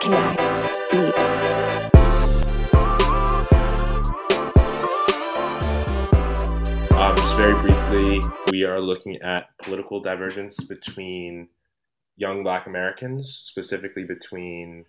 LKI 0.00 0.36
Beats. 0.90 1.26
Um, 6.96 7.16
just 7.16 7.36
very 7.36 7.60
briefly, 7.60 8.20
we 8.50 8.64
are 8.64 8.80
looking 8.80 9.20
at 9.20 9.48
political 9.62 10.00
divergence 10.00 10.64
between 10.64 11.48
young 12.16 12.42
Black 12.42 12.66
Americans, 12.66 13.42
specifically 13.44 14.04
between 14.04 14.86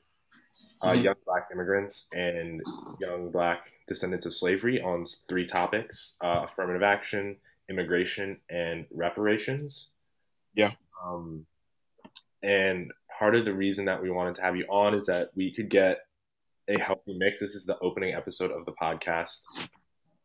uh, 0.82 0.94
young 0.94 1.16
Black 1.26 1.50
immigrants 1.52 2.08
and 2.14 2.62
young 3.02 3.32
Black 3.32 3.70
descendants 3.90 4.26
of 4.26 4.34
slavery, 4.34 4.82
on 4.82 5.06
three 5.28 5.46
topics: 5.46 6.16
uh, 6.24 6.46
affirmative 6.50 6.84
action, 6.84 7.36
immigration, 7.70 8.38
and 8.50 8.86
reparations. 8.92 9.90
Yeah. 10.56 10.72
Um, 11.06 11.46
and 12.44 12.92
part 13.22 13.36
of 13.36 13.46
the 13.46 13.54
reason 13.54 13.86
that 13.86 14.02
we 14.02 14.10
wanted 14.10 14.34
to 14.34 14.42
have 14.42 14.56
you 14.56 14.66
on 14.66 14.96
is 14.96 15.06
that 15.06 15.30
we 15.36 15.54
could 15.54 15.70
get 15.70 16.00
a 16.68 16.80
healthy 16.80 17.16
mix. 17.16 17.40
This 17.40 17.54
is 17.54 17.68
the 17.68 17.78
opening 17.78 18.16
episode 18.16 18.50
of 18.50 18.66
the 18.66 18.72
podcast. 18.72 19.42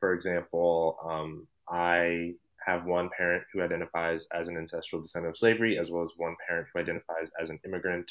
For 0.00 0.14
example, 0.14 0.96
um, 1.06 1.46
I 1.68 2.32
have 2.64 2.86
one 2.86 3.10
parent 3.14 3.44
who 3.52 3.60
identifies 3.60 4.26
as 4.32 4.48
an 4.48 4.56
ancestral 4.56 5.02
descendant 5.02 5.34
of 5.34 5.36
slavery, 5.36 5.78
as 5.78 5.90
well 5.90 6.04
as 6.04 6.14
one 6.16 6.36
parent 6.48 6.68
who 6.72 6.80
identifies 6.80 7.28
as 7.38 7.50
an 7.50 7.60
immigrant. 7.66 8.10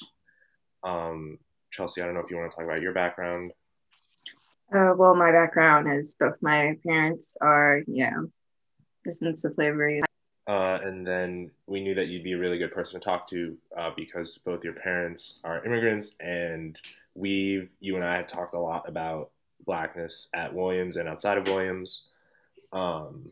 Um, 0.83 1.39
Chelsey, 1.71 2.03
I 2.03 2.05
don't 2.05 2.13
know 2.13 2.21
if 2.21 2.29
you 2.29 2.37
want 2.37 2.51
to 2.51 2.55
talk 2.55 2.65
about 2.65 2.81
your 2.83 2.93
background. 2.93 3.53
Uh, 4.71 4.93
well, 4.95 5.15
my 5.15 5.31
background 5.31 5.91
is 5.91 6.15
both 6.19 6.35
my 6.41 6.77
parents 6.85 7.35
are, 7.41 7.81
you 7.87 8.05
know, 8.05 8.27
descendants 9.03 9.45
of 9.45 9.55
slavery. 9.55 10.03
Uh, 10.47 10.79
and 10.83 11.05
then 11.05 11.49
we 11.65 11.81
knew 11.81 11.95
that 11.95 12.07
you'd 12.07 12.23
be 12.23 12.33
a 12.33 12.37
really 12.37 12.59
good 12.59 12.71
person 12.71 12.99
to 12.99 13.03
talk 13.03 13.27
to 13.27 13.57
uh, 13.75 13.89
because 13.95 14.37
both 14.45 14.63
your 14.63 14.73
parents 14.73 15.39
are 15.43 15.65
immigrants, 15.65 16.15
and 16.19 16.77
we've 17.15 17.69
you 17.79 17.95
and 17.95 18.05
I 18.05 18.17
have 18.17 18.27
talked 18.27 18.53
a 18.53 18.59
lot 18.59 18.87
about 18.87 19.31
blackness 19.65 20.27
at 20.33 20.53
Williams 20.53 20.97
and 20.97 21.09
outside 21.09 21.37
of 21.37 21.47
Williams. 21.47 22.03
Um, 22.71 23.31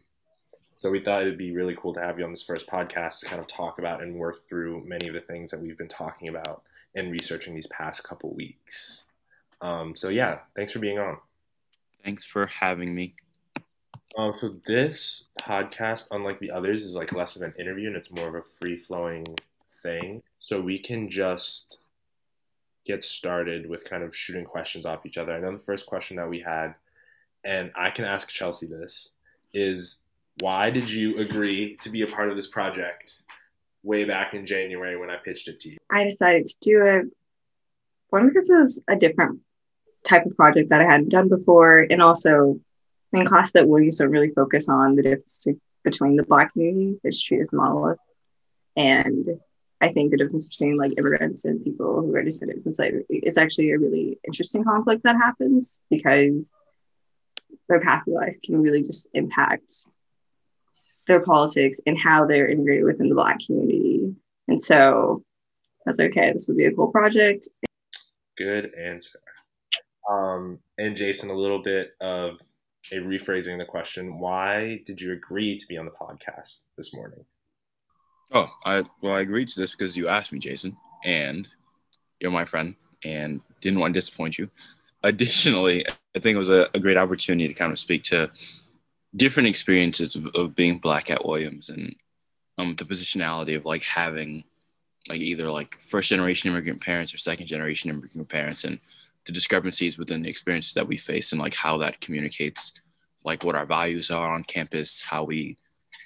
so 0.77 0.89
we 0.89 0.99
thought 0.99 1.21
it'd 1.21 1.37
be 1.37 1.51
really 1.51 1.77
cool 1.79 1.93
to 1.93 2.01
have 2.01 2.17
you 2.17 2.25
on 2.25 2.31
this 2.31 2.43
first 2.43 2.67
podcast 2.67 3.19
to 3.19 3.25
kind 3.27 3.39
of 3.39 3.47
talk 3.47 3.79
about 3.79 4.01
and 4.01 4.15
work 4.15 4.47
through 4.49 4.83
many 4.85 5.07
of 5.07 5.13
the 5.13 5.21
things 5.21 5.51
that 5.51 5.61
we've 5.61 5.77
been 5.77 5.87
talking 5.87 6.27
about 6.27 6.63
and 6.95 7.11
researching 7.11 7.55
these 7.55 7.67
past 7.67 8.03
couple 8.03 8.33
weeks. 8.33 9.05
Um, 9.61 9.95
so 9.95 10.09
yeah, 10.09 10.39
thanks 10.55 10.73
for 10.73 10.79
being 10.79 10.99
on. 10.99 11.17
Thanks 12.03 12.25
for 12.25 12.47
having 12.47 12.93
me. 12.93 13.13
Um, 14.17 14.33
so 14.35 14.55
this 14.67 15.29
podcast, 15.41 16.07
unlike 16.11 16.39
the 16.39 16.51
others, 16.51 16.83
is 16.83 16.95
like 16.95 17.13
less 17.13 17.35
of 17.35 17.41
an 17.41 17.53
interview 17.57 17.87
and 17.87 17.95
it's 17.95 18.11
more 18.11 18.27
of 18.27 18.35
a 18.35 18.43
free 18.59 18.77
flowing 18.77 19.25
thing. 19.81 20.21
So 20.39 20.61
we 20.61 20.77
can 20.77 21.09
just 21.09 21.79
get 22.85 23.03
started 23.03 23.67
with 23.67 23.89
kind 23.89 24.03
of 24.03 24.15
shooting 24.15 24.45
questions 24.45 24.85
off 24.85 25.05
each 25.05 25.17
other. 25.17 25.33
I 25.33 25.39
know 25.39 25.51
the 25.51 25.63
first 25.63 25.85
question 25.85 26.17
that 26.17 26.29
we 26.29 26.39
had, 26.39 26.75
and 27.43 27.71
I 27.75 27.89
can 27.89 28.05
ask 28.05 28.27
Chelsey 28.27 28.67
this, 28.67 29.11
is 29.53 30.03
why 30.39 30.69
did 30.69 30.89
you 30.89 31.19
agree 31.19 31.77
to 31.77 31.89
be 31.89 32.01
a 32.01 32.07
part 32.07 32.29
of 32.29 32.35
this 32.35 32.47
project 32.47 33.21
way 33.83 34.05
back 34.05 34.33
in 34.33 34.45
January 34.45 34.97
when 34.97 35.09
I 35.09 35.17
pitched 35.17 35.47
it 35.47 35.59
to 35.61 35.69
you? 35.69 35.77
I 35.91 36.03
decided 36.03 36.45
to 36.45 36.55
do 36.61 36.85
it 36.85 37.05
one 38.09 38.27
because 38.27 38.49
it 38.49 38.57
was 38.57 38.81
a 38.87 38.95
different 38.95 39.39
type 40.03 40.25
of 40.25 40.35
project 40.35 40.69
that 40.69 40.81
I 40.81 40.85
hadn't 40.85 41.09
done 41.09 41.29
before, 41.29 41.87
and 41.89 42.01
also 42.01 42.59
in 43.13 43.25
class 43.25 43.51
that 43.53 43.67
Williams 43.67 43.97
don't 43.97 44.09
really 44.09 44.31
focus 44.31 44.69
on 44.69 44.95
the 44.95 45.03
difference 45.03 45.45
between 45.83 46.15
the 46.15 46.23
Black 46.23 46.53
community, 46.53 46.99
it's 47.03 47.21
treated 47.21 47.43
as 47.43 47.53
monolith, 47.53 47.99
and 48.75 49.27
I 49.81 49.91
think 49.91 50.11
the 50.11 50.17
difference 50.17 50.47
between 50.47 50.77
like 50.77 50.93
immigrants 50.97 51.45
and 51.45 51.63
people 51.63 52.01
who 52.01 52.15
are 52.15 52.23
descended 52.23 52.63
from 52.63 52.73
slavery 52.73 53.03
is 53.09 53.37
actually 53.37 53.71
a 53.71 53.77
really 53.77 54.17
interesting 54.25 54.63
conflict 54.63 55.03
that 55.03 55.17
happens 55.17 55.81
because 55.89 56.49
their 57.67 57.81
path 57.81 58.07
of 58.07 58.13
life 58.13 58.37
can 58.43 58.61
really 58.61 58.81
just 58.81 59.07
impact 59.13 59.73
their 61.07 61.19
politics 61.19 61.81
and 61.85 61.97
how 61.97 62.25
they're 62.25 62.47
integrated 62.47 62.85
within 62.85 63.09
the 63.09 63.15
Black 63.15 63.39
community. 63.45 64.15
And 64.47 64.61
so 64.61 65.23
like, 65.85 65.99
okay, 65.99 66.31
this 66.31 66.47
would 66.47 66.57
be 66.57 66.65
a 66.65 66.71
cool 66.71 66.87
project. 66.87 67.49
Good 68.37 68.73
answer. 68.73 69.19
Um, 70.09 70.59
and 70.77 70.95
Jason, 70.95 71.29
a 71.29 71.35
little 71.35 71.61
bit 71.61 71.91
of 72.01 72.37
a 72.91 72.95
rephrasing 72.95 73.57
the 73.57 73.65
question. 73.65 74.19
Why 74.19 74.81
did 74.85 74.99
you 74.99 75.13
agree 75.13 75.57
to 75.57 75.67
be 75.67 75.77
on 75.77 75.85
the 75.85 75.91
podcast 75.91 76.63
this 76.77 76.93
morning? 76.93 77.25
Oh, 78.31 78.49
I 78.65 78.83
well, 79.01 79.13
I 79.13 79.21
agreed 79.21 79.49
to 79.49 79.59
this 79.59 79.71
because 79.71 79.95
you 79.95 80.07
asked 80.07 80.31
me, 80.31 80.39
Jason, 80.39 80.75
and 81.05 81.47
you're 82.19 82.31
my 82.31 82.45
friend, 82.45 82.75
and 83.03 83.41
didn't 83.61 83.79
want 83.79 83.93
to 83.93 83.99
disappoint 83.99 84.37
you. 84.37 84.49
Additionally, 85.03 85.85
I 85.87 86.19
think 86.19 86.35
it 86.35 86.39
was 86.39 86.49
a, 86.49 86.69
a 86.73 86.79
great 86.79 86.97
opportunity 86.97 87.47
to 87.47 87.53
kind 87.53 87.71
of 87.71 87.79
speak 87.79 88.03
to 88.03 88.31
different 89.15 89.49
experiences 89.49 90.15
of, 90.15 90.25
of 90.27 90.55
being 90.55 90.79
black 90.79 91.11
at 91.11 91.25
Williams 91.25 91.69
and 91.69 91.95
um, 92.57 92.75
the 92.75 92.85
positionality 92.85 93.55
of 93.55 93.65
like 93.65 93.83
having 93.83 94.43
like 95.09 95.19
either 95.19 95.51
like 95.51 95.79
first 95.81 96.09
generation 96.09 96.49
immigrant 96.49 96.81
parents 96.81 97.13
or 97.13 97.17
second 97.17 97.45
generation 97.45 97.89
immigrant 97.89 98.29
parents 98.29 98.63
and 98.63 98.79
the 99.25 99.31
discrepancies 99.31 99.97
within 99.97 100.21
the 100.21 100.29
experiences 100.29 100.73
that 100.73 100.87
we 100.87 100.97
face 100.97 101.31
and 101.31 101.41
like 101.41 101.53
how 101.53 101.77
that 101.77 102.01
communicates 102.01 102.73
like 103.23 103.43
what 103.43 103.55
our 103.55 103.65
values 103.65 104.11
are 104.11 104.33
on 104.33 104.43
campus 104.43 105.01
how 105.01 105.23
we 105.23 105.57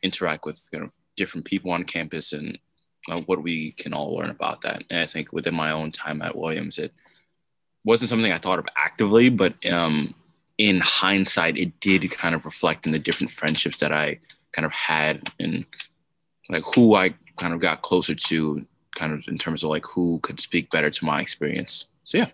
interact 0.03 0.45
with 0.45 0.69
kind 0.71 0.83
of 0.83 0.93
different 1.15 1.45
people 1.45 1.71
on 1.71 1.83
campus 1.83 2.33
and 2.33 2.57
uh, 3.09 3.21
what 3.21 3.41
we 3.41 3.71
can 3.71 3.93
all 3.93 4.15
learn 4.15 4.29
about 4.29 4.61
that. 4.61 4.83
And 4.89 4.99
i 4.99 5.05
think 5.05 5.33
within 5.33 5.55
my 5.55 5.71
own 5.71 5.91
time 5.91 6.21
at 6.21 6.37
williams 6.37 6.77
it 6.77 6.93
wasn't 7.83 8.09
something 8.09 8.31
i 8.31 8.37
thought 8.37 8.59
of 8.59 8.67
actively 8.77 9.29
but 9.29 9.53
um, 9.65 10.13
in 10.57 10.79
hindsight 10.79 11.57
it 11.57 11.79
did 11.79 12.09
kind 12.11 12.35
of 12.35 12.45
reflect 12.45 12.85
in 12.85 12.91
the 12.91 12.99
different 12.99 13.31
friendships 13.31 13.77
that 13.77 13.91
i 13.91 14.19
kind 14.51 14.65
of 14.65 14.73
had 14.73 15.31
and 15.39 15.65
like 16.49 16.63
who 16.75 16.95
i 16.95 17.13
kind 17.37 17.53
of 17.53 17.59
got 17.59 17.81
closer 17.81 18.15
to 18.15 18.65
kind 18.95 19.13
of 19.13 19.27
in 19.27 19.37
terms 19.37 19.63
of 19.63 19.69
like 19.69 19.85
who 19.85 20.19
could 20.23 20.39
speak 20.39 20.71
better 20.71 20.89
to 20.89 21.05
my 21.05 21.21
experience. 21.21 21.85
So 22.03 22.17
yeah 22.17 22.27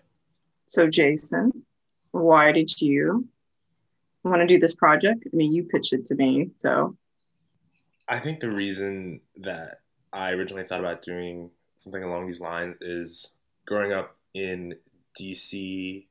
so, 0.74 0.88
Jason, 0.88 1.64
why 2.10 2.50
did 2.50 2.80
you 2.80 3.28
want 4.24 4.40
to 4.40 4.46
do 4.46 4.58
this 4.58 4.74
project? 4.74 5.22
I 5.24 5.36
mean, 5.36 5.52
you 5.52 5.62
pitched 5.62 5.92
it 5.92 6.04
to 6.06 6.16
me, 6.16 6.50
so. 6.56 6.96
I 8.08 8.18
think 8.18 8.40
the 8.40 8.50
reason 8.50 9.20
that 9.36 9.82
I 10.12 10.30
originally 10.30 10.66
thought 10.66 10.80
about 10.80 11.02
doing 11.02 11.50
something 11.76 12.02
along 12.02 12.26
these 12.26 12.40
lines 12.40 12.74
is 12.80 13.36
growing 13.66 13.92
up 13.92 14.16
in 14.34 14.74
DC 15.18 16.06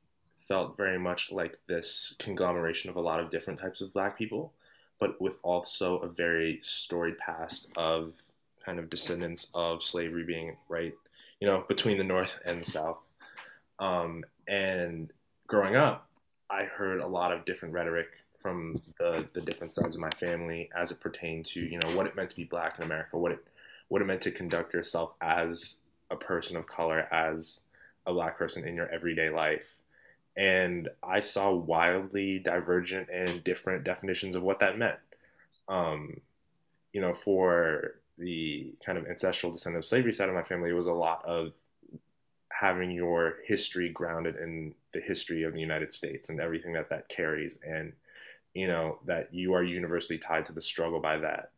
felt 0.48 0.78
very 0.78 0.98
much 0.98 1.30
like 1.30 1.58
this 1.68 2.16
conglomeration 2.18 2.88
of 2.88 2.96
a 2.96 3.00
lot 3.00 3.20
of 3.20 3.28
different 3.28 3.60
types 3.60 3.82
of 3.82 3.92
black 3.92 4.16
people, 4.16 4.54
but 4.98 5.20
with 5.20 5.38
also 5.42 5.98
a 5.98 6.08
very 6.08 6.58
storied 6.62 7.18
past 7.18 7.70
of 7.76 8.14
kind 8.64 8.78
of 8.78 8.88
descendants 8.88 9.50
of 9.54 9.82
slavery 9.82 10.24
being 10.24 10.56
right, 10.70 10.94
you 11.38 11.46
know, 11.46 11.66
between 11.68 11.98
the 11.98 12.04
North 12.04 12.34
and 12.46 12.62
the 12.62 12.70
South. 12.70 12.96
Um, 13.78 14.24
and 14.46 15.10
growing 15.46 15.76
up, 15.76 16.08
I 16.50 16.64
heard 16.64 17.00
a 17.00 17.06
lot 17.06 17.32
of 17.32 17.44
different 17.44 17.74
rhetoric 17.74 18.08
from 18.38 18.80
the, 18.98 19.26
the 19.32 19.40
different 19.40 19.72
sides 19.72 19.94
of 19.94 20.00
my 20.00 20.10
family 20.10 20.68
as 20.76 20.90
it 20.90 21.00
pertained 21.00 21.46
to 21.46 21.60
you 21.60 21.78
know 21.78 21.96
what 21.96 22.06
it 22.06 22.14
meant 22.14 22.30
to 22.30 22.36
be 22.36 22.44
black 22.44 22.78
in 22.78 22.84
America, 22.84 23.18
what 23.18 23.32
it 23.32 23.44
what 23.88 24.02
it 24.02 24.06
meant 24.06 24.20
to 24.22 24.30
conduct 24.30 24.74
yourself 24.74 25.12
as 25.20 25.76
a 26.10 26.16
person 26.16 26.56
of 26.56 26.66
color, 26.66 27.08
as 27.12 27.60
a 28.06 28.12
black 28.12 28.38
person 28.38 28.66
in 28.66 28.74
your 28.74 28.88
everyday 28.88 29.30
life. 29.30 29.64
And 30.36 30.88
I 31.02 31.20
saw 31.20 31.52
wildly 31.52 32.38
divergent 32.38 33.08
and 33.08 33.42
different 33.44 33.84
definitions 33.84 34.34
of 34.34 34.42
what 34.42 34.58
that 34.60 34.78
meant. 34.78 34.98
Um, 35.68 36.20
you 36.92 37.00
know, 37.00 37.14
for 37.14 37.94
the 38.18 38.74
kind 38.84 38.98
of 38.98 39.06
ancestral 39.06 39.52
descendant 39.52 39.84
of 39.84 39.88
slavery 39.88 40.12
side 40.12 40.28
of 40.28 40.34
my 40.34 40.42
family, 40.42 40.70
it 40.70 40.74
was 40.74 40.86
a 40.86 40.92
lot 40.92 41.24
of 41.24 41.52
having 42.58 42.90
your 42.90 43.36
history 43.44 43.88
grounded 43.88 44.36
in 44.36 44.74
the 44.92 45.00
history 45.00 45.42
of 45.42 45.52
the 45.52 45.60
United 45.60 45.92
States 45.92 46.28
and 46.28 46.40
everything 46.40 46.72
that 46.72 46.88
that 46.90 47.08
carries, 47.08 47.58
and 47.66 47.92
you 48.54 48.66
know 48.66 48.98
that 49.06 49.32
you 49.32 49.54
are 49.54 49.64
universally 49.64 50.18
tied 50.18 50.46
to 50.46 50.52
the 50.52 50.60
struggle 50.60 51.00
by 51.00 51.18
that. 51.18 51.50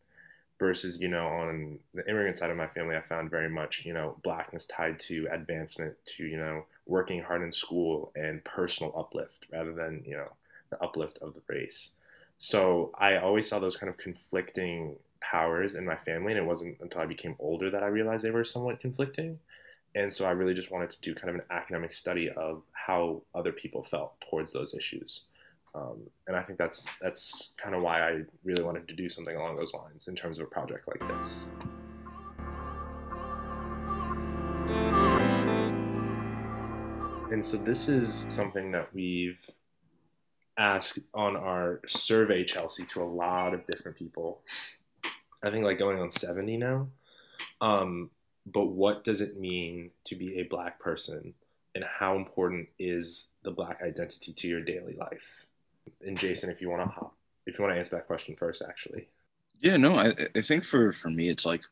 Versus, 0.58 0.98
you 0.98 1.08
know, 1.08 1.26
on 1.26 1.78
the 1.92 2.08
immigrant 2.08 2.38
side 2.38 2.50
of 2.50 2.56
my 2.56 2.66
family, 2.68 2.96
I 2.96 3.02
found 3.02 3.30
very 3.30 3.50
much, 3.50 3.84
you 3.84 3.92
know, 3.92 4.16
blackness 4.22 4.64
tied 4.64 4.98
to 5.00 5.28
advancement, 5.30 5.94
to 6.16 6.24
you 6.24 6.38
know, 6.38 6.64
working 6.86 7.20
hard 7.20 7.42
in 7.42 7.52
school 7.52 8.10
and 8.16 8.42
personal 8.44 8.94
uplift 8.96 9.46
rather 9.52 9.74
than 9.74 10.02
you 10.06 10.16
know 10.16 10.28
the 10.70 10.82
uplift 10.82 11.18
of 11.18 11.34
the 11.34 11.42
race. 11.46 11.90
So 12.38 12.90
I 12.98 13.16
always 13.18 13.46
saw 13.48 13.58
those 13.58 13.76
kind 13.76 13.90
of 13.90 13.98
conflicting 13.98 14.96
powers 15.20 15.74
in 15.74 15.84
my 15.84 15.96
family, 15.96 16.32
and 16.32 16.40
it 16.40 16.46
wasn't 16.46 16.78
until 16.80 17.02
I 17.02 17.06
became 17.06 17.36
older 17.38 17.70
that 17.70 17.82
I 17.82 17.88
realized 17.88 18.24
they 18.24 18.30
were 18.30 18.44
somewhat 18.44 18.80
conflicting. 18.80 19.38
And 19.96 20.12
so 20.12 20.26
I 20.26 20.32
really 20.32 20.52
just 20.52 20.70
wanted 20.70 20.90
to 20.90 21.00
do 21.00 21.14
kind 21.14 21.30
of 21.30 21.36
an 21.36 21.42
academic 21.50 21.90
study 21.90 22.28
of 22.28 22.62
how 22.72 23.22
other 23.34 23.50
people 23.50 23.82
felt 23.82 24.12
towards 24.28 24.52
those 24.52 24.74
issues. 24.74 25.22
Um, 25.74 26.02
and 26.26 26.36
I 26.36 26.42
think 26.42 26.58
that's 26.58 26.92
that's 27.00 27.52
kind 27.56 27.74
of 27.74 27.80
why 27.80 28.06
I 28.06 28.20
really 28.44 28.62
wanted 28.62 28.86
to 28.88 28.94
do 28.94 29.08
something 29.08 29.34
along 29.34 29.56
those 29.56 29.72
lines 29.72 30.08
in 30.08 30.14
terms 30.14 30.38
of 30.38 30.44
a 30.44 30.50
project 30.50 30.86
like 30.86 31.00
this. 31.18 31.48
And 37.32 37.44
so 37.44 37.56
this 37.56 37.88
is 37.88 38.26
something 38.28 38.70
that 38.72 38.92
we've 38.92 39.48
asked 40.58 40.98
on 41.14 41.36
our 41.36 41.80
survey, 41.86 42.44
Chelsey, 42.44 42.84
to 42.84 43.02
a 43.02 43.04
lot 43.04 43.54
of 43.54 43.64
different 43.64 43.96
people. 43.96 44.42
I 45.42 45.50
think 45.50 45.64
like 45.64 45.78
going 45.78 45.98
on 45.98 46.10
70 46.10 46.58
now. 46.58 46.88
Um, 47.62 48.10
but 48.46 48.66
what 48.66 49.04
does 49.04 49.20
it 49.20 49.38
mean 49.38 49.90
to 50.04 50.14
be 50.14 50.38
a 50.38 50.44
black 50.44 50.78
person 50.78 51.34
and 51.74 51.84
how 51.84 52.16
important 52.16 52.68
is 52.78 53.28
the 53.42 53.50
black 53.50 53.80
identity 53.82 54.32
to 54.32 54.48
your 54.48 54.62
daily 54.62 54.96
life? 54.96 55.46
And 56.04 56.18
Jason, 56.18 56.50
if 56.50 56.60
you 56.60 56.70
want 56.70 56.82
to 56.82 56.88
hop, 56.88 57.14
if 57.46 57.58
you 57.58 57.64
want 57.64 57.74
to 57.74 57.78
answer 57.78 57.96
that 57.96 58.06
question 58.06 58.36
first, 58.36 58.62
actually. 58.66 59.08
Yeah, 59.60 59.76
no, 59.76 59.94
I, 59.94 60.14
I 60.34 60.42
think 60.42 60.64
for, 60.64 60.92
for 60.92 61.10
me, 61.10 61.28
it's 61.28 61.44
like, 61.44 61.62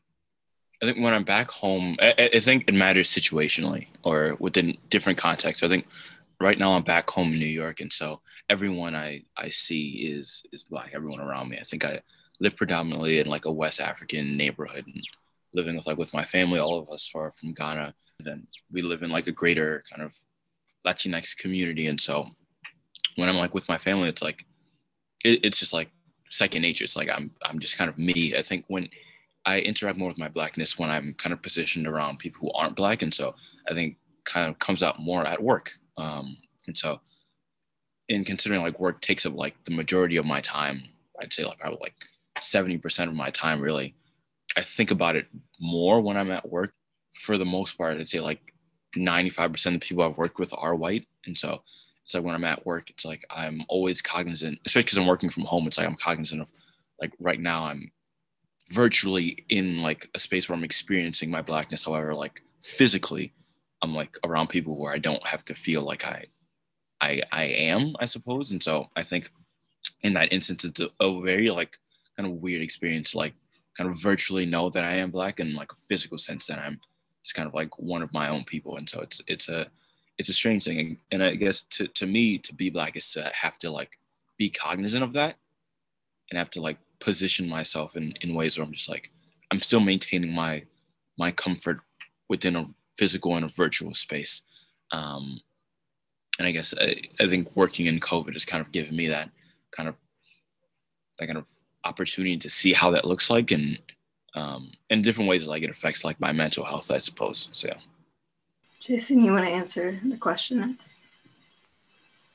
I 0.81 0.85
think 0.85 1.03
when 1.03 1.13
I'm 1.13 1.23
back 1.23 1.49
home, 1.49 1.95
I, 2.01 2.29
I 2.33 2.39
think 2.39 2.65
it 2.67 2.73
matters 2.73 3.09
situationally 3.09 3.87
or 4.03 4.35
within 4.39 4.77
different 4.89 5.17
contexts. 5.17 5.63
I 5.63 5.69
think 5.69 5.87
right 6.41 6.57
now 6.57 6.73
I'm 6.73 6.83
back 6.83 7.09
home 7.09 7.31
in 7.31 7.39
New 7.39 7.45
York, 7.45 7.79
and 7.79 7.91
so 7.91 8.21
everyone 8.49 8.95
I 8.95 9.23
I 9.37 9.49
see 9.49 10.11
is 10.11 10.43
is 10.51 10.63
black. 10.63 10.91
Everyone 10.93 11.21
around 11.21 11.49
me. 11.49 11.57
I 11.59 11.63
think 11.63 11.85
I 11.85 12.01
live 12.39 12.55
predominantly 12.57 13.19
in 13.19 13.27
like 13.27 13.45
a 13.45 13.51
West 13.51 13.79
African 13.79 14.35
neighborhood, 14.35 14.85
and 14.85 15.01
living 15.55 15.75
with 15.75 15.87
like 15.87 15.97
with 15.97 16.13
my 16.13 16.23
family. 16.23 16.59
All 16.59 16.77
of 16.77 16.89
us 16.89 17.11
are 17.15 17.31
from 17.31 17.53
Ghana, 17.53 17.93
then 18.19 18.47
we 18.71 18.81
live 18.81 19.01
in 19.03 19.09
like 19.09 19.27
a 19.27 19.31
greater 19.31 19.83
kind 19.89 20.03
of 20.03 20.15
Latinx 20.85 21.35
community, 21.37 21.87
and 21.87 21.99
so 21.99 22.27
when 23.15 23.29
I'm 23.29 23.37
like 23.37 23.53
with 23.53 23.69
my 23.69 23.77
family, 23.77 24.09
it's 24.09 24.21
like 24.21 24.45
it, 25.23 25.43
it's 25.43 25.59
just 25.59 25.73
like 25.73 25.89
second 26.29 26.61
nature. 26.61 26.83
It's 26.83 26.95
like 26.95 27.09
I'm 27.09 27.31
I'm 27.43 27.59
just 27.59 27.77
kind 27.77 27.89
of 27.89 27.97
me. 27.97 28.35
I 28.35 28.41
think 28.41 28.65
when 28.67 28.89
I 29.45 29.59
interact 29.59 29.97
more 29.97 30.09
with 30.09 30.17
my 30.17 30.27
blackness 30.27 30.77
when 30.77 30.89
I'm 30.89 31.13
kind 31.13 31.33
of 31.33 31.41
positioned 31.41 31.87
around 31.87 32.19
people 32.19 32.41
who 32.41 32.51
aren't 32.51 32.75
black, 32.75 33.01
and 33.01 33.13
so 33.13 33.35
I 33.69 33.73
think 33.73 33.97
kind 34.23 34.49
of 34.49 34.59
comes 34.59 34.83
out 34.83 34.99
more 34.99 35.25
at 35.25 35.41
work. 35.41 35.73
Um, 35.97 36.37
and 36.67 36.77
so, 36.77 36.99
in 38.09 38.25
considering 38.25 38.61
like 38.61 38.79
work 38.79 39.01
takes 39.01 39.25
up 39.25 39.35
like 39.35 39.55
the 39.65 39.75
majority 39.75 40.17
of 40.17 40.25
my 40.25 40.41
time, 40.41 40.83
I'd 41.21 41.33
say 41.33 41.45
like 41.45 41.59
probably 41.59 41.79
like 41.81 41.95
seventy 42.41 42.77
percent 42.77 43.09
of 43.09 43.15
my 43.15 43.29
time 43.29 43.61
really. 43.61 43.95
I 44.55 44.61
think 44.61 44.91
about 44.91 45.15
it 45.15 45.27
more 45.59 46.01
when 46.01 46.17
I'm 46.17 46.31
at 46.31 46.49
work. 46.49 46.73
For 47.13 47.37
the 47.37 47.45
most 47.45 47.77
part, 47.77 47.97
I'd 47.97 48.09
say 48.09 48.19
like 48.19 48.41
ninety 48.95 49.29
five 49.29 49.51
percent 49.51 49.75
of 49.75 49.81
the 49.81 49.87
people 49.87 50.03
I've 50.03 50.17
worked 50.17 50.39
with 50.39 50.53
are 50.57 50.75
white, 50.75 51.07
and 51.25 51.37
so 51.37 51.63
it's 52.03 52.13
like 52.13 52.23
when 52.23 52.35
I'm 52.35 52.43
at 52.43 52.65
work, 52.65 52.89
it's 52.89 53.05
like 53.05 53.25
I'm 53.29 53.61
always 53.69 54.01
cognizant, 54.01 54.59
especially 54.65 54.83
because 54.85 54.97
I'm 54.97 55.07
working 55.07 55.29
from 55.29 55.45
home. 55.45 55.65
It's 55.65 55.77
like 55.77 55.87
I'm 55.87 55.95
cognizant 55.95 56.41
of 56.41 56.51
like 57.01 57.13
right 57.19 57.39
now 57.39 57.63
I'm 57.65 57.91
virtually 58.69 59.45
in 59.49 59.81
like 59.81 60.09
a 60.13 60.19
space 60.19 60.47
where 60.49 60.57
I'm 60.57 60.63
experiencing 60.63 61.29
my 61.29 61.41
blackness. 61.41 61.85
However, 61.85 62.13
like 62.13 62.41
physically, 62.61 63.33
I'm 63.81 63.93
like 63.93 64.17
around 64.23 64.47
people 64.47 64.77
where 64.77 64.93
I 64.93 64.97
don't 64.97 65.25
have 65.25 65.45
to 65.45 65.55
feel 65.55 65.81
like 65.81 66.05
I, 66.05 66.25
I, 67.01 67.21
I 67.31 67.43
am, 67.43 67.95
I 67.99 68.05
suppose. 68.05 68.51
And 68.51 68.61
so 68.61 68.89
I 68.95 69.03
think 69.03 69.29
in 70.01 70.13
that 70.13 70.33
instance, 70.33 70.63
it's 70.63 70.79
a, 70.79 70.89
a 70.99 71.21
very 71.21 71.49
like 71.49 71.77
kind 72.17 72.29
of 72.29 72.41
weird 72.41 72.61
experience, 72.61 73.13
like 73.15 73.33
kind 73.77 73.89
of 73.89 74.01
virtually 74.01 74.45
know 74.45 74.69
that 74.69 74.83
I 74.83 74.95
am 74.95 75.11
black 75.11 75.39
and 75.39 75.53
like 75.53 75.71
a 75.71 75.81
physical 75.89 76.17
sense 76.17 76.45
that 76.47 76.59
I'm 76.59 76.79
just 77.23 77.35
kind 77.35 77.47
of 77.47 77.53
like 77.53 77.77
one 77.79 78.01
of 78.01 78.13
my 78.13 78.29
own 78.29 78.43
people. 78.43 78.77
And 78.77 78.89
so 78.89 79.01
it's, 79.01 79.21
it's 79.27 79.49
a, 79.49 79.67
it's 80.17 80.29
a 80.29 80.33
strange 80.33 80.63
thing. 80.63 80.97
And 81.11 81.23
I 81.23 81.35
guess 81.35 81.63
to, 81.71 81.87
to 81.87 82.05
me, 82.05 82.37
to 82.39 82.53
be 82.53 82.69
black 82.69 82.95
is 82.95 83.11
to 83.13 83.31
have 83.33 83.57
to 83.59 83.69
like 83.69 83.99
be 84.37 84.49
cognizant 84.49 85.03
of 85.03 85.13
that 85.13 85.35
and 86.29 86.37
have 86.37 86.49
to 86.51 86.61
like 86.61 86.77
position 86.99 87.49
myself 87.49 87.97
in, 87.97 88.13
in 88.21 88.33
ways 88.33 88.57
where 88.57 88.65
I'm 88.65 88.73
just 88.73 88.89
like, 88.89 89.11
I'm 89.51 89.59
still 89.59 89.81
maintaining 89.81 90.31
my, 90.31 90.63
my 91.17 91.31
comfort 91.31 91.79
within 92.29 92.55
a 92.55 92.67
physical 92.97 93.35
and 93.35 93.45
a 93.45 93.49
virtual 93.49 93.93
space. 93.93 94.41
Um, 94.91 95.41
and 96.39 96.47
I 96.47 96.51
guess 96.51 96.73
I, 96.79 97.01
I 97.19 97.27
think 97.27 97.53
working 97.55 97.87
in 97.87 97.99
COVID 97.99 98.33
has 98.33 98.45
kind 98.45 98.61
of 98.61 98.71
given 98.71 98.95
me 98.95 99.07
that 99.07 99.29
kind 99.71 99.89
of, 99.89 99.97
that 101.19 101.27
kind 101.27 101.37
of 101.37 101.47
opportunity 101.85 102.37
to 102.37 102.49
see 102.49 102.73
how 102.73 102.91
that 102.91 103.05
looks 103.05 103.29
like 103.29 103.51
and, 103.51 103.79
um, 104.35 104.71
in 104.89 105.01
different 105.01 105.29
ways 105.29 105.47
like 105.47 105.63
it 105.63 105.69
affects 105.69 106.03
like 106.03 106.19
my 106.19 106.31
mental 106.31 106.65
health, 106.65 106.91
I 106.91 106.97
suppose. 106.99 107.49
So 107.51 107.67
yeah. 107.69 107.79
Jason, 108.81 109.23
you 109.23 109.31
want 109.31 109.45
to 109.45 109.51
answer 109.51 109.99
the 110.03 110.17
question 110.17 110.59
next? 110.59 111.03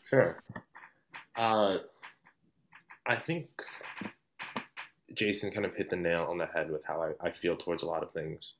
Sure. 0.09 0.37
Uh, 1.37 1.79
I 3.07 3.17
think 3.17 3.49
Jason 5.15 5.51
kind 5.51 5.67
of 5.67 5.75
hit 5.75 5.91
the 5.91 5.97
nail 5.97 6.27
on 6.29 6.39
the 6.39 6.47
head 6.47 6.71
with 6.71 6.85
how 6.85 7.03
I, 7.03 7.29
I 7.29 7.31
feel 7.31 7.57
towards 7.57 7.83
a 7.83 7.87
lot 7.87 8.03
of 8.03 8.11
things. 8.11 8.57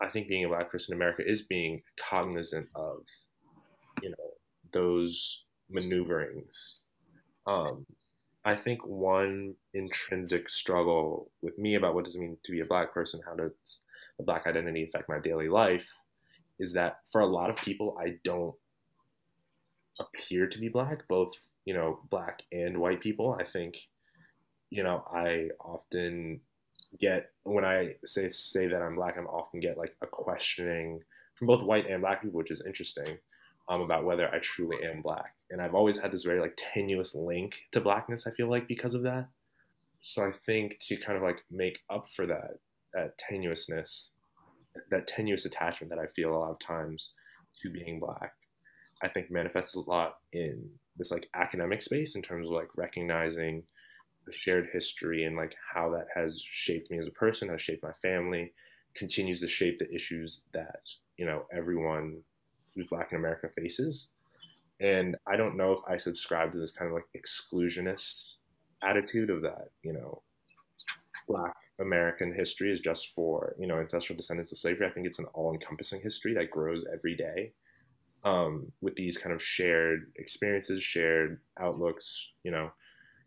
I 0.00 0.08
think 0.08 0.28
being 0.28 0.44
a 0.44 0.48
black 0.48 0.70
person 0.70 0.92
in 0.92 0.98
America 0.98 1.22
is 1.24 1.42
being 1.42 1.82
cognizant 1.96 2.68
of, 2.74 3.06
you 4.02 4.10
know, 4.10 4.16
those 4.72 5.44
maneuverings. 5.70 6.82
Um, 7.46 7.86
I 8.44 8.56
think 8.56 8.84
one 8.86 9.54
intrinsic 9.72 10.48
struggle 10.48 11.30
with 11.42 11.58
me 11.58 11.76
about 11.76 11.94
what 11.94 12.04
does 12.04 12.16
it 12.16 12.20
mean 12.20 12.38
to 12.44 12.52
be 12.52 12.60
a 12.60 12.66
black 12.66 12.92
person, 12.92 13.20
how 13.24 13.34
does 13.34 13.80
the 14.18 14.24
black 14.24 14.46
identity 14.46 14.84
affect 14.84 15.08
my 15.08 15.18
daily 15.18 15.48
life, 15.48 15.88
is 16.58 16.72
that 16.72 17.00
for 17.10 17.20
a 17.20 17.26
lot 17.26 17.50
of 17.50 17.56
people, 17.56 17.96
I 18.00 18.18
don't 18.24 18.54
appear 20.00 20.46
to 20.46 20.58
be 20.58 20.68
black, 20.68 21.06
both, 21.08 21.32
you 21.64 21.74
know, 21.74 22.00
black 22.10 22.42
and 22.50 22.78
white 22.78 23.00
people. 23.00 23.36
I 23.38 23.44
think, 23.44 23.76
you 24.70 24.82
know, 24.82 25.04
I 25.12 25.50
often 25.60 26.40
get 26.98 27.30
when 27.44 27.64
I 27.64 27.94
say 28.04 28.28
say 28.28 28.66
that 28.66 28.82
I'm 28.82 28.96
black, 28.96 29.16
I'm 29.16 29.26
often 29.26 29.60
get 29.60 29.78
like 29.78 29.94
a 30.02 30.06
questioning 30.06 31.00
from 31.34 31.46
both 31.46 31.62
white 31.62 31.88
and 31.88 32.02
black 32.02 32.22
people, 32.22 32.38
which 32.38 32.50
is 32.50 32.62
interesting, 32.66 33.18
um, 33.68 33.80
about 33.80 34.04
whether 34.04 34.28
I 34.28 34.38
truly 34.38 34.76
am 34.84 35.02
black. 35.02 35.34
And 35.50 35.60
I've 35.60 35.74
always 35.74 35.98
had 35.98 36.12
this 36.12 36.24
very 36.24 36.40
like 36.40 36.58
tenuous 36.74 37.14
link 37.14 37.66
to 37.72 37.80
blackness. 37.80 38.26
I 38.26 38.30
feel 38.32 38.50
like 38.50 38.68
because 38.68 38.94
of 38.94 39.02
that. 39.02 39.28
So 40.00 40.24
I 40.24 40.32
think 40.32 40.78
to 40.80 40.96
kind 40.96 41.16
of 41.16 41.22
like 41.22 41.44
make 41.50 41.80
up 41.88 42.08
for 42.08 42.26
that 42.26 42.58
that 42.92 43.18
tenuousness, 43.18 44.10
that 44.90 45.06
tenuous 45.06 45.44
attachment 45.44 45.90
that 45.90 45.98
I 45.98 46.06
feel 46.14 46.34
a 46.34 46.36
lot 46.36 46.50
of 46.50 46.58
times 46.58 47.12
to 47.62 47.70
being 47.70 48.00
black, 48.00 48.34
I 49.02 49.08
think 49.08 49.30
manifests 49.30 49.74
a 49.74 49.80
lot 49.80 50.18
in 50.32 50.68
this 50.96 51.10
like 51.10 51.28
academic 51.34 51.82
space 51.82 52.16
in 52.16 52.22
terms 52.22 52.48
of 52.48 52.54
like 52.54 52.68
recognizing 52.76 53.62
the 54.26 54.32
shared 54.32 54.68
history 54.72 55.24
and 55.24 55.36
like 55.36 55.54
how 55.72 55.90
that 55.90 56.06
has 56.14 56.40
shaped 56.42 56.90
me 56.90 56.98
as 56.98 57.06
a 57.06 57.12
person, 57.12 57.48
has 57.48 57.62
shaped 57.62 57.82
my 57.82 57.92
family, 58.02 58.52
continues 58.94 59.40
to 59.40 59.48
shape 59.48 59.78
the 59.78 59.92
issues 59.94 60.42
that 60.52 60.82
you 61.16 61.24
know 61.24 61.46
everyone 61.52 62.18
who's 62.74 62.86
Black 62.86 63.12
in 63.12 63.18
America 63.18 63.48
faces. 63.56 64.08
And 64.80 65.16
I 65.26 65.36
don't 65.36 65.56
know 65.56 65.72
if 65.72 65.78
I 65.88 65.96
subscribe 65.96 66.52
to 66.52 66.58
this 66.58 66.72
kind 66.72 66.90
of 66.90 66.94
like 66.94 67.04
exclusionist 67.16 68.34
attitude 68.82 69.30
of 69.30 69.42
that, 69.42 69.68
you 69.82 69.92
know, 69.92 70.22
Black 71.28 71.54
American 71.80 72.34
history 72.34 72.72
is 72.72 72.80
just 72.80 73.14
for 73.14 73.54
you 73.58 73.66
know 73.66 73.78
ancestral 73.78 74.16
descendants 74.16 74.52
of 74.52 74.58
slavery. 74.58 74.86
I 74.86 74.90
think 74.90 75.06
it's 75.06 75.18
an 75.18 75.26
all-encompassing 75.34 76.00
history 76.02 76.34
that 76.34 76.50
grows 76.50 76.84
every 76.92 77.16
day 77.16 77.52
um, 78.24 78.72
with 78.80 78.96
these 78.96 79.18
kind 79.18 79.34
of 79.34 79.42
shared 79.42 80.12
experiences, 80.16 80.82
shared 80.82 81.40
outlooks, 81.60 82.32
you 82.44 82.50
know, 82.50 82.72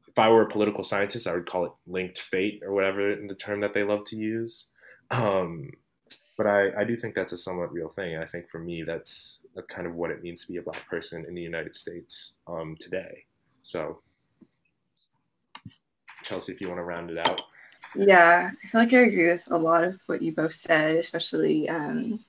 if 0.08 0.20
I 0.20 0.30
were 0.30 0.44
a 0.44 0.50
political 0.50 0.84
scientist, 0.84 1.28
I 1.28 1.34
would 1.34 1.46
call 1.46 1.66
it 1.66 1.72
linked 1.88 2.20
fate 2.20 2.62
or 2.66 2.74
whatever 2.74 3.16
the 3.28 3.36
term 3.36 3.60
that 3.62 3.74
they 3.74 3.84
love 3.84 4.06
to 4.06 4.16
use. 4.16 4.68
Um, 5.12 5.72
but 6.38 6.48
I, 6.48 6.82
I 6.82 6.84
do 6.84 6.98
think 6.98 7.16
that's 7.16 7.32
a 7.32 7.38
somewhat 7.38 7.72
real 7.72 7.90
thing. 7.90 8.16
And 8.16 8.24
I 8.24 8.28
think 8.28 8.50
for 8.50 8.60
me, 8.60 8.84
that's 8.84 9.46
kind 9.68 9.88
of 9.88 9.96
what 9.96 10.12
it 10.12 10.22
means 10.22 10.42
to 10.42 10.52
be 10.52 10.58
a 10.58 10.62
black 10.62 10.88
person 10.90 11.26
in 11.28 11.34
the 11.36 11.42
United 11.42 11.76
States 11.76 12.36
um, 12.48 12.76
today. 12.80 13.26
So, 13.64 14.00
Chelsey, 16.24 16.54
if 16.54 16.62
you 16.62 16.68
want 16.68 16.80
to 16.80 16.84
round 16.84 17.10
it 17.10 17.18
out. 17.28 17.42
Yeah, 17.96 18.52
I 18.52 18.68
feel 18.68 18.82
like 18.82 18.94
I 18.94 18.98
agree 18.98 19.32
with 19.32 19.50
a 19.50 19.58
lot 19.58 19.84
of 19.84 20.02
what 20.08 20.22
you 20.22 20.34
both 20.34 20.54
said, 20.54 20.98
especially 20.98 21.70
um, 21.70 22.20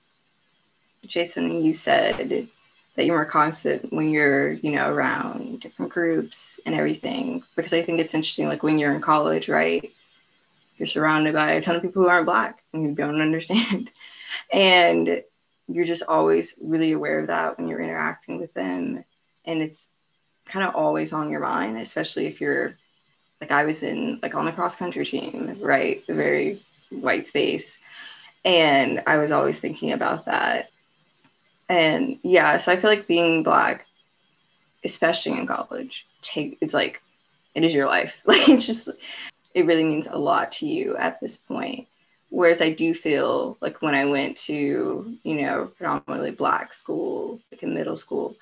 Jason, 1.05 1.63
you 1.63 1.73
said 1.73 2.47
that 2.95 3.05
you're 3.05 3.15
more 3.15 3.25
constant 3.25 3.91
when 3.91 4.09
you're, 4.09 4.53
you 4.53 4.71
know, 4.71 4.89
around 4.89 5.59
different 5.59 5.91
groups 5.91 6.59
and 6.65 6.73
everything. 6.73 7.43
Because 7.55 7.73
I 7.73 7.81
think 7.81 7.99
it's 7.99 8.13
interesting, 8.13 8.47
like 8.47 8.63
when 8.63 8.79
you're 8.79 8.93
in 8.93 9.01
college, 9.01 9.49
right? 9.49 9.91
You're 10.77 10.87
surrounded 10.87 11.33
by 11.33 11.51
a 11.51 11.61
ton 11.61 11.75
of 11.75 11.81
people 11.81 12.03
who 12.03 12.09
aren't 12.09 12.25
black 12.25 12.63
and 12.73 12.83
you 12.83 12.91
don't 12.91 13.21
understand. 13.21 13.91
and 14.51 15.23
you're 15.67 15.85
just 15.85 16.03
always 16.03 16.55
really 16.61 16.93
aware 16.93 17.19
of 17.19 17.27
that 17.27 17.57
when 17.57 17.67
you're 17.67 17.81
interacting 17.81 18.39
with 18.39 18.53
them. 18.53 19.03
And 19.45 19.61
it's 19.61 19.89
kind 20.45 20.65
of 20.65 20.75
always 20.75 21.13
on 21.13 21.29
your 21.29 21.41
mind, 21.41 21.77
especially 21.77 22.27
if 22.27 22.39
you're 22.39 22.75
like 23.41 23.51
I 23.51 23.65
was 23.65 23.83
in 23.83 24.19
like 24.23 24.33
on 24.33 24.45
the 24.45 24.51
cross 24.51 24.75
country 24.75 25.05
team, 25.05 25.57
right? 25.61 26.03
Very 26.07 26.61
white 26.89 27.27
space. 27.27 27.77
And 28.45 29.03
I 29.05 29.17
was 29.17 29.31
always 29.31 29.59
thinking 29.59 29.91
about 29.91 30.25
that 30.25 30.69
and 31.69 32.17
yeah 32.23 32.57
so 32.57 32.71
i 32.71 32.75
feel 32.75 32.89
like 32.89 33.07
being 33.07 33.43
black 33.43 33.85
especially 34.83 35.33
in 35.33 35.47
college 35.47 36.07
take 36.21 36.57
it's 36.61 36.73
like 36.73 37.01
it 37.55 37.63
is 37.63 37.73
your 37.73 37.87
life 37.87 38.21
like 38.25 38.47
it's 38.47 38.65
just 38.65 38.89
it 39.57 39.65
really 39.65 39.83
means 39.83 40.07
a 40.07 40.15
lot 40.15 40.51
to 40.51 40.67
you 40.67 40.95
at 40.97 41.19
this 41.19 41.37
point 41.37 41.87
Whereas 42.29 42.61
I 42.61 42.71
do 42.71 42.93
feel 42.93 43.57
like 43.61 43.81
when 43.81 43.95
I 43.95 44.05
went 44.05 44.35
to, 44.37 45.17
you 45.23 45.41
know, 45.41 45.71
predominantly 45.77 46.31
black 46.31 46.73
school, 46.73 47.39
like 47.51 47.63
in 47.63 47.73
middle 47.73 47.95
school, 47.95 48.35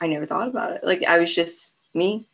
I 0.00 0.08
never 0.08 0.26
thought 0.26 0.48
about 0.48 0.72
it. 0.72 0.84
Like 0.84 1.04
I 1.04 1.18
was 1.18 1.34
just 1.34 1.74
me. 1.94 2.26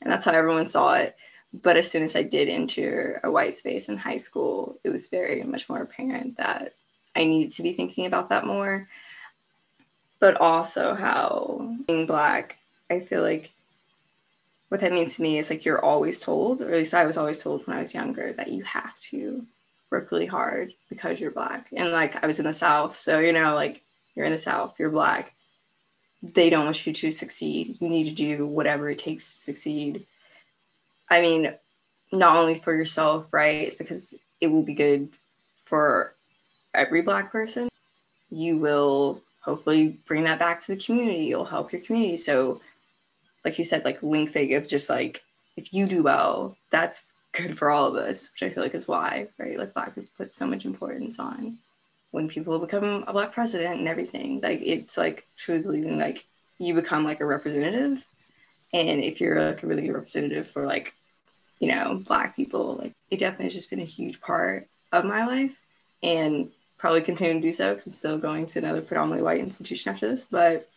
And 0.00 0.12
that's 0.12 0.24
how 0.24 0.32
everyone 0.32 0.68
saw 0.68 0.94
it. 0.94 1.16
But 1.52 1.76
as 1.76 1.90
soon 1.90 2.04
as 2.04 2.14
I 2.14 2.22
did 2.22 2.48
enter 2.48 3.20
a 3.24 3.30
white 3.30 3.56
space 3.56 3.88
in 3.88 3.96
high 3.96 4.18
school, 4.18 4.76
it 4.84 4.90
was 4.90 5.08
very 5.08 5.42
much 5.42 5.68
more 5.68 5.82
apparent 5.82 6.36
that 6.36 6.74
I 7.16 7.24
needed 7.24 7.52
to 7.52 7.62
be 7.62 7.72
thinking 7.72 8.06
about 8.06 8.28
that 8.28 8.46
more. 8.46 8.86
But 10.20 10.40
also 10.40 10.94
how 10.94 11.74
being 11.86 12.06
black, 12.06 12.58
I 12.90 13.00
feel 13.00 13.22
like 13.22 13.50
what 14.68 14.80
that 14.80 14.92
means 14.92 15.16
to 15.16 15.22
me 15.22 15.38
is 15.38 15.50
like 15.50 15.64
you're 15.64 15.84
always 15.84 16.20
told, 16.20 16.60
or 16.60 16.68
at 16.68 16.78
least 16.78 16.94
I 16.94 17.06
was 17.06 17.16
always 17.16 17.42
told 17.42 17.66
when 17.66 17.76
I 17.76 17.80
was 17.80 17.94
younger, 17.94 18.32
that 18.34 18.48
you 18.48 18.62
have 18.64 18.98
to 19.10 19.44
work 19.90 20.12
really 20.12 20.26
hard 20.26 20.74
because 20.90 21.18
you're 21.18 21.30
black. 21.30 21.68
And 21.72 21.90
like 21.90 22.22
I 22.22 22.26
was 22.26 22.38
in 22.38 22.44
the 22.44 22.52
South, 22.52 22.96
so 22.96 23.18
you 23.18 23.32
know, 23.32 23.54
like 23.54 23.82
you're 24.14 24.26
in 24.26 24.32
the 24.32 24.38
South, 24.38 24.74
you're 24.78 24.90
black. 24.90 25.32
They 26.22 26.50
don't 26.50 26.64
want 26.64 26.86
you 26.86 26.92
to 26.92 27.10
succeed. 27.10 27.76
You 27.80 27.88
need 27.88 28.04
to 28.04 28.14
do 28.14 28.46
whatever 28.46 28.90
it 28.90 28.98
takes 28.98 29.32
to 29.32 29.38
succeed. 29.38 30.06
I 31.08 31.22
mean, 31.22 31.54
not 32.12 32.36
only 32.36 32.56
for 32.56 32.74
yourself, 32.74 33.32
right? 33.32 33.62
It's 33.62 33.76
because 33.76 34.14
it 34.40 34.48
will 34.48 34.62
be 34.62 34.74
good 34.74 35.08
for 35.58 36.14
every 36.74 37.02
black 37.02 37.32
person. 37.32 37.68
You 38.30 38.58
will 38.58 39.22
hopefully 39.40 39.98
bring 40.06 40.24
that 40.24 40.38
back 40.38 40.60
to 40.62 40.74
the 40.74 40.82
community. 40.82 41.24
You'll 41.24 41.44
help 41.44 41.72
your 41.72 41.80
community. 41.82 42.16
So 42.16 42.60
like 43.44 43.58
you 43.58 43.64
said, 43.64 43.84
like 43.84 44.02
linked 44.02 44.32
fate 44.32 44.52
of 44.52 44.68
just 44.68 44.88
like 44.88 45.22
if 45.56 45.72
you 45.72 45.86
do 45.86 46.02
well, 46.02 46.56
that's 46.70 47.14
good 47.32 47.56
for 47.56 47.70
all 47.70 47.86
of 47.86 47.96
us, 47.96 48.30
which 48.32 48.48
I 48.48 48.52
feel 48.52 48.62
like 48.62 48.74
is 48.74 48.88
why, 48.88 49.28
right? 49.38 49.58
Like 49.58 49.74
black 49.74 49.94
people 49.94 50.10
put 50.16 50.34
so 50.34 50.46
much 50.46 50.64
importance 50.64 51.18
on 51.18 51.58
when 52.10 52.28
people 52.28 52.58
become 52.58 53.04
a 53.06 53.12
black 53.12 53.32
president 53.32 53.78
and 53.78 53.88
everything. 53.88 54.40
Like 54.40 54.60
it's 54.62 54.96
like 54.96 55.26
truly 55.36 55.62
believing 55.62 55.98
like 55.98 56.24
you 56.58 56.74
become 56.74 57.04
like 57.04 57.20
a 57.20 57.26
representative. 57.26 58.04
And 58.72 59.02
if 59.02 59.20
you're 59.20 59.42
like 59.42 59.62
a 59.62 59.66
really 59.66 59.82
good 59.82 59.94
representative 59.94 60.48
for 60.48 60.66
like, 60.66 60.94
you 61.58 61.68
know, 61.68 62.02
black 62.06 62.36
people, 62.36 62.76
like 62.76 62.92
it 63.10 63.18
definitely 63.18 63.46
has 63.46 63.54
just 63.54 63.70
been 63.70 63.80
a 63.80 63.84
huge 63.84 64.20
part 64.20 64.68
of 64.92 65.04
my 65.04 65.26
life 65.26 65.60
and 66.02 66.50
probably 66.76 67.00
continue 67.00 67.34
to 67.34 67.40
do 67.40 67.52
so 67.52 67.74
because 67.74 67.86
I'm 67.86 67.92
still 67.92 68.18
going 68.18 68.46
to 68.46 68.58
another 68.60 68.80
predominantly 68.80 69.24
white 69.24 69.40
institution 69.40 69.92
after 69.92 70.08
this. 70.08 70.24
But 70.24 70.68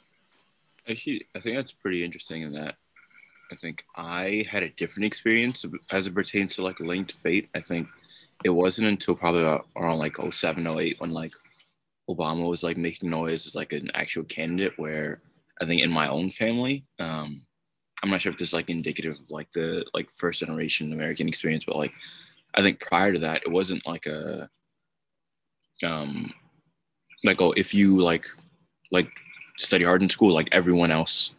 Actually, 0.89 1.27
I 1.35 1.39
think 1.39 1.55
that's 1.55 1.71
pretty 1.71 2.03
interesting 2.03 2.41
in 2.41 2.53
that 2.53 2.75
I 3.51 3.55
think 3.55 3.83
I 3.95 4.45
had 4.49 4.63
a 4.63 4.69
different 4.69 5.05
experience 5.05 5.65
as 5.91 6.07
it 6.07 6.15
pertains 6.15 6.55
to 6.55 6.63
like 6.63 6.79
linked 6.79 7.13
fate. 7.13 7.49
I 7.53 7.59
think 7.59 7.87
it 8.43 8.49
wasn't 8.49 8.87
until 8.87 9.15
probably 9.15 9.43
around 9.75 9.99
like 9.99 10.17
07, 10.17 10.65
08 10.65 10.99
when 10.99 11.11
like 11.11 11.33
Obama 12.09 12.47
was 12.47 12.63
like 12.63 12.77
making 12.77 13.09
noise 13.09 13.45
as 13.45 13.55
like 13.55 13.73
an 13.73 13.91
actual 13.93 14.23
candidate 14.23 14.73
where 14.77 15.21
I 15.61 15.65
think 15.65 15.81
in 15.81 15.91
my 15.91 16.07
own 16.07 16.31
family, 16.31 16.85
um, 16.99 17.45
I'm 18.01 18.09
not 18.09 18.21
sure 18.21 18.31
if 18.31 18.37
this 18.37 18.49
is 18.49 18.53
like 18.53 18.69
indicative 18.69 19.13
of 19.13 19.29
like 19.29 19.51
the 19.51 19.85
like 19.93 20.09
first 20.09 20.39
generation 20.39 20.93
American 20.93 21.27
experience, 21.27 21.65
but 21.65 21.75
like 21.75 21.93
I 22.55 22.61
think 22.61 22.79
prior 22.79 23.13
to 23.13 23.19
that, 23.19 23.43
it 23.45 23.51
wasn't 23.51 23.85
like 23.85 24.05
a 24.07 24.49
um 25.83 26.33
like 27.23 27.41
oh 27.41 27.53
if 27.57 27.73
you 27.73 27.97
like 27.97 28.27
like 28.91 29.09
study 29.61 29.85
hard 29.85 30.01
in 30.01 30.09
school 30.09 30.33
like 30.33 30.49
everyone 30.51 30.91
else 30.91 31.31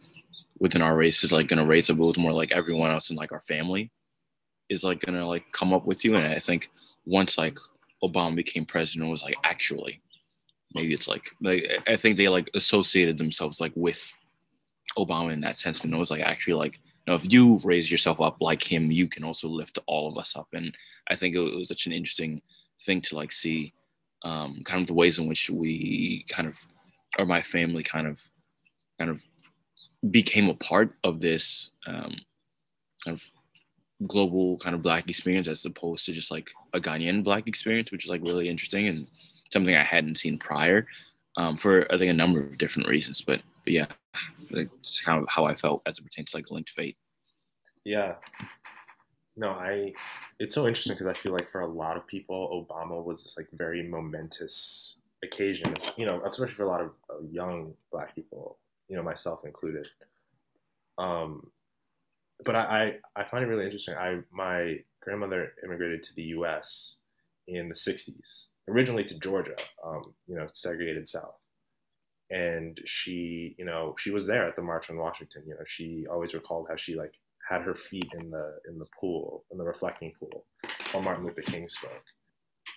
within 0.59 0.81
our 0.81 0.95
race 0.95 1.23
is 1.23 1.31
like 1.31 1.47
gonna 1.47 1.65
raise. 1.65 1.89
It 1.89 1.97
was 1.97 2.17
more 2.17 2.31
like 2.31 2.51
everyone 2.51 2.91
else 2.91 3.09
in 3.09 3.15
like 3.15 3.31
our 3.31 3.41
family 3.41 3.91
is 4.69 4.83
like 4.83 5.01
gonna 5.01 5.27
like 5.27 5.51
come 5.51 5.73
up 5.73 5.85
with 5.85 6.05
you. 6.05 6.15
And 6.15 6.25
I 6.25 6.39
think 6.39 6.71
once 7.05 7.37
like 7.37 7.57
Obama 8.03 8.35
became 8.35 8.65
president, 8.65 9.11
was 9.11 9.23
like 9.23 9.35
actually 9.43 10.01
maybe 10.73 10.93
it's 10.93 11.07
like 11.07 11.29
like 11.41 11.65
I 11.87 11.95
think 11.95 12.17
they 12.17 12.29
like 12.29 12.49
associated 12.55 13.17
themselves 13.17 13.59
like 13.59 13.73
with 13.75 14.15
Obama 14.97 15.33
in 15.33 15.41
that 15.41 15.59
sense. 15.59 15.83
And 15.83 15.93
it 15.93 15.97
was 15.97 16.11
like 16.11 16.21
actually 16.21 16.55
like 16.55 16.75
you 16.75 17.11
know 17.11 17.15
if 17.15 17.31
you 17.31 17.59
raise 17.65 17.91
yourself 17.91 18.21
up 18.21 18.37
like 18.39 18.63
him, 18.63 18.91
you 18.91 19.09
can 19.09 19.23
also 19.23 19.49
lift 19.49 19.79
all 19.85 20.09
of 20.09 20.17
us 20.17 20.35
up. 20.35 20.47
And 20.53 20.75
I 21.09 21.15
think 21.15 21.35
it 21.35 21.39
was 21.39 21.67
such 21.67 21.87
an 21.87 21.91
interesting 21.91 22.41
thing 22.85 23.01
to 23.01 23.15
like 23.15 23.31
see 23.31 23.73
um, 24.23 24.61
kind 24.63 24.81
of 24.81 24.87
the 24.87 24.93
ways 24.93 25.19
in 25.19 25.27
which 25.27 25.49
we 25.49 26.25
kind 26.29 26.47
of 26.47 26.55
or 27.19 27.25
my 27.25 27.41
family 27.41 27.83
kind 27.83 28.07
of 28.07 28.21
kind 28.99 29.09
of 29.09 29.23
became 30.09 30.49
a 30.49 30.55
part 30.55 30.93
of 31.03 31.21
this 31.21 31.71
um, 31.87 32.15
kind 33.03 33.15
of 33.15 33.29
global 34.07 34.57
kind 34.57 34.75
of 34.75 34.81
black 34.81 35.09
experience 35.09 35.47
as 35.47 35.65
opposed 35.65 36.05
to 36.05 36.11
just 36.11 36.31
like 36.31 36.51
a 36.73 36.79
Ghanaian 36.79 37.23
black 37.23 37.47
experience, 37.47 37.91
which 37.91 38.05
is 38.05 38.09
like 38.09 38.21
really 38.21 38.49
interesting 38.49 38.87
and 38.87 39.07
something 39.51 39.75
I 39.75 39.83
hadn't 39.83 40.15
seen 40.15 40.37
prior 40.37 40.87
um, 41.37 41.57
for 41.57 41.91
I 41.93 41.97
think 41.97 42.09
a 42.09 42.13
number 42.13 42.41
of 42.41 42.57
different 42.57 42.89
reasons. 42.89 43.21
But 43.21 43.41
but 43.63 43.73
yeah, 43.73 43.85
that's 44.51 44.99
kind 45.01 45.21
of 45.21 45.29
how 45.29 45.45
I 45.45 45.55
felt 45.55 45.81
as 45.85 45.97
it 45.97 46.03
pertains 46.03 46.31
to 46.31 46.37
like 46.37 46.51
linked 46.51 46.69
fate. 46.69 46.97
Yeah. 47.85 48.15
No, 49.35 49.49
I. 49.49 49.93
It's 50.39 50.53
so 50.53 50.67
interesting 50.67 50.93
because 50.93 51.07
I 51.07 51.13
feel 51.13 51.31
like 51.31 51.49
for 51.49 51.61
a 51.61 51.67
lot 51.67 51.97
of 51.97 52.05
people, 52.05 52.67
Obama 52.69 53.03
was 53.03 53.23
this 53.23 53.37
like 53.37 53.47
very 53.53 53.81
momentous 53.87 54.97
occasions, 55.23 55.91
you 55.97 56.05
know, 56.05 56.21
especially 56.25 56.53
for 56.53 56.63
a 56.63 56.69
lot 56.69 56.81
of 56.81 56.91
young 57.29 57.73
black 57.91 58.15
people, 58.15 58.57
you 58.87 58.95
know, 58.95 59.03
myself 59.03 59.45
included. 59.45 59.87
Um, 60.97 61.47
but 62.45 62.55
I, 62.55 62.99
I, 63.15 63.21
I 63.21 63.29
find 63.29 63.43
it 63.43 63.47
really 63.47 63.65
interesting. 63.65 63.95
I 63.95 64.19
my 64.31 64.77
grandmother 65.01 65.53
immigrated 65.63 66.03
to 66.03 66.15
the 66.15 66.23
U.S. 66.23 66.97
in 67.47 67.69
the 67.69 67.75
'60s, 67.75 68.49
originally 68.67 69.03
to 69.05 69.19
Georgia, 69.19 69.55
um, 69.85 70.01
you 70.27 70.35
know, 70.35 70.47
segregated 70.53 71.07
South, 71.07 71.35
and 72.29 72.79
she, 72.85 73.55
you 73.57 73.65
know, 73.65 73.95
she 73.97 74.11
was 74.11 74.27
there 74.27 74.47
at 74.47 74.55
the 74.55 74.61
March 74.61 74.89
on 74.89 74.97
Washington. 74.97 75.43
You 75.47 75.55
know, 75.55 75.63
she 75.65 76.05
always 76.11 76.33
recalled 76.33 76.67
how 76.69 76.75
she 76.75 76.95
like 76.95 77.13
had 77.49 77.61
her 77.61 77.75
feet 77.75 78.09
in 78.19 78.29
the 78.29 78.57
in 78.67 78.77
the 78.77 78.87
pool, 78.99 79.45
in 79.51 79.57
the 79.57 79.63
reflecting 79.63 80.11
pool, 80.19 80.45
while 80.91 81.03
Martin 81.03 81.25
Luther 81.25 81.41
King 81.41 81.69
spoke. 81.69 82.03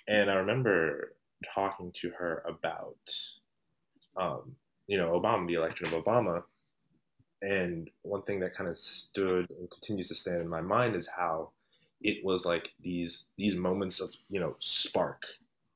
And 0.09 0.31
I 0.31 0.35
remember 0.35 1.15
talking 1.55 1.93
to 1.97 2.11
her 2.19 2.43
about, 2.47 2.97
um, 4.17 4.57
you 4.87 4.97
know, 4.97 5.19
Obama, 5.21 5.47
the 5.47 5.55
election 5.55 5.87
of 5.87 5.93
Obama. 5.93 6.43
And 7.43 7.91
one 8.03 8.23
thing 8.23 8.41
that 8.41 8.55
kind 8.57 8.69
of 8.69 8.79
stood 8.79 9.47
and 9.51 9.71
continues 9.71 10.09
to 10.09 10.15
stand 10.15 10.41
in 10.41 10.49
my 10.49 10.61
mind 10.61 10.97
is 10.97 11.09
how 11.09 11.51
it 12.01 12.25
was 12.25 12.45
like 12.45 12.73
these 12.83 13.27
these 13.37 13.55
moments 13.55 14.01
of 14.01 14.15
you 14.29 14.41
know 14.41 14.57
spark 14.59 15.25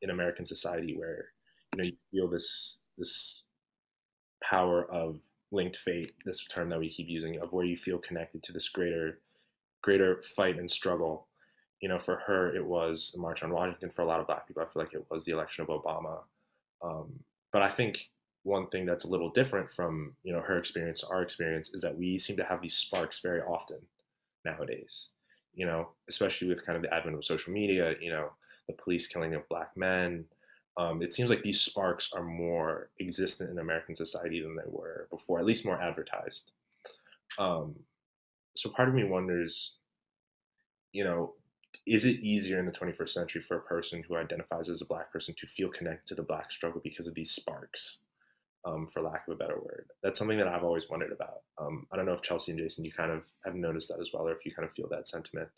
in 0.02 0.10
American 0.10 0.44
society 0.44 0.96
where 0.98 1.26
you 1.72 1.78
know 1.78 1.84
you 1.84 1.96
feel 2.10 2.28
this 2.28 2.78
this 2.96 3.44
power 4.42 4.90
of 4.90 5.20
linked 5.52 5.76
fate, 5.76 6.12
this 6.24 6.46
term 6.46 6.68
that 6.70 6.78
we 6.78 6.88
keep 6.88 7.08
using, 7.08 7.40
of 7.40 7.52
where 7.52 7.64
you 7.64 7.76
feel 7.76 7.98
connected 7.98 8.42
to 8.42 8.52
this 8.52 8.68
greater 8.68 9.18
greater 9.82 10.22
fight 10.22 10.58
and 10.58 10.70
struggle 10.70 11.28
you 11.80 11.88
know, 11.88 11.98
for 11.98 12.16
her, 12.26 12.54
it 12.54 12.64
was 12.64 13.10
the 13.14 13.20
March 13.20 13.42
on 13.42 13.50
Washington. 13.52 13.90
For 13.90 14.02
a 14.02 14.06
lot 14.06 14.20
of 14.20 14.26
Black 14.26 14.46
people, 14.46 14.62
I 14.62 14.66
feel 14.66 14.82
like 14.82 14.94
it 14.94 15.06
was 15.10 15.24
the 15.24 15.32
election 15.32 15.64
of 15.64 15.68
Obama. 15.68 16.20
Um, 16.82 17.20
but 17.52 17.62
I 17.62 17.70
think 17.70 18.10
one 18.42 18.68
thing 18.68 18.86
that's 18.86 19.04
a 19.04 19.08
little 19.08 19.30
different 19.30 19.70
from 19.70 20.14
you 20.22 20.32
know 20.32 20.40
her 20.40 20.58
experience 20.58 21.00
to 21.00 21.08
our 21.08 21.22
experience 21.22 21.70
is 21.74 21.82
that 21.82 21.96
we 21.96 22.18
seem 22.18 22.36
to 22.36 22.44
have 22.44 22.62
these 22.62 22.76
sparks 22.76 23.20
very 23.20 23.40
often 23.40 23.78
nowadays. 24.44 25.10
You 25.54 25.66
know, 25.66 25.90
especially 26.08 26.48
with 26.48 26.64
kind 26.64 26.76
of 26.76 26.82
the 26.82 26.94
advent 26.94 27.16
of 27.16 27.24
social 27.24 27.52
media. 27.52 27.94
You 28.00 28.10
know, 28.10 28.30
the 28.66 28.72
police 28.74 29.06
killing 29.06 29.34
of 29.34 29.48
Black 29.48 29.76
men. 29.76 30.24
Um, 30.76 31.02
it 31.02 31.12
seems 31.12 31.28
like 31.28 31.42
these 31.42 31.60
sparks 31.60 32.10
are 32.14 32.22
more 32.22 32.90
existent 33.00 33.50
in 33.50 33.58
American 33.58 33.94
society 33.94 34.40
than 34.40 34.56
they 34.56 34.68
were 34.68 35.08
before, 35.10 35.38
at 35.38 35.44
least 35.44 35.66
more 35.66 35.80
advertised. 35.80 36.52
Um, 37.38 37.74
so 38.56 38.70
part 38.70 38.88
of 38.88 38.94
me 38.94 39.04
wonders, 39.04 39.76
you 40.92 41.04
know, 41.04 41.34
is 41.86 42.04
it 42.04 42.20
easier 42.20 42.58
in 42.58 42.66
the 42.66 42.72
21st 42.72 43.08
century 43.10 43.42
for 43.42 43.56
a 43.56 43.62
person 43.62 44.02
who 44.06 44.16
identifies 44.16 44.68
as 44.68 44.80
a 44.80 44.86
black 44.86 45.12
person 45.12 45.34
to 45.38 45.46
feel 45.46 45.68
connected 45.68 46.06
to 46.06 46.14
the 46.14 46.22
black 46.22 46.50
struggle 46.50 46.80
because 46.82 47.06
of 47.06 47.14
these 47.14 47.32
sparks 47.32 47.98
um, 48.64 48.86
for 48.86 49.02
lack 49.02 49.26
of 49.26 49.34
a 49.34 49.36
better 49.36 49.58
word. 49.58 49.86
That's 50.02 50.18
something 50.18 50.38
that 50.38 50.48
i've 50.48 50.64
always 50.64 50.88
wondered 50.88 51.12
about. 51.12 51.42
Um, 51.58 51.86
i 51.92 51.96
don't 51.96 52.06
know 52.06 52.12
if 52.12 52.22
chelsey 52.22 52.52
and 52.52 52.60
jason 52.60 52.84
you 52.84 52.92
kind 52.92 53.10
of 53.10 53.22
have 53.44 53.54
noticed 53.54 53.88
that 53.88 54.00
as 54.00 54.10
well 54.12 54.26
or 54.26 54.32
if 54.32 54.44
you 54.44 54.52
kind 54.52 54.68
of 54.68 54.74
feel 54.74 54.88
that 54.90 55.08
sentiment 55.08 55.48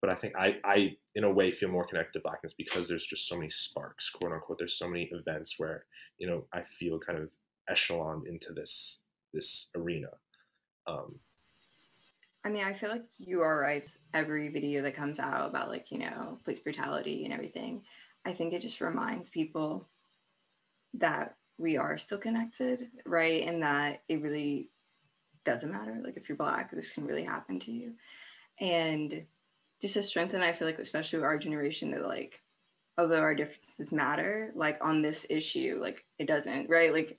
but 0.00 0.10
i 0.10 0.14
think 0.14 0.34
i 0.36 0.56
i 0.64 0.96
in 1.14 1.24
a 1.24 1.30
way 1.30 1.50
feel 1.50 1.68
more 1.68 1.86
connected 1.86 2.18
to 2.18 2.22
blackness 2.22 2.54
because 2.56 2.88
there's 2.88 3.06
just 3.06 3.28
so 3.28 3.36
many 3.36 3.48
sparks 3.48 4.10
quote 4.10 4.32
unquote. 4.32 4.58
There's 4.58 4.78
so 4.78 4.88
many 4.88 5.10
events 5.12 5.58
where 5.58 5.84
you 6.18 6.26
know 6.26 6.44
i 6.52 6.62
feel 6.62 6.98
kind 6.98 7.18
of 7.18 7.28
echeloned 7.68 8.26
into 8.26 8.52
this 8.52 9.00
this 9.32 9.68
arena. 9.74 10.08
Um, 10.86 11.16
I 12.44 12.50
mean, 12.50 12.64
I 12.64 12.72
feel 12.72 12.90
like 12.90 13.04
you 13.18 13.42
are 13.42 13.58
right. 13.58 13.88
Every 14.14 14.48
video 14.48 14.82
that 14.82 14.94
comes 14.94 15.18
out 15.18 15.48
about 15.48 15.68
like, 15.68 15.90
you 15.90 15.98
know, 15.98 16.38
police 16.44 16.60
brutality 16.60 17.24
and 17.24 17.32
everything, 17.32 17.82
I 18.24 18.32
think 18.32 18.52
it 18.52 18.60
just 18.60 18.80
reminds 18.80 19.30
people 19.30 19.86
that 20.94 21.36
we 21.58 21.76
are 21.76 21.96
still 21.98 22.18
connected, 22.18 22.88
right? 23.04 23.46
And 23.46 23.62
that 23.62 24.02
it 24.08 24.22
really 24.22 24.70
doesn't 25.44 25.72
matter. 25.72 26.00
Like 26.02 26.16
if 26.16 26.28
you're 26.28 26.36
black, 26.36 26.70
this 26.70 26.90
can 26.90 27.04
really 27.04 27.24
happen 27.24 27.58
to 27.60 27.72
you. 27.72 27.94
And 28.60 29.24
just 29.80 29.94
to 29.94 30.02
strengthen, 30.02 30.40
I 30.40 30.52
feel 30.52 30.66
like 30.66 30.78
especially 30.78 31.22
our 31.22 31.38
generation 31.38 31.90
that 31.92 32.06
like 32.06 32.40
although 32.96 33.20
our 33.20 33.34
differences 33.34 33.92
matter, 33.92 34.52
like 34.54 34.78
on 34.80 35.02
this 35.02 35.26
issue, 35.30 35.78
like 35.80 36.04
it 36.18 36.26
doesn't, 36.26 36.68
right? 36.68 36.92
Like 36.92 37.18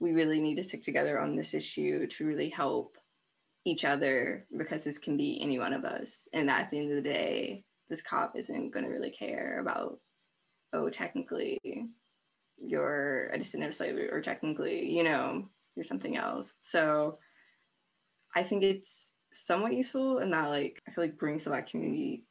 we 0.00 0.12
really 0.12 0.40
need 0.40 0.56
to 0.56 0.62
stick 0.62 0.82
together 0.82 1.18
on 1.18 1.34
this 1.34 1.54
issue 1.54 2.06
to 2.06 2.26
really 2.26 2.48
help 2.48 2.96
each 3.64 3.84
other 3.84 4.46
because 4.56 4.84
this 4.84 4.98
can 4.98 5.16
be 5.16 5.40
any 5.42 5.58
one 5.58 5.72
of 5.72 5.84
us. 5.84 6.28
And 6.32 6.48
at 6.48 6.70
the 6.70 6.78
end 6.78 6.90
of 6.90 6.96
the 6.96 7.10
day, 7.10 7.64
this 7.88 8.02
cop 8.02 8.36
isn't 8.36 8.70
going 8.70 8.84
to 8.84 8.90
really 8.90 9.10
care 9.10 9.58
about, 9.60 9.98
oh, 10.72 10.88
technically 10.88 11.58
you're 12.60 13.28
a 13.32 13.38
descendant 13.38 13.72
of 13.72 13.76
slavery 13.76 14.10
or 14.10 14.20
technically, 14.20 14.88
you 14.90 15.02
know, 15.02 15.48
you're 15.74 15.84
something 15.84 16.16
else. 16.16 16.54
So 16.60 17.18
I 18.34 18.42
think 18.42 18.62
it's 18.62 19.12
somewhat 19.32 19.74
useful 19.74 20.18
in 20.18 20.30
that, 20.30 20.48
like, 20.48 20.80
I 20.86 20.90
feel 20.90 21.04
like 21.04 21.18
brings 21.18 21.44
the 21.44 21.50
Black 21.50 21.70
community 21.70 22.24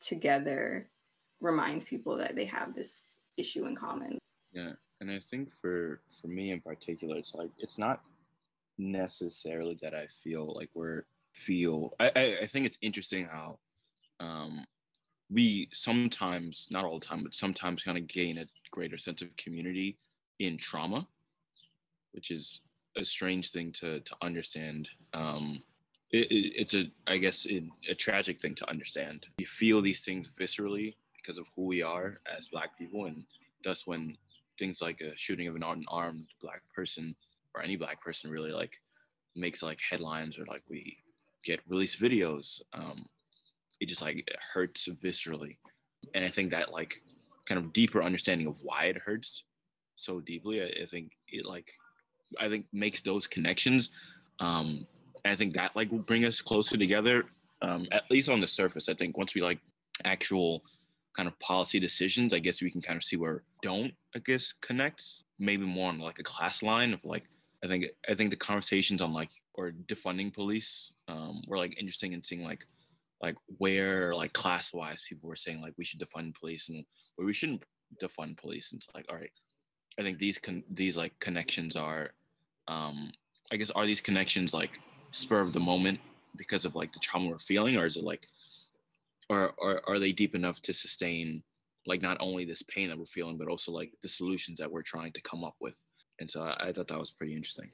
together, 0.00 0.88
reminds 1.40 1.84
people 1.84 2.16
that 2.16 2.34
they 2.34 2.44
have 2.46 2.74
this 2.74 3.16
issue 3.36 3.66
in 3.66 3.76
common. 3.76 4.18
Yeah. 4.52 4.72
And 5.00 5.10
I 5.10 5.20
think 5.20 5.52
for 5.54 6.00
for 6.20 6.26
me 6.26 6.50
in 6.50 6.60
particular, 6.60 7.16
it's 7.16 7.34
like 7.34 7.50
it's 7.58 7.78
not 7.78 8.02
necessarily 8.78 9.78
that 9.82 9.94
I 9.94 10.06
feel 10.24 10.54
like 10.54 10.70
we're 10.74 11.04
feel 11.34 11.94
I, 12.00 12.10
I, 12.16 12.38
I 12.42 12.46
think 12.46 12.66
it's 12.66 12.78
interesting 12.80 13.24
how 13.24 13.58
um 14.18 14.64
we 15.30 15.68
sometimes, 15.72 16.68
not 16.70 16.84
all 16.84 16.98
the 16.98 17.06
time, 17.06 17.22
but 17.22 17.34
sometimes 17.34 17.82
kind 17.82 17.98
of 17.98 18.06
gain 18.06 18.38
a 18.38 18.46
greater 18.70 18.96
sense 18.96 19.22
of 19.22 19.36
community 19.36 19.96
in 20.38 20.56
trauma, 20.56 21.06
which 22.12 22.30
is 22.30 22.60
a 22.96 23.04
strange 23.04 23.50
thing 23.50 23.72
to 23.72 24.00
to 24.00 24.16
understand. 24.22 24.88
Um, 25.12 25.62
it, 26.10 26.30
it, 26.30 26.52
it's 26.56 26.74
a, 26.74 26.90
I 27.06 27.18
guess, 27.18 27.44
it, 27.44 27.64
a 27.88 27.94
tragic 27.94 28.40
thing 28.40 28.54
to 28.56 28.70
understand. 28.70 29.26
We 29.38 29.44
feel 29.44 29.82
these 29.82 30.00
things 30.00 30.28
viscerally 30.28 30.94
because 31.16 31.38
of 31.38 31.50
who 31.54 31.66
we 31.66 31.82
are 31.82 32.20
as 32.34 32.48
Black 32.48 32.78
people, 32.78 33.04
and 33.06 33.24
thus 33.62 33.86
when 33.86 34.16
things 34.58 34.80
like 34.80 35.00
a 35.00 35.16
shooting 35.16 35.48
of 35.48 35.56
an 35.56 35.62
unarmed 35.62 36.28
Black 36.40 36.62
person 36.74 37.14
or 37.54 37.62
any 37.62 37.76
Black 37.76 38.02
person 38.02 38.30
really 38.30 38.52
like 38.52 38.80
makes 39.36 39.62
like 39.62 39.78
headlines 39.88 40.38
or 40.38 40.46
like 40.46 40.62
we 40.68 40.96
get 41.44 41.60
released 41.68 42.00
videos. 42.00 42.60
Um, 42.72 43.06
it 43.80 43.86
just 43.86 44.02
like 44.02 44.18
it 44.18 44.36
hurts 44.52 44.88
viscerally. 44.88 45.56
And 46.14 46.24
I 46.24 46.28
think 46.28 46.50
that 46.50 46.72
like 46.72 47.02
kind 47.46 47.58
of 47.58 47.72
deeper 47.72 48.02
understanding 48.02 48.46
of 48.46 48.56
why 48.62 48.84
it 48.84 48.98
hurts 48.98 49.44
so 49.96 50.20
deeply, 50.20 50.62
I, 50.62 50.82
I 50.82 50.86
think 50.86 51.12
it 51.28 51.46
like 51.46 51.72
I 52.38 52.48
think 52.48 52.66
makes 52.72 53.02
those 53.02 53.26
connections. 53.26 53.90
Um, 54.40 54.86
I 55.24 55.34
think 55.34 55.54
that 55.54 55.74
like 55.74 55.90
will 55.90 55.98
bring 55.98 56.24
us 56.24 56.40
closer 56.40 56.76
together. 56.76 57.24
Um, 57.62 57.86
at 57.90 58.08
least 58.10 58.28
on 58.28 58.40
the 58.40 58.48
surface, 58.48 58.88
I 58.88 58.94
think 58.94 59.18
once 59.18 59.34
we 59.34 59.42
like 59.42 59.58
actual 60.04 60.62
kind 61.16 61.28
of 61.28 61.38
policy 61.40 61.80
decisions, 61.80 62.32
I 62.32 62.38
guess 62.38 62.62
we 62.62 62.70
can 62.70 62.80
kind 62.80 62.96
of 62.96 63.02
see 63.02 63.16
where 63.16 63.42
don't 63.62 63.92
I 64.14 64.20
guess 64.20 64.54
connect. 64.60 65.02
Maybe 65.40 65.64
more 65.64 65.88
on 65.88 65.98
like 65.98 66.18
a 66.18 66.24
class 66.24 66.62
line 66.62 66.92
of 66.92 67.04
like 67.04 67.24
I 67.64 67.66
think 67.66 67.86
I 68.08 68.14
think 68.14 68.30
the 68.30 68.36
conversations 68.36 69.02
on 69.02 69.12
like 69.12 69.30
or 69.54 69.72
defunding 69.88 70.32
police 70.32 70.92
um, 71.08 71.42
were 71.48 71.58
like 71.58 71.76
interesting 71.78 72.14
and 72.14 72.24
seeing 72.24 72.44
like 72.44 72.64
like 73.22 73.36
where 73.58 74.14
like 74.14 74.32
class 74.32 74.72
wise 74.72 75.02
people 75.08 75.28
were 75.28 75.36
saying 75.36 75.60
like 75.60 75.74
we 75.76 75.84
should 75.84 76.00
defund 76.00 76.34
police 76.34 76.68
and 76.68 76.84
where 77.16 77.26
we 77.26 77.32
shouldn't 77.32 77.64
defund 78.02 78.36
police 78.36 78.72
and 78.72 78.80
it's 78.80 78.94
like 78.94 79.06
all 79.10 79.16
right 79.16 79.32
i 79.98 80.02
think 80.02 80.18
these 80.18 80.38
con- 80.38 80.64
these 80.70 80.96
like 80.96 81.18
connections 81.18 81.74
are 81.76 82.10
um 82.68 83.10
i 83.52 83.56
guess 83.56 83.70
are 83.70 83.86
these 83.86 84.00
connections 84.00 84.52
like 84.54 84.78
spur 85.10 85.40
of 85.40 85.52
the 85.52 85.60
moment 85.60 85.98
because 86.36 86.64
of 86.64 86.74
like 86.74 86.92
the 86.92 86.98
trauma 87.00 87.28
we're 87.28 87.38
feeling 87.38 87.76
or 87.76 87.86
is 87.86 87.96
it 87.96 88.04
like 88.04 88.28
or, 89.28 89.52
or 89.58 89.82
are 89.88 89.98
they 89.98 90.12
deep 90.12 90.34
enough 90.34 90.60
to 90.62 90.72
sustain 90.72 91.42
like 91.86 92.02
not 92.02 92.16
only 92.20 92.44
this 92.44 92.62
pain 92.62 92.88
that 92.88 92.98
we're 92.98 93.04
feeling 93.04 93.38
but 93.38 93.48
also 93.48 93.72
like 93.72 93.92
the 94.02 94.08
solutions 94.08 94.58
that 94.58 94.70
we're 94.70 94.82
trying 94.82 95.12
to 95.12 95.20
come 95.22 95.44
up 95.44 95.56
with? 95.60 95.78
And 96.20 96.30
so 96.30 96.42
i, 96.42 96.68
I 96.68 96.72
thought 96.72 96.88
that 96.88 96.98
was 96.98 97.10
pretty 97.10 97.34
interesting 97.34 97.70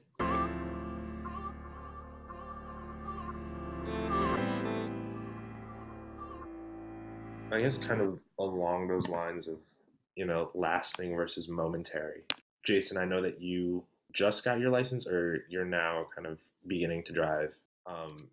I 7.55 7.61
guess 7.61 7.77
kind 7.77 8.01
of 8.01 8.19
along 8.37 8.89
those 8.89 9.07
lines 9.07 9.47
of, 9.47 9.55
you 10.17 10.25
know, 10.25 10.51
lasting 10.53 11.15
versus 11.15 11.47
momentary. 11.47 12.23
Jason, 12.65 12.97
I 12.97 13.05
know 13.05 13.21
that 13.21 13.41
you 13.41 13.85
just 14.11 14.43
got 14.43 14.59
your 14.59 14.71
license 14.71 15.07
or 15.07 15.45
you're 15.49 15.63
now 15.63 16.07
kind 16.13 16.27
of 16.27 16.37
beginning 16.67 17.03
to 17.03 17.13
drive. 17.13 17.53
Um, 17.87 18.27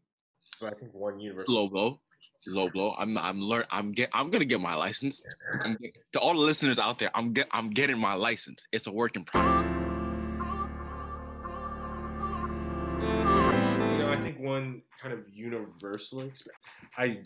but 0.61 0.73
I 0.73 0.77
think 0.77 0.93
one 0.93 1.21
universal 1.21 1.55
low 1.55 1.69
blow, 1.69 2.01
low 2.49 2.69
blow. 2.69 2.97
I'm 2.99 3.17
I'm 3.17 3.41
learn. 3.41 3.65
I'm 3.71 3.93
get. 3.93 4.09
I'm 4.13 4.29
gonna 4.31 4.45
get 4.45 4.61
my 4.61 4.75
license. 4.75 5.23
Get, 5.81 5.95
to 6.15 6.19
all 6.19 6.35
the 6.35 6.41
listeners 6.41 6.81
out 6.81 6.99
there, 6.99 7.11
I'm 7.15 7.33
get. 7.33 7.47
I'm 7.53 7.71
getting 7.71 7.99
my 7.99 8.15
license. 8.15 8.65
It's 8.73 8.89
a 8.89 8.93
work 8.93 9.15
in 9.15 9.25
progress. 9.25 9.63
You 13.03 13.99
know, 13.99 14.13
I 14.13 14.21
think 14.21 14.41
one 14.41 14.83
kind 15.01 15.15
of 15.15 15.21
universal 15.33 16.23
experience. 16.23 16.49
I 16.97 17.21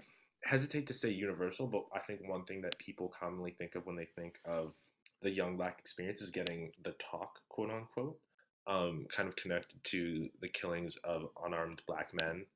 hesitate 0.46 0.87
to 0.87 0.94
say 0.94 1.11
universal, 1.11 1.66
but 1.66 1.85
I 1.94 1.98
think 1.98 2.20
one 2.26 2.44
thing 2.44 2.62
that 2.62 2.78
people 2.78 3.12
commonly 3.18 3.50
think 3.50 3.74
of 3.74 3.85
when 3.85 3.96
they 3.96 4.06
think 4.16 4.38
of 4.44 4.74
the 5.22 5.30
young 5.30 5.56
black 5.56 5.78
experience 5.78 6.20
is 6.20 6.30
getting 6.30 6.70
the 6.85 6.92
talk, 6.92 7.40
quote 7.48 7.70
unquote, 7.70 8.18
um, 8.66 9.06
kind 9.14 9.28
of 9.28 9.37
connected 9.37 9.82
to 9.85 10.28
the 10.40 10.48
killings 10.48 10.96
of 11.04 11.28
unarmed 11.44 11.82
black 11.87 12.11
men. 12.14 12.46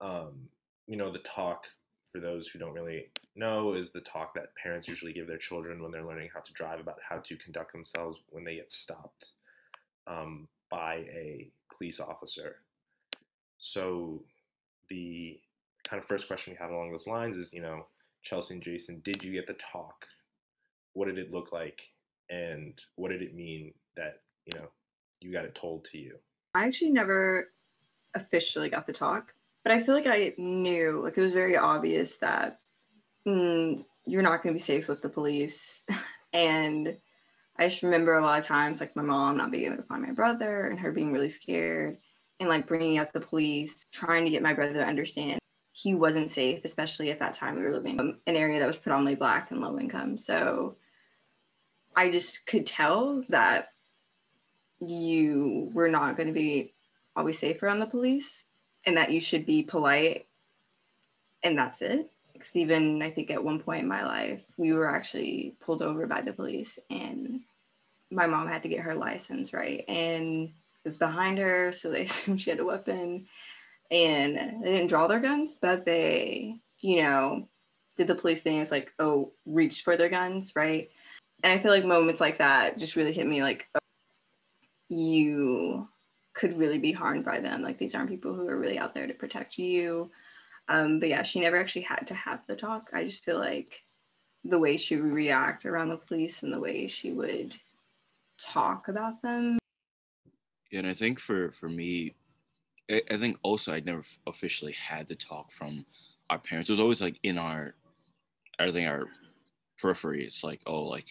Um, 0.00 0.48
you 0.86 0.96
know, 0.96 1.12
the 1.12 1.20
talk, 1.20 1.66
for 2.12 2.20
those 2.20 2.48
who 2.48 2.58
don't 2.58 2.74
really 2.74 3.06
know, 3.34 3.74
is 3.74 3.90
the 3.90 4.00
talk 4.00 4.34
that 4.34 4.54
parents 4.60 4.88
usually 4.88 5.12
give 5.12 5.26
their 5.26 5.38
children 5.38 5.82
when 5.82 5.92
they're 5.92 6.06
learning 6.06 6.30
how 6.34 6.40
to 6.40 6.52
drive 6.52 6.80
about 6.80 6.98
how 7.08 7.18
to 7.18 7.36
conduct 7.36 7.72
themselves 7.72 8.18
when 8.30 8.44
they 8.44 8.56
get 8.56 8.72
stopped 8.72 9.32
um, 10.06 10.48
by 10.70 11.04
a 11.10 11.50
police 11.76 12.00
officer. 12.00 12.56
So 13.58 14.24
the 14.88 15.40
kind 15.88 16.02
of 16.02 16.08
first 16.08 16.26
question 16.26 16.52
we 16.52 16.58
have 16.58 16.70
along 16.70 16.90
those 16.90 17.06
lines 17.06 17.36
is, 17.36 17.52
you 17.52 17.62
know, 17.62 17.86
Chelsey 18.22 18.54
and 18.54 18.62
Jason, 18.62 19.00
did 19.04 19.22
you 19.22 19.32
get 19.32 19.46
the 19.46 19.54
talk? 19.54 20.06
What 20.94 21.06
did 21.06 21.18
it 21.18 21.32
look 21.32 21.52
like? 21.52 21.80
And 22.28 22.78
what 22.96 23.10
did 23.10 23.22
it 23.22 23.34
mean 23.34 23.72
that, 23.96 24.20
you 24.46 24.58
know, 24.58 24.66
you 25.20 25.32
got 25.32 25.44
it 25.44 25.54
told 25.54 25.84
to 25.86 25.98
you? 25.98 26.16
I 26.54 26.66
actually 26.66 26.90
never 26.90 27.48
officially 28.14 28.68
got 28.68 28.86
the 28.86 28.92
talk, 28.92 29.32
but 29.62 29.72
I 29.72 29.82
feel 29.82 29.94
like 29.94 30.06
I 30.06 30.34
knew, 30.38 31.02
like 31.04 31.16
it 31.16 31.20
was 31.20 31.32
very 31.32 31.56
obvious 31.56 32.16
that 32.18 32.58
mm, 33.26 33.84
you're 34.06 34.22
not 34.22 34.42
going 34.42 34.54
to 34.54 34.58
be 34.58 34.62
safe 34.62 34.88
with 34.88 35.02
the 35.02 35.08
police. 35.08 35.82
and 36.32 36.96
I 37.58 37.68
just 37.68 37.82
remember 37.82 38.16
a 38.16 38.22
lot 38.22 38.40
of 38.40 38.46
times, 38.46 38.80
like 38.80 38.96
my 38.96 39.02
mom 39.02 39.36
not 39.36 39.50
being 39.50 39.66
able 39.66 39.76
to 39.76 39.82
find 39.84 40.02
my 40.02 40.12
brother 40.12 40.66
and 40.66 40.80
her 40.80 40.92
being 40.92 41.12
really 41.12 41.28
scared 41.28 41.98
and 42.40 42.48
like 42.48 42.66
bringing 42.66 42.98
up 42.98 43.12
the 43.12 43.20
police, 43.20 43.86
trying 43.92 44.24
to 44.24 44.30
get 44.30 44.42
my 44.42 44.52
brother 44.52 44.74
to 44.74 44.84
understand 44.84 45.38
he 45.78 45.94
wasn't 45.94 46.30
safe, 46.30 46.62
especially 46.64 47.10
at 47.10 47.18
that 47.18 47.34
time 47.34 47.54
we 47.54 47.60
were 47.60 47.74
living 47.74 47.98
in 47.98 48.16
an 48.26 48.34
area 48.34 48.58
that 48.58 48.66
was 48.66 48.78
predominantly 48.78 49.14
black 49.14 49.50
and 49.50 49.60
low 49.60 49.78
income. 49.78 50.16
So 50.16 50.74
I 51.94 52.08
just 52.08 52.46
could 52.46 52.66
tell 52.66 53.22
that 53.28 53.68
you 54.80 55.70
were 55.74 55.90
not 55.90 56.16
going 56.16 56.28
to 56.28 56.32
be 56.32 56.72
always 57.14 57.38
safe 57.38 57.62
around 57.62 57.80
the 57.80 57.86
police 57.86 58.46
and 58.86 58.96
that 58.96 59.10
you 59.12 59.20
should 59.20 59.44
be 59.44 59.62
polite 59.62 60.24
and 61.42 61.58
that's 61.58 61.82
it. 61.82 62.10
Because 62.32 62.56
even 62.56 63.02
I 63.02 63.10
think 63.10 63.30
at 63.30 63.44
one 63.44 63.60
point 63.60 63.82
in 63.82 63.88
my 63.88 64.02
life, 64.02 64.42
we 64.56 64.72
were 64.72 64.88
actually 64.88 65.56
pulled 65.60 65.82
over 65.82 66.06
by 66.06 66.22
the 66.22 66.32
police 66.32 66.78
and 66.88 67.40
my 68.10 68.26
mom 68.26 68.48
had 68.48 68.62
to 68.62 68.70
get 68.70 68.80
her 68.80 68.94
license, 68.94 69.52
right? 69.52 69.84
And 69.88 70.44
it 70.44 70.84
was 70.84 70.96
behind 70.96 71.36
her, 71.36 71.70
so 71.70 71.90
they 71.90 72.04
assumed 72.04 72.40
she 72.40 72.48
had 72.48 72.60
a 72.60 72.64
weapon 72.64 73.26
and 73.90 74.62
they 74.62 74.72
didn't 74.72 74.88
draw 74.88 75.06
their 75.06 75.20
guns, 75.20 75.56
but 75.60 75.84
they, 75.84 76.60
you 76.80 77.02
know, 77.02 77.48
did 77.96 78.08
the 78.08 78.14
police 78.14 78.40
thing. 78.42 78.60
It's 78.60 78.70
like, 78.70 78.92
oh, 78.98 79.32
reached 79.44 79.84
for 79.84 79.96
their 79.96 80.08
guns, 80.08 80.52
right? 80.54 80.90
And 81.42 81.52
I 81.52 81.62
feel 81.62 81.70
like 81.70 81.84
moments 81.84 82.20
like 82.20 82.38
that 82.38 82.78
just 82.78 82.96
really 82.96 83.12
hit 83.12 83.26
me 83.26 83.42
like, 83.42 83.68
oh, 83.74 83.78
you 84.88 85.88
could 86.34 86.56
really 86.58 86.78
be 86.78 86.92
harmed 86.92 87.24
by 87.24 87.40
them. 87.40 87.62
Like 87.62 87.78
these 87.78 87.94
aren't 87.94 88.10
people 88.10 88.34
who 88.34 88.48
are 88.48 88.58
really 88.58 88.78
out 88.78 88.94
there 88.94 89.06
to 89.06 89.14
protect 89.14 89.58
you. 89.58 90.10
Um, 90.68 90.98
but 90.98 91.08
yeah, 91.08 91.22
she 91.22 91.40
never 91.40 91.56
actually 91.56 91.82
had 91.82 92.06
to 92.08 92.14
have 92.14 92.40
the 92.46 92.56
talk. 92.56 92.90
I 92.92 93.04
just 93.04 93.24
feel 93.24 93.38
like 93.38 93.82
the 94.44 94.58
way 94.58 94.76
she 94.76 94.96
would 94.96 95.12
react 95.12 95.64
around 95.64 95.88
the 95.88 95.96
police 95.96 96.42
and 96.42 96.52
the 96.52 96.60
way 96.60 96.86
she 96.86 97.12
would 97.12 97.54
talk 98.38 98.88
about 98.88 99.22
them. 99.22 99.58
Yeah, 100.70 100.80
and 100.80 100.88
I 100.88 100.94
think 100.94 101.20
for 101.20 101.52
for 101.52 101.68
me, 101.68 102.14
I, 102.90 103.02
I 103.10 103.16
think 103.16 103.38
also 103.42 103.72
I 103.72 103.80
never 103.80 104.02
officially 104.26 104.72
had 104.72 105.08
to 105.08 105.16
talk 105.16 105.52
from 105.52 105.86
our 106.30 106.38
parents. 106.38 106.68
It 106.68 106.72
was 106.72 106.80
always 106.80 107.00
like 107.00 107.18
in 107.22 107.38
our, 107.38 107.74
I 108.58 108.70
think 108.70 108.88
our 108.88 109.04
periphery. 109.78 110.24
It's 110.24 110.42
like, 110.42 110.60
oh, 110.66 110.84
like 110.84 111.06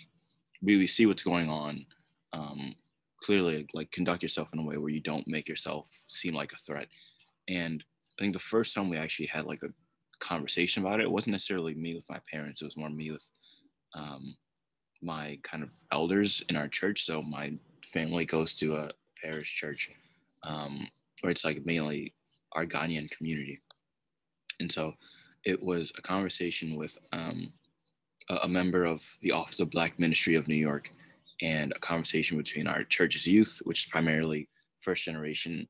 we, 0.61 0.77
we 0.77 0.87
see 0.87 1.05
what's 1.05 1.23
going 1.23 1.49
on. 1.49 1.85
Um, 2.33 2.75
clearly, 3.23 3.67
like 3.73 3.91
conduct 3.91 4.23
yourself 4.23 4.53
in 4.53 4.59
a 4.59 4.63
way 4.63 4.77
where 4.77 4.89
you 4.89 4.99
don't 4.99 5.27
make 5.27 5.47
yourself 5.47 5.89
seem 6.07 6.33
like 6.33 6.51
a 6.53 6.57
threat. 6.57 6.87
And 7.47 7.83
I 8.17 8.23
think 8.23 8.33
the 8.33 8.39
first 8.39 8.73
time 8.73 8.89
we 8.89 8.97
actually 8.97 9.27
had 9.27 9.45
like 9.45 9.63
a 9.63 9.73
conversation 10.19 10.83
about 10.83 10.99
it, 10.99 11.03
it 11.03 11.11
wasn't 11.11 11.31
necessarily 11.33 11.73
me 11.73 11.95
with 11.95 12.09
my 12.09 12.19
parents. 12.31 12.61
It 12.61 12.65
was 12.65 12.77
more 12.77 12.89
me 12.89 13.11
with 13.11 13.29
um, 13.93 14.35
my 15.01 15.39
kind 15.43 15.63
of 15.63 15.71
elders 15.91 16.43
in 16.49 16.55
our 16.55 16.67
church. 16.67 17.05
So 17.05 17.21
my 17.21 17.53
family 17.93 18.25
goes 18.25 18.55
to 18.57 18.75
a 18.75 18.91
parish 19.21 19.55
church, 19.55 19.89
um, 20.43 20.87
where 21.25 21.31
it's 21.31 21.43
like 21.43 21.65
mainly 21.65 22.13
our 22.51 22.67
Ghanaian 22.67 23.09
community, 23.09 23.59
and 24.59 24.71
so 24.71 24.93
it 25.43 25.61
was 25.61 25.91
a 25.97 26.01
conversation 26.03 26.75
with 26.75 26.95
um, 27.13 27.51
a, 28.29 28.47
member 28.47 28.85
of 28.85 29.03
the 29.21 29.31
Office 29.31 29.59
of 29.59 29.71
Black 29.71 29.97
Ministry 29.97 30.35
of 30.35 30.47
New 30.47 30.55
York, 30.55 30.91
and 31.41 31.73
a 31.75 31.79
conversation 31.79 32.37
between 32.37 32.67
our 32.67 32.83
church's 32.83 33.25
youth, 33.25 33.59
which 33.63 33.85
is 33.85 33.91
primarily 33.91 34.47
first 34.79 35.03
generation 35.03 35.67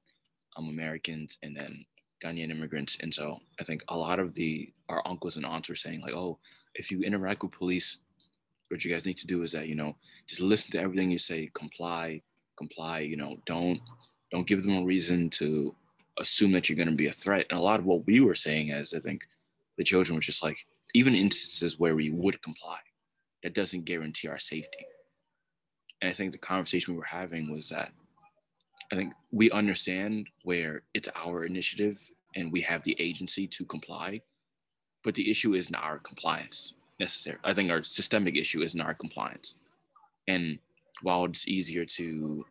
um, 0.58 0.68
Americans, 0.68 1.38
and 1.42 1.56
then 1.56 1.86
Ghanaian 2.22 2.52
immigrants. 2.52 2.98
And 3.00 3.14
so 3.14 3.40
I 3.58 3.64
think 3.64 3.82
a 3.88 3.98
lot 3.98 4.20
of 4.20 4.34
the 4.34 4.74
our 4.90 5.02
uncles 5.06 5.38
and 5.38 5.46
aunts 5.46 5.70
were 5.70 5.76
saying 5.76 6.02
like, 6.02 6.16
oh, 6.16 6.38
if 6.76 6.92
you 6.92 7.02
interact 7.02 7.44
with 7.44 7.54
police, 7.54 8.00
what 8.68 8.84
you 8.84 8.94
guys 8.94 9.06
need 9.06 9.18
to 9.20 9.28
do 9.28 9.44
is 9.44 9.54
that 9.54 9.70
you 9.70 9.76
know 9.76 9.96
just 10.28 10.42
listen 10.42 10.72
to 10.72 10.82
everything 10.82 11.12
you 11.12 11.18
say, 11.18 11.50
comply, 11.54 12.22
comply. 12.58 13.00
You 13.00 13.16
know, 13.16 13.38
don't 13.46 13.80
don't 14.36 14.48
give 14.48 14.64
them 14.64 14.76
a 14.76 14.84
reason 14.84 15.30
to 15.30 15.74
assume 16.20 16.52
that 16.52 16.68
you're 16.68 16.76
going 16.76 16.90
to 16.90 16.96
be 16.96 17.08
a 17.08 17.12
threat. 17.14 17.46
And 17.50 17.58
a 17.58 17.62
lot 17.62 17.80
of 17.80 17.86
what 17.86 18.06
we 18.06 18.20
were 18.20 18.36
saying 18.36 18.70
as 18.72 18.94
I 18.94 19.00
think 19.00 19.22
the 19.78 19.84
children 19.84 20.16
were 20.16 20.22
just 20.22 20.44
like, 20.44 20.58
even 20.94 21.16
instances 21.16 21.80
where 21.80 21.96
we 21.96 22.10
would 22.10 22.42
comply, 22.42 22.80
that 23.44 23.54
doesn't 23.54 23.86
guarantee 23.86 24.28
our 24.28 24.40
safety. 24.40 24.86
And 26.02 26.10
I 26.10 26.14
think 26.14 26.34
the 26.34 26.38
conversation 26.38 26.94
we 26.94 26.98
were 26.98 27.06
having 27.06 27.50
was 27.50 27.70
that 27.70 27.92
I 28.92 28.96
think 28.96 29.14
we 29.32 29.50
understand 29.52 30.28
where 30.44 30.82
it's 30.94 31.10
our 31.16 31.46
initiative 31.46 31.98
and 32.36 32.52
we 32.52 32.60
have 32.62 32.84
the 32.84 32.98
agency 33.00 33.48
to 33.48 33.64
comply, 33.64 34.22
but 35.02 35.16
the 35.16 35.32
issue 35.32 35.54
isn't 35.54 35.76
our 35.76 35.98
compliance 36.00 36.74
necessarily. 37.00 37.40
I 37.46 37.54
think 37.54 37.72
our 37.72 37.84
systemic 37.84 38.36
issue 38.36 38.62
isn't 38.62 38.82
our 38.82 38.94
compliance. 38.94 39.56
And 40.28 40.60
while 41.04 41.24
it's 41.24 41.48
easier 41.48 41.86
to 41.86 42.46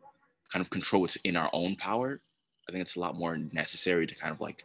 kind 0.54 0.62
of 0.62 0.70
control 0.70 1.02
what's 1.02 1.16
in 1.24 1.36
our 1.36 1.50
own 1.52 1.74
power, 1.74 2.20
I 2.68 2.72
think 2.72 2.82
it's 2.82 2.96
a 2.96 3.00
lot 3.00 3.16
more 3.16 3.36
necessary 3.36 4.06
to 4.06 4.14
kind 4.14 4.32
of 4.32 4.40
like 4.40 4.64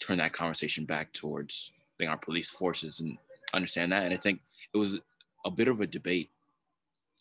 turn 0.00 0.18
that 0.18 0.34
conversation 0.34 0.84
back 0.84 1.12
towards 1.12 1.72
our 2.06 2.18
police 2.18 2.50
forces 2.50 2.98
and 2.98 3.16
understand 3.54 3.92
that. 3.92 4.02
And 4.02 4.12
I 4.12 4.16
think 4.16 4.40
it 4.74 4.76
was 4.76 4.98
a 5.46 5.50
bit 5.50 5.68
of 5.68 5.80
a 5.80 5.86
debate 5.86 6.30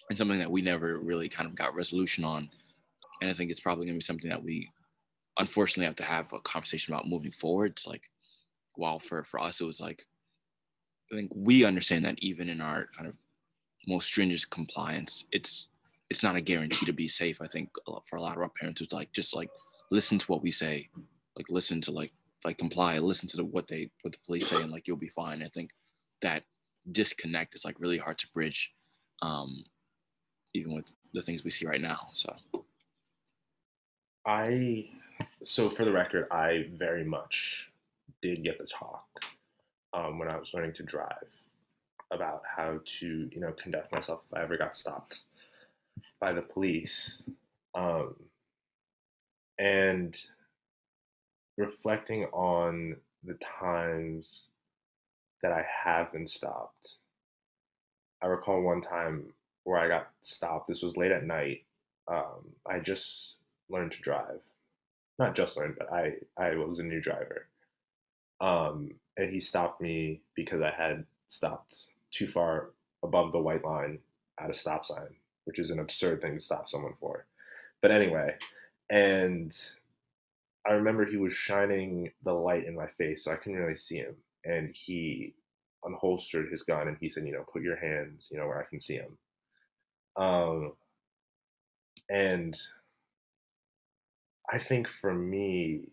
and 0.10 0.17
something 0.17 0.39
that 0.39 0.52
we 0.52 0.62
never 0.63 0.97
really 0.97 1.30
kind 1.30 1.47
of 1.47 1.56
got 1.56 1.76
resolution 1.76 2.26
on 2.26 2.50
and 3.21 3.30
I 3.30 3.34
think 3.34 3.52
it's 3.52 3.60
probably 3.60 3.86
going 3.86 3.93
to 3.93 4.00
be 4.00 4.04
something 4.04 4.30
that 4.30 4.43
we 4.43 4.71
unfortunately 5.38 5.86
have 5.86 5.95
to 5.97 6.04
have 6.04 6.34
a 6.34 6.39
conversation 6.39 6.93
about 6.93 7.08
moving 7.08 7.32
forward. 7.32 7.74
It's 7.74 7.88
like, 7.88 8.10
while 8.76 9.00
for 9.00 9.24
for 9.24 9.39
us 9.39 9.62
it 9.62 9.65
was 9.65 9.80
like, 9.80 10.08
I 11.12 11.15
think 11.15 11.32
we 11.36 11.63
understand 11.63 12.04
that 12.06 12.17
even 12.19 12.50
in 12.50 12.62
our 12.62 12.88
kind 12.97 13.08
of 13.08 13.15
most 13.88 14.08
stringent 14.08 14.50
compliance, 14.50 15.26
it's 15.32 15.67
it's 16.12 16.24
not 16.24 16.36
a 16.36 16.41
guarantee 16.41 16.86
to 16.86 16.91
be 16.91 17.08
safe. 17.08 17.41
I 17.41 17.47
think 17.47 17.69
for 18.04 18.17
a 18.17 18.21
lot 18.21 18.36
of 18.36 18.41
our 18.41 18.50
parents, 18.50 18.82
it's 18.82 18.91
like 18.91 19.13
just 19.13 19.34
like 19.34 19.50
listen 19.91 20.17
to 20.17 20.26
what 20.26 20.43
we 20.43 20.52
say, 20.52 20.89
like 21.38 21.45
listen 21.50 21.80
to 21.82 21.91
like 21.91 22.12
like 22.43 22.58
comply, 22.58 23.00
listen 23.00 23.30
to 23.30 23.38
the, 23.38 23.45
what 23.45 23.69
they 23.69 23.91
what 24.02 24.12
the 24.12 24.19
police 24.26 24.50
say, 24.50 24.58
and 24.58 24.71
like 24.71 24.89
you'll 24.89 24.97
be 24.97 25.08
fine. 25.08 25.41
I 25.41 25.47
think 25.47 25.69
that 26.21 26.43
disconnect 26.91 27.56
is 27.56 27.63
like 27.63 27.80
really 27.80 27.97
hard 27.97 28.17
to 28.17 28.28
bridge, 28.34 28.74
um, 29.21 29.63
even 30.54 30.76
with 30.76 30.93
the 31.13 31.21
things 31.21 31.45
we 31.45 31.52
see 31.52 31.65
right 31.65 31.80
now. 31.80 32.10
So. 32.13 32.36
I 34.26 34.89
so 35.45 35.69
for 35.69 35.86
the 35.86 35.93
record, 35.93 36.28
I 36.30 36.67
very 36.76 37.06
much 37.06 37.71
did 38.21 38.43
get 38.43 38.58
the 38.58 38.65
talk 38.65 39.08
um, 39.93 40.19
when 40.19 40.28
I 40.28 40.38
was 40.38 40.54
learning 40.54 40.74
to 40.74 40.84
drive 40.84 41.30
about 42.12 42.41
how 42.45 42.82
to 42.84 43.30
you 43.32 43.39
know 43.39 43.54
conduct 43.54 43.93
myself 43.93 44.24
if 44.30 44.38
I 44.38 44.43
ever 44.43 44.58
got 44.58 44.76
stopped 44.76 45.21
by 46.20 46.34
the 46.34 46.42
police, 46.42 47.24
um, 47.76 48.16
and 49.58 50.18
reflecting 51.58 52.26
on 52.26 52.96
the 53.24 53.36
times 53.36 54.48
that 55.42 55.52
I 55.52 55.66
have 55.84 56.12
been 56.12 56.28
stopped. 56.28 56.98
I 58.22 58.28
recall 58.28 58.62
one 58.62 58.82
time 58.82 59.34
where 59.64 59.80
I 59.80 59.88
got 59.88 60.10
stopped. 60.22 60.68
This 60.68 60.82
was 60.82 60.98
late 60.98 61.12
at 61.12 61.26
night. 61.26 61.64
Um, 62.08 62.50
I 62.66 62.80
just 62.80 63.38
learned 63.70 63.92
to 63.94 64.02
drive. 64.02 64.40
Not 65.20 65.36
just 65.36 65.58
learned, 65.58 65.76
but 65.78 65.92
I 65.92 66.14
I 66.38 66.56
was 66.56 66.80
a 66.80 66.84
new 66.84 67.02
driver. 67.02 67.48
Um, 68.40 68.92
and 69.18 69.32
he 69.32 69.40
stopped 69.40 69.82
me 69.82 70.22
because 70.36 70.62
I 70.62 70.72
had 70.72 71.06
stopped 71.28 71.92
too 72.12 72.28
far 72.28 72.72
above 73.04 73.32
the 73.32 73.40
white 73.40 73.64
line 73.64 74.00
at 74.40 74.50
a 74.50 74.54
stop 74.54 74.86
sign, 74.86 75.16
which 75.52 75.60
is 75.60 75.70
an 75.70 75.80
absurd 75.80 76.22
thing 76.22 76.34
to 76.34 76.40
stop 76.40 76.70
someone 76.70 76.94
for. 76.98 77.26
But 77.82 77.92
anyway, 77.92 78.36
and 78.90 79.54
I 80.66 80.72
remember 80.72 81.06
he 81.06 81.18
was 81.18 81.34
shining 81.34 82.10
the 82.24 82.32
light 82.32 82.66
in 82.66 82.74
my 82.74 82.88
face, 82.98 83.26
so 83.26 83.34
I 83.34 83.36
couldn't 83.36 83.60
really 83.60 83.76
see 83.76 83.98
him. 83.98 84.16
And 84.46 84.74
he 84.74 85.34
unholstered 85.84 86.50
his 86.50 86.64
gun 86.64 86.88
and 86.88 86.96
he 87.02 87.10
said, 87.10 87.28
you 87.28 87.34
know, 87.34 87.44
put 87.52 87.64
your 87.64 87.76
hands, 87.76 88.30
you 88.32 88.38
know, 88.38 88.48
where 88.48 88.62
I 88.62 88.70
can 88.70 88.80
see 88.80 88.96
him. 88.96 89.18
Um, 90.16 90.72
and 92.10 92.58
I 94.50 94.58
think 94.58 94.88
for 94.88 95.14
me, 95.14 95.90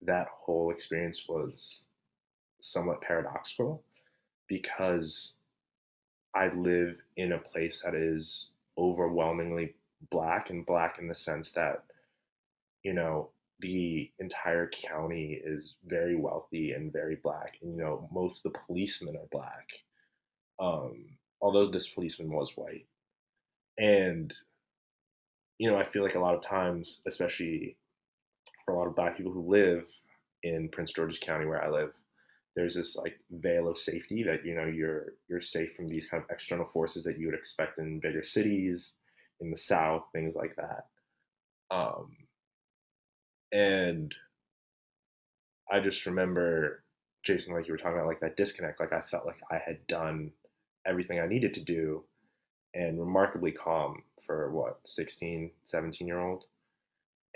that 0.00 0.28
whole 0.32 0.70
experience 0.70 1.26
was 1.28 1.84
somewhat 2.60 3.02
paradoxical 3.02 3.82
because 4.48 5.34
I 6.34 6.48
live 6.48 6.96
in 7.18 7.32
a 7.32 7.38
place 7.38 7.82
that 7.82 7.94
is 7.94 8.52
overwhelmingly 8.78 9.74
black 10.10 10.50
and 10.50 10.66
black 10.66 10.98
in 10.98 11.08
the 11.08 11.14
sense 11.14 11.52
that, 11.52 11.84
you 12.82 12.92
know, 12.92 13.30
the 13.60 14.10
entire 14.18 14.68
county 14.68 15.40
is 15.42 15.76
very 15.86 16.16
wealthy 16.16 16.72
and 16.72 16.92
very 16.92 17.16
black. 17.22 17.54
And, 17.62 17.76
you 17.76 17.82
know, 17.82 18.08
most 18.12 18.44
of 18.44 18.52
the 18.52 18.58
policemen 18.66 19.16
are 19.16 19.28
black. 19.30 19.68
Um, 20.58 21.16
although 21.40 21.70
this 21.70 21.88
policeman 21.88 22.30
was 22.30 22.56
white. 22.56 22.86
And, 23.78 24.32
you 25.58 25.70
know, 25.70 25.76
I 25.76 25.84
feel 25.84 26.02
like 26.02 26.14
a 26.14 26.20
lot 26.20 26.34
of 26.34 26.42
times, 26.42 27.02
especially 27.06 27.76
for 28.64 28.74
a 28.74 28.78
lot 28.78 28.86
of 28.86 28.96
black 28.96 29.16
people 29.16 29.32
who 29.32 29.50
live 29.50 29.84
in 30.42 30.68
Prince 30.68 30.92
George's 30.92 31.18
County 31.18 31.46
where 31.46 31.62
I 31.62 31.70
live, 31.70 31.92
there's 32.56 32.74
this 32.74 32.96
like 32.96 33.20
veil 33.30 33.68
of 33.68 33.76
safety 33.76 34.22
that 34.24 34.44
you 34.44 34.54
know 34.54 34.64
you're 34.64 35.12
you're 35.28 35.40
safe 35.40 35.74
from 35.76 35.88
these 35.88 36.06
kind 36.08 36.22
of 36.22 36.30
external 36.30 36.66
forces 36.66 37.04
that 37.04 37.18
you 37.18 37.26
would 37.26 37.34
expect 37.34 37.78
in 37.78 38.00
bigger 38.00 38.22
cities, 38.22 38.92
in 39.40 39.50
the 39.50 39.56
South, 39.56 40.04
things 40.12 40.34
like 40.34 40.56
that. 40.56 40.86
Um, 41.70 42.16
and 43.52 44.14
I 45.70 45.80
just 45.80 46.06
remember 46.06 46.82
Jason, 47.22 47.54
like 47.54 47.66
you 47.66 47.74
were 47.74 47.78
talking 47.78 47.98
about, 47.98 48.06
like 48.06 48.20
that 48.20 48.36
disconnect. 48.36 48.80
Like 48.80 48.92
I 48.92 49.02
felt 49.02 49.26
like 49.26 49.40
I 49.50 49.58
had 49.64 49.86
done 49.86 50.32
everything 50.86 51.20
I 51.20 51.26
needed 51.26 51.52
to 51.54 51.60
do, 51.60 52.04
and 52.74 52.98
remarkably 52.98 53.52
calm 53.52 54.02
for 54.26 54.50
what 54.50 54.80
16, 54.86 55.50
17 55.64 56.06
year 56.06 56.20
old 56.20 56.44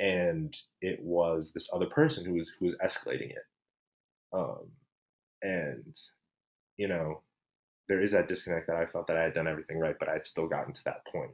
and 0.01 0.57
it 0.81 0.99
was 1.03 1.53
this 1.53 1.69
other 1.75 1.87
person 1.87 2.25
who 2.25 2.33
was 2.33 2.49
who 2.59 2.65
was 2.65 2.75
escalating 2.77 3.31
it 3.31 3.45
um, 4.33 4.71
and 5.43 5.99
you 6.77 6.89
know 6.89 7.21
there 7.89 8.03
is 8.03 8.13
that 8.13 8.29
disconnect 8.29 8.67
that 8.67 8.77
i 8.77 8.87
felt 8.87 9.07
that 9.07 9.17
i 9.17 9.23
had 9.23 9.35
done 9.35 9.49
everything 9.49 9.79
right 9.79 9.97
but 9.99 10.09
i'd 10.09 10.27
still 10.27 10.47
gotten 10.47 10.73
to 10.73 10.85
that 10.85 11.05
point 11.07 11.33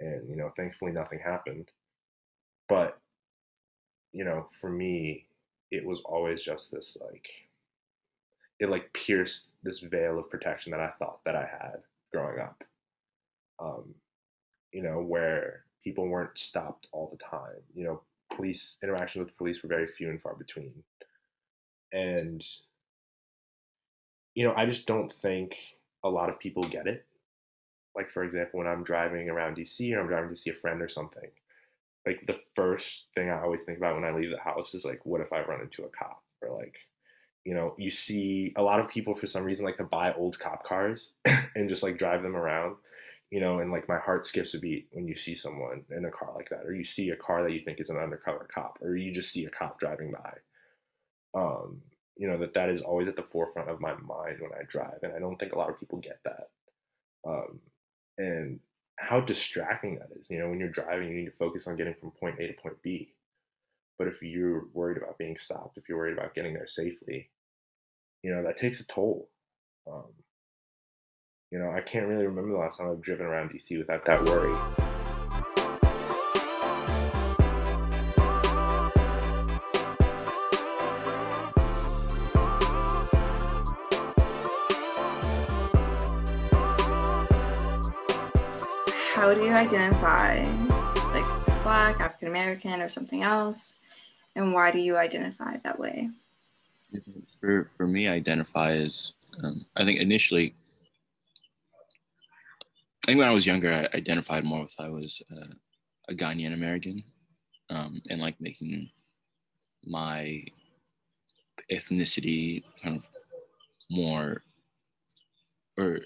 and 0.00 0.28
you 0.28 0.36
know 0.36 0.52
thankfully 0.56 0.92
nothing 0.92 1.18
happened 1.18 1.68
but 2.68 2.98
you 4.12 4.24
know 4.24 4.48
for 4.60 4.70
me 4.70 5.26
it 5.70 5.84
was 5.84 6.00
always 6.04 6.42
just 6.42 6.70
this 6.70 6.96
like 7.04 7.28
it 8.60 8.68
like 8.68 8.92
pierced 8.92 9.50
this 9.62 9.80
veil 9.80 10.18
of 10.18 10.30
protection 10.30 10.70
that 10.70 10.80
i 10.80 10.90
thought 10.98 11.18
that 11.24 11.36
i 11.36 11.42
had 11.42 11.80
growing 12.12 12.40
up 12.40 12.62
um, 13.60 13.94
you 14.72 14.82
know 14.82 15.00
where 15.00 15.64
people 15.84 16.08
weren't 16.08 16.38
stopped 16.38 16.88
all 16.92 17.10
the 17.12 17.22
time. 17.22 17.60
You 17.74 17.84
know, 17.84 18.02
police 18.34 18.78
interactions 18.82 19.26
with 19.26 19.36
police 19.36 19.62
were 19.62 19.68
very 19.68 19.86
few 19.86 20.08
and 20.08 20.20
far 20.20 20.34
between. 20.34 20.72
And 21.92 22.44
you 24.34 24.44
know, 24.44 24.54
I 24.56 24.66
just 24.66 24.86
don't 24.86 25.12
think 25.12 25.56
a 26.02 26.08
lot 26.08 26.28
of 26.28 26.38
people 26.38 26.62
get 26.64 26.86
it. 26.86 27.06
Like 27.94 28.10
for 28.10 28.24
example, 28.24 28.58
when 28.58 28.66
I'm 28.66 28.84
driving 28.84 29.28
around 29.28 29.56
DC 29.56 29.94
or 29.94 30.00
I'm 30.00 30.08
driving 30.08 30.30
to 30.30 30.36
see 30.36 30.50
a 30.50 30.54
friend 30.54 30.82
or 30.82 30.88
something, 30.88 31.30
like 32.06 32.26
the 32.26 32.40
first 32.54 33.06
thing 33.14 33.30
I 33.30 33.40
always 33.40 33.62
think 33.62 33.78
about 33.78 33.94
when 33.94 34.04
I 34.04 34.12
leave 34.12 34.30
the 34.30 34.38
house 34.38 34.74
is 34.74 34.84
like, 34.84 35.00
what 35.04 35.20
if 35.20 35.32
I 35.32 35.42
run 35.42 35.60
into 35.60 35.84
a 35.84 35.88
cop? 35.88 36.22
Or 36.42 36.56
like, 36.58 36.76
you 37.44 37.54
know, 37.54 37.74
you 37.78 37.90
see 37.90 38.52
a 38.56 38.62
lot 38.62 38.80
of 38.80 38.88
people 38.88 39.14
for 39.14 39.26
some 39.26 39.44
reason 39.44 39.64
like 39.64 39.76
to 39.76 39.84
buy 39.84 40.12
old 40.14 40.38
cop 40.38 40.64
cars 40.64 41.12
and 41.54 41.68
just 41.68 41.82
like 41.82 41.98
drive 41.98 42.22
them 42.22 42.36
around 42.36 42.76
you 43.34 43.40
know, 43.40 43.58
and 43.58 43.72
like 43.72 43.88
my 43.88 43.98
heart 43.98 44.28
skips 44.28 44.54
a 44.54 44.60
beat 44.60 44.86
when 44.92 45.08
you 45.08 45.16
see 45.16 45.34
someone 45.34 45.82
in 45.90 46.04
a 46.04 46.10
car 46.12 46.32
like 46.36 46.48
that, 46.50 46.64
or 46.64 46.72
you 46.72 46.84
see 46.84 47.10
a 47.10 47.16
car 47.16 47.42
that 47.42 47.50
you 47.50 47.60
think 47.64 47.80
is 47.80 47.90
an 47.90 47.96
undercover 47.96 48.48
cop, 48.54 48.78
or 48.80 48.94
you 48.94 49.12
just 49.12 49.32
see 49.32 49.44
a 49.44 49.50
cop 49.50 49.80
driving 49.80 50.12
by. 50.12 50.34
Um, 51.36 51.80
you 52.16 52.28
know 52.28 52.38
that 52.38 52.54
that 52.54 52.68
is 52.68 52.82
always 52.82 53.08
at 53.08 53.16
the 53.16 53.22
forefront 53.22 53.70
of 53.70 53.80
my 53.80 53.94
mind 53.94 54.40
when 54.40 54.52
I 54.52 54.62
drive, 54.68 54.98
and 55.02 55.12
I 55.12 55.18
don't 55.18 55.36
think 55.36 55.52
a 55.52 55.58
lot 55.58 55.70
of 55.70 55.78
people 55.78 55.98
get 55.98 56.20
that. 56.24 56.48
Um, 57.26 57.60
and 58.18 58.60
how 58.96 59.20
distracting 59.20 59.96
that 59.96 60.08
is. 60.18 60.26
You 60.28 60.38
know, 60.38 60.48
when 60.48 60.60
you're 60.60 60.68
driving, 60.68 61.08
you 61.08 61.16
need 61.16 61.26
to 61.26 61.36
focus 61.38 61.66
on 61.66 61.76
getting 61.76 61.94
from 61.94 62.12
point 62.12 62.38
A 62.38 62.46
to 62.46 62.52
point 62.54 62.80
B. 62.82 63.14
But 63.98 64.08
if 64.08 64.22
you're 64.22 64.66
worried 64.72 64.98
about 64.98 65.18
being 65.18 65.36
stopped, 65.36 65.78
if 65.78 65.88
you're 65.88 65.98
worried 65.98 66.18
about 66.18 66.34
getting 66.34 66.54
there 66.54 66.66
safely, 66.66 67.30
you 68.22 68.34
know, 68.34 68.42
that 68.42 68.56
takes 68.56 68.80
a 68.80 68.86
toll. 68.86 69.28
Um, 69.90 70.12
you 71.50 71.58
know, 71.58 71.70
I 71.70 71.80
can't 71.80 72.06
really 72.06 72.26
remember 72.26 72.52
the 72.52 72.58
last 72.58 72.78
time 72.78 72.90
I've 72.90 73.02
driven 73.02 73.26
around 73.26 73.50
DC 73.50 73.78
without 73.78 74.04
that 74.06 74.24
worry. 74.24 74.83
You 89.54 89.60
identify, 89.60 90.42
like, 91.12 91.48
as 91.48 91.58
Black, 91.58 92.00
African 92.00 92.26
American, 92.26 92.82
or 92.82 92.88
something 92.88 93.22
else? 93.22 93.74
And 94.34 94.52
why 94.52 94.72
do 94.72 94.80
you 94.80 94.96
identify 94.96 95.58
that 95.58 95.78
way? 95.78 96.10
For 97.40 97.70
for 97.76 97.86
me, 97.86 98.08
identify 98.08 98.72
as 98.72 99.12
um, 99.44 99.64
I 99.76 99.84
think 99.84 100.00
initially. 100.00 100.56
I 103.04 103.06
think 103.06 103.18
when 103.18 103.28
I 103.28 103.32
was 103.32 103.46
younger, 103.46 103.72
I 103.72 103.96
identified 103.96 104.42
more 104.44 104.62
with 104.62 104.74
I 104.80 104.88
was 104.88 105.22
uh, 105.30 105.54
a 106.08 106.14
Ghanaian 106.14 106.54
American, 106.54 107.04
um, 107.70 108.02
and 108.10 108.20
like 108.20 108.40
making 108.40 108.90
my 109.86 110.44
ethnicity 111.70 112.64
kind 112.82 112.96
of 112.96 113.04
more, 113.88 114.42
or 115.78 116.00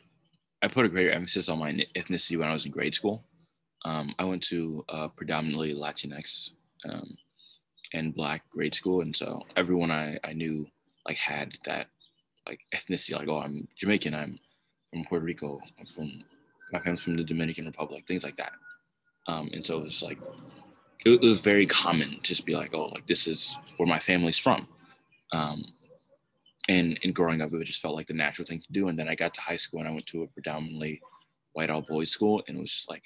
I 0.60 0.68
put 0.68 0.84
a 0.84 0.90
greater 0.90 1.10
emphasis 1.10 1.48
on 1.48 1.58
my 1.58 1.72
ethnicity 1.96 2.38
when 2.38 2.48
I 2.48 2.52
was 2.52 2.66
in 2.66 2.72
grade 2.72 2.92
school. 2.92 3.24
Um, 3.84 4.14
I 4.18 4.24
went 4.24 4.42
to 4.44 4.84
a 4.88 5.08
predominantly 5.08 5.74
Latinx 5.74 6.50
um, 6.88 7.16
and 7.94 8.14
Black 8.14 8.42
grade 8.50 8.74
school, 8.74 9.00
and 9.02 9.14
so 9.14 9.42
everyone 9.56 9.90
I, 9.90 10.18
I 10.24 10.32
knew 10.32 10.66
like 11.06 11.16
had 11.16 11.56
that 11.64 11.88
like 12.46 12.60
ethnicity. 12.74 13.14
Like, 13.14 13.28
oh, 13.28 13.40
I'm 13.40 13.68
Jamaican. 13.76 14.14
I'm 14.14 14.38
from 14.90 15.04
Puerto 15.04 15.24
Rico. 15.24 15.60
I'm 15.78 15.86
from 15.86 16.24
my 16.72 16.80
family's 16.80 17.00
from 17.00 17.16
the 17.16 17.24
Dominican 17.24 17.66
Republic. 17.66 18.04
Things 18.06 18.24
like 18.24 18.36
that. 18.36 18.52
Um, 19.26 19.50
and 19.52 19.64
so 19.64 19.78
it 19.78 19.84
was 19.84 20.02
like 20.02 20.18
it, 21.04 21.20
was 21.20 21.40
very 21.40 21.66
common 21.66 22.10
to 22.10 22.20
just 22.20 22.44
be 22.44 22.54
like, 22.54 22.74
oh, 22.74 22.86
like 22.86 23.06
this 23.06 23.26
is 23.26 23.56
where 23.76 23.86
my 23.86 23.98
family's 23.98 24.38
from. 24.38 24.66
Um, 25.32 25.64
and 26.68 26.98
in 27.02 27.12
growing 27.12 27.40
up, 27.40 27.52
it 27.52 27.64
just 27.64 27.80
felt 27.80 27.94
like 27.94 28.06
the 28.06 28.14
natural 28.14 28.46
thing 28.46 28.60
to 28.60 28.72
do. 28.72 28.88
And 28.88 28.98
then 28.98 29.08
I 29.08 29.14
got 29.14 29.34
to 29.34 29.40
high 29.40 29.56
school 29.56 29.80
and 29.80 29.88
I 29.88 29.92
went 29.92 30.06
to 30.06 30.22
a 30.22 30.26
predominantly 30.26 31.00
white 31.52 31.70
all 31.70 31.82
boys 31.82 32.10
school, 32.10 32.42
and 32.46 32.58
it 32.58 32.60
was 32.60 32.72
just 32.72 32.90
like 32.90 33.02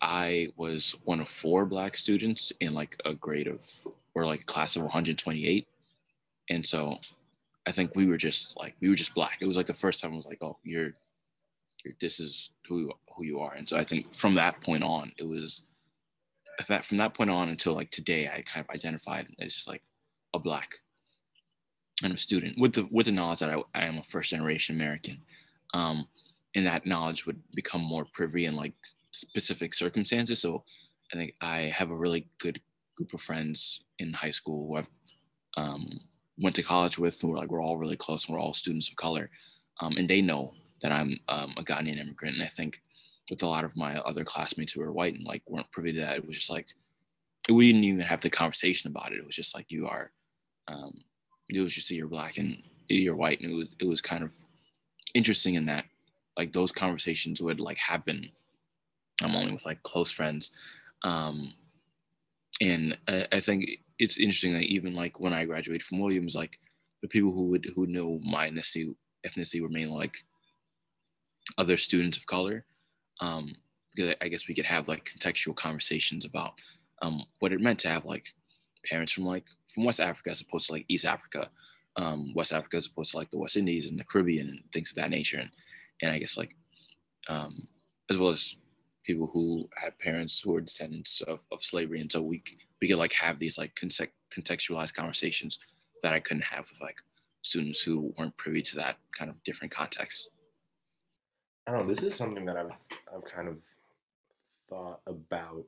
I 0.00 0.48
was 0.56 0.96
one 1.04 1.20
of 1.20 1.28
four 1.28 1.66
black 1.66 1.96
students 1.96 2.52
in 2.60 2.74
like 2.74 3.00
a 3.04 3.14
grade 3.14 3.48
of 3.48 3.68
or 4.14 4.26
like 4.26 4.42
a 4.42 4.44
class 4.44 4.76
of 4.76 4.82
128, 4.82 5.66
and 6.50 6.66
so 6.66 6.98
I 7.66 7.72
think 7.72 7.94
we 7.94 8.06
were 8.06 8.16
just 8.16 8.56
like 8.56 8.74
we 8.80 8.88
were 8.88 8.94
just 8.94 9.14
black. 9.14 9.38
It 9.40 9.46
was 9.46 9.56
like 9.56 9.66
the 9.66 9.74
first 9.74 10.00
time 10.00 10.12
I 10.12 10.16
was 10.16 10.26
like, 10.26 10.42
oh, 10.42 10.58
you're, 10.64 10.92
you're 11.84 11.94
this 12.00 12.20
is 12.20 12.50
who 12.68 12.92
who 13.16 13.24
you 13.24 13.40
are. 13.40 13.54
And 13.54 13.68
so 13.68 13.76
I 13.76 13.84
think 13.84 14.14
from 14.14 14.34
that 14.36 14.60
point 14.60 14.82
on, 14.82 15.12
it 15.18 15.24
was 15.24 15.62
that 16.68 16.84
from 16.84 16.98
that 16.98 17.14
point 17.14 17.30
on 17.30 17.48
until 17.48 17.74
like 17.74 17.90
today, 17.90 18.28
I 18.28 18.42
kind 18.42 18.64
of 18.66 18.74
identified 18.74 19.28
as 19.38 19.54
just 19.54 19.68
like 19.68 19.82
a 20.34 20.38
black 20.38 20.80
kind 22.00 22.12
of 22.12 22.20
student 22.20 22.58
with 22.58 22.74
the 22.74 22.88
with 22.90 23.06
the 23.06 23.12
knowledge 23.12 23.40
that 23.40 23.50
I, 23.50 23.62
I 23.74 23.84
am 23.84 23.98
a 23.98 24.02
first 24.02 24.30
generation 24.30 24.74
American, 24.74 25.18
um, 25.74 26.08
and 26.54 26.66
that 26.66 26.86
knowledge 26.86 27.26
would 27.26 27.40
become 27.54 27.82
more 27.82 28.04
privy 28.04 28.46
and 28.46 28.56
like 28.56 28.74
specific 29.12 29.74
circumstances. 29.74 30.40
So 30.40 30.64
I 31.12 31.16
think 31.16 31.34
I 31.40 31.72
have 31.74 31.90
a 31.90 31.96
really 31.96 32.28
good 32.38 32.60
group 32.96 33.14
of 33.14 33.20
friends 33.20 33.82
in 33.98 34.12
high 34.12 34.30
school 34.30 34.66
who 34.66 34.76
I've 34.76 34.90
um, 35.56 36.00
went 36.38 36.56
to 36.56 36.62
college 36.62 36.98
with 36.98 37.20
who 37.20 37.32
are 37.32 37.36
like 37.36 37.50
we're 37.50 37.62
all 37.62 37.78
really 37.78 37.96
close 37.96 38.26
and 38.26 38.34
we're 38.34 38.40
all 38.40 38.54
students 38.54 38.88
of 38.88 38.96
color, 38.96 39.30
um, 39.80 39.96
and 39.96 40.08
they 40.08 40.20
know 40.20 40.54
that 40.82 40.92
I'm 40.92 41.18
um, 41.28 41.54
a 41.56 41.62
Ghanaian 41.62 42.00
immigrant. 42.00 42.36
And 42.36 42.44
I 42.44 42.50
think 42.56 42.80
with 43.30 43.42
a 43.42 43.46
lot 43.46 43.64
of 43.64 43.76
my 43.76 43.98
other 43.98 44.24
classmates 44.24 44.72
who 44.72 44.80
were 44.80 44.92
white 44.92 45.14
and 45.14 45.24
like 45.24 45.42
weren't 45.46 45.70
privy 45.70 45.92
to 45.92 46.00
that, 46.00 46.16
it 46.16 46.26
was 46.26 46.36
just 46.36 46.50
like 46.50 46.66
we 47.48 47.72
didn't 47.72 47.84
even 47.84 48.00
have 48.00 48.20
the 48.20 48.30
conversation 48.30 48.90
about 48.90 49.12
it. 49.12 49.18
It 49.18 49.26
was 49.26 49.36
just 49.36 49.54
like 49.54 49.66
you 49.68 49.86
are 49.86 50.10
um, 50.68 50.94
it 51.48 51.60
was 51.60 51.74
just 51.74 51.90
you're 51.90 52.08
black 52.08 52.38
and 52.38 52.62
you're 52.88 53.16
white, 53.16 53.40
and 53.40 53.50
it 53.50 53.54
was 53.54 53.68
it 53.80 53.86
was 53.86 54.00
kind 54.00 54.22
of 54.22 54.32
interesting 55.14 55.54
in 55.54 55.66
that 55.66 55.84
like 56.36 56.52
those 56.52 56.72
conversations 56.72 57.40
would 57.40 57.60
like 57.60 57.78
happen. 57.78 58.30
I'm 59.20 59.36
only 59.36 59.52
with 59.52 59.66
like 59.66 59.82
close 59.82 60.10
friends, 60.10 60.50
um, 61.04 61.54
and 62.60 62.96
I, 63.08 63.26
I 63.32 63.40
think 63.40 63.66
it's 63.98 64.18
interesting 64.18 64.52
that 64.54 64.62
even 64.62 64.94
like 64.94 65.20
when 65.20 65.32
I 65.32 65.44
graduated 65.44 65.82
from 65.82 66.00
Williams, 66.00 66.34
like 66.34 66.58
the 67.02 67.08
people 67.08 67.32
who 67.32 67.44
would 67.46 67.66
who 67.74 67.86
know 67.86 68.20
my 68.22 68.48
ethnicity 68.48 68.94
ethnicity 69.26 69.60
were 69.60 69.68
mainly 69.68 69.96
like 69.96 70.16
other 71.58 71.76
students 71.76 72.16
of 72.16 72.26
color. 72.26 72.64
Um, 73.20 73.56
because 73.94 74.14
I 74.22 74.28
guess 74.28 74.48
we 74.48 74.54
could 74.54 74.64
have 74.64 74.88
like 74.88 75.10
contextual 75.14 75.54
conversations 75.54 76.24
about 76.24 76.54
um, 77.02 77.22
what 77.40 77.52
it 77.52 77.60
meant 77.60 77.78
to 77.80 77.88
have 77.88 78.04
like 78.04 78.26
parents 78.88 79.12
from 79.12 79.24
like 79.24 79.44
from 79.74 79.84
West 79.84 80.00
Africa 80.00 80.30
as 80.30 80.40
opposed 80.40 80.66
to 80.66 80.72
like 80.72 80.84
East 80.88 81.04
Africa, 81.04 81.50
um, 81.96 82.32
West 82.34 82.52
Africa 82.52 82.76
as 82.76 82.86
opposed 82.86 83.12
to 83.12 83.18
like 83.18 83.30
the 83.30 83.38
West 83.38 83.56
Indies 83.56 83.88
and 83.88 83.98
the 83.98 84.04
Caribbean 84.04 84.48
and 84.48 84.60
things 84.72 84.90
of 84.90 84.96
that 84.96 85.10
nature. 85.10 85.38
And, 85.38 85.50
and 86.00 86.10
I 86.10 86.18
guess 86.18 86.36
like, 86.36 86.54
um, 87.28 87.66
as 88.10 88.18
well 88.18 88.30
as 88.30 88.56
people 89.04 89.30
who 89.32 89.68
had 89.76 89.98
parents 89.98 90.40
who 90.40 90.52
were 90.52 90.60
descendants 90.60 91.20
of, 91.22 91.40
of 91.50 91.62
slavery. 91.62 92.00
And 92.00 92.10
so 92.10 92.22
we, 92.22 92.42
we 92.80 92.88
could 92.88 92.98
like 92.98 93.12
have 93.14 93.38
these 93.38 93.58
like 93.58 93.74
contextualized 93.74 94.94
conversations 94.94 95.58
that 96.02 96.14
I 96.14 96.20
couldn't 96.20 96.44
have 96.44 96.68
with 96.70 96.80
like 96.80 96.96
students 97.42 97.82
who 97.82 98.14
weren't 98.16 98.36
privy 98.36 98.62
to 98.62 98.76
that 98.76 98.98
kind 99.16 99.30
of 99.30 99.42
different 99.44 99.72
context. 99.72 100.28
I 101.66 101.72
don't 101.72 101.82
know. 101.82 101.88
This 101.88 102.02
is 102.02 102.14
something 102.14 102.44
that 102.46 102.56
I've, 102.56 102.70
I've 103.14 103.24
kind 103.24 103.48
of 103.48 103.56
thought 104.68 105.00
about 105.06 105.64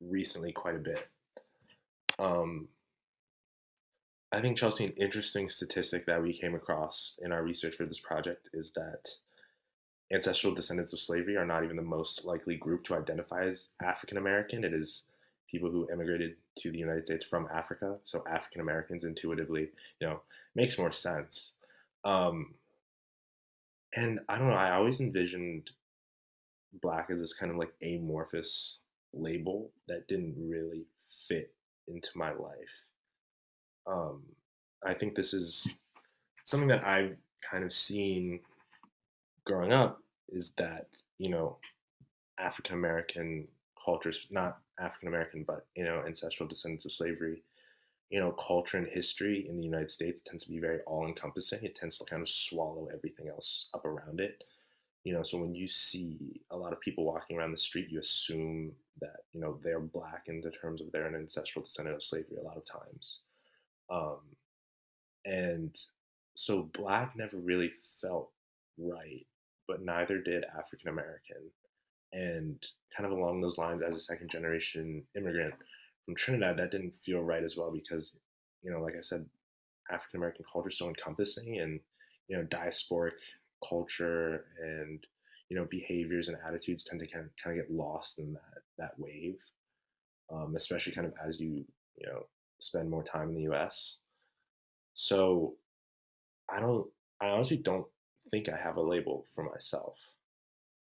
recently 0.00 0.52
quite 0.52 0.76
a 0.76 0.78
bit. 0.78 1.08
Um, 2.18 2.68
I 4.30 4.40
think 4.40 4.58
Chelsey, 4.58 4.84
an 4.84 4.92
interesting 4.96 5.48
statistic 5.48 6.06
that 6.06 6.22
we 6.22 6.32
came 6.32 6.54
across 6.54 7.18
in 7.22 7.32
our 7.32 7.42
research 7.42 7.76
for 7.76 7.86
this 7.86 8.00
project 8.00 8.50
is 8.52 8.72
that 8.72 9.08
ancestral 10.12 10.54
descendants 10.54 10.92
of 10.92 11.00
slavery 11.00 11.36
are 11.36 11.46
not 11.46 11.64
even 11.64 11.76
the 11.76 11.82
most 11.82 12.24
likely 12.24 12.56
group 12.56 12.84
to 12.84 12.94
identify 12.94 13.44
as 13.44 13.70
African 13.82 14.18
American. 14.18 14.64
It 14.64 14.72
is 14.72 15.04
people 15.50 15.70
who 15.70 15.88
immigrated 15.90 16.36
to 16.58 16.70
the 16.70 16.78
United 16.78 17.06
States 17.06 17.24
from 17.24 17.48
Africa. 17.52 17.96
So 18.04 18.24
African 18.28 18.60
Americans 18.60 19.04
intuitively, 19.04 19.70
you 20.00 20.06
know, 20.06 20.20
makes 20.54 20.78
more 20.78 20.92
sense. 20.92 21.52
Um, 22.04 22.54
and 23.94 24.20
I 24.28 24.38
don't 24.38 24.48
know, 24.48 24.54
I 24.54 24.74
always 24.74 25.00
envisioned 25.00 25.70
black 26.82 27.08
as 27.10 27.20
this 27.20 27.32
kind 27.32 27.50
of 27.50 27.58
like 27.58 27.72
amorphous 27.82 28.80
label 29.14 29.70
that 29.88 30.06
didn't 30.06 30.34
really 30.38 30.84
fit 31.26 31.52
into 31.86 32.10
my 32.14 32.30
life 32.32 32.88
um, 33.88 34.22
I 34.84 34.94
think 34.94 35.14
this 35.14 35.32
is 35.32 35.68
something 36.44 36.68
that 36.68 36.84
I've 36.84 37.16
kind 37.50 37.64
of 37.64 37.72
seen 37.72 38.40
growing 39.48 39.72
up 39.72 40.02
is 40.28 40.50
that 40.58 40.88
you 41.18 41.30
know 41.30 41.56
African 42.38 42.74
American 42.74 43.48
cultures, 43.82 44.26
not 44.30 44.58
African 44.78 45.08
American, 45.08 45.44
but 45.44 45.66
you 45.74 45.84
know 45.84 46.04
ancestral 46.06 46.48
descendants 46.48 46.84
of 46.84 46.92
slavery, 46.92 47.42
you 48.10 48.20
know 48.20 48.32
culture 48.32 48.76
and 48.76 48.86
history 48.86 49.46
in 49.48 49.56
the 49.56 49.64
United 49.64 49.90
States 49.90 50.22
tends 50.22 50.44
to 50.44 50.50
be 50.50 50.58
very 50.58 50.80
all 50.82 51.06
encompassing. 51.06 51.64
It 51.64 51.74
tends 51.74 51.96
to 51.98 52.04
kind 52.04 52.22
of 52.22 52.28
swallow 52.28 52.88
everything 52.92 53.28
else 53.28 53.70
up 53.74 53.84
around 53.86 54.20
it. 54.20 54.44
You 55.04 55.14
know, 55.14 55.22
so 55.22 55.38
when 55.38 55.54
you 55.54 55.68
see 55.68 56.42
a 56.50 56.56
lot 56.56 56.74
of 56.74 56.80
people 56.80 57.04
walking 57.04 57.38
around 57.38 57.52
the 57.52 57.58
street, 57.58 57.88
you 57.88 57.98
assume 57.98 58.72
that 59.00 59.20
you 59.32 59.40
know 59.40 59.58
they're 59.64 59.80
black 59.80 60.24
in 60.26 60.42
the 60.42 60.50
terms 60.50 60.82
of 60.82 60.92
they're 60.92 61.06
an 61.06 61.14
ancestral 61.14 61.64
descendant 61.64 61.96
of 61.96 62.04
slavery 62.04 62.36
a 62.38 62.44
lot 62.44 62.58
of 62.58 62.66
times. 62.66 63.20
Um, 63.90 64.18
and 65.24 65.74
so 66.34 66.68
black 66.74 67.16
never 67.16 67.38
really 67.38 67.72
felt 68.02 68.30
right, 68.78 69.26
but 69.68 69.82
neither 69.82 70.20
did 70.20 70.44
African 70.58 70.88
American. 70.88 71.50
And 72.12 72.56
kind 72.96 73.06
of 73.10 73.16
along 73.16 73.40
those 73.42 73.58
lines, 73.58 73.82
as 73.86 73.94
a 73.94 74.00
second 74.00 74.30
generation 74.30 75.04
immigrant 75.14 75.54
from 76.04 76.16
Trinidad, 76.16 76.56
that 76.56 76.70
didn't 76.70 76.94
feel 77.04 77.20
right 77.20 77.44
as 77.44 77.56
well 77.56 77.70
because, 77.70 78.14
you 78.62 78.72
know, 78.72 78.80
like 78.80 78.94
I 78.96 79.02
said, 79.02 79.26
African 79.92 80.18
American 80.18 80.46
culture 80.50 80.70
is 80.70 80.78
so 80.78 80.88
encompassing 80.88 81.60
and, 81.60 81.80
you 82.28 82.36
know, 82.36 82.44
diasporic 82.44 83.12
culture 83.66 84.46
and, 84.62 85.04
you 85.50 85.56
know, 85.56 85.66
behaviors 85.70 86.28
and 86.28 86.38
attitudes 86.46 86.84
tend 86.84 87.00
to 87.00 87.06
kind 87.06 87.26
of, 87.26 87.54
get 87.56 87.70
lost 87.70 88.18
in 88.18 88.32
that, 88.32 88.62
that 88.78 88.92
wave, 88.98 89.36
um, 90.32 90.54
especially 90.56 90.92
kind 90.92 91.06
of 91.06 91.12
as 91.26 91.38
you, 91.38 91.64
you 91.96 92.06
know, 92.06 92.24
spend 92.58 92.88
more 92.88 93.02
time 93.02 93.28
in 93.28 93.34
the 93.34 93.52
US. 93.52 93.98
So 94.94 95.54
I 96.50 96.58
don't, 96.58 96.86
I 97.20 97.26
honestly 97.26 97.58
don't 97.58 97.86
think 98.30 98.48
I 98.48 98.56
have 98.56 98.76
a 98.76 98.82
label 98.82 99.24
for 99.34 99.44
myself. 99.44 99.96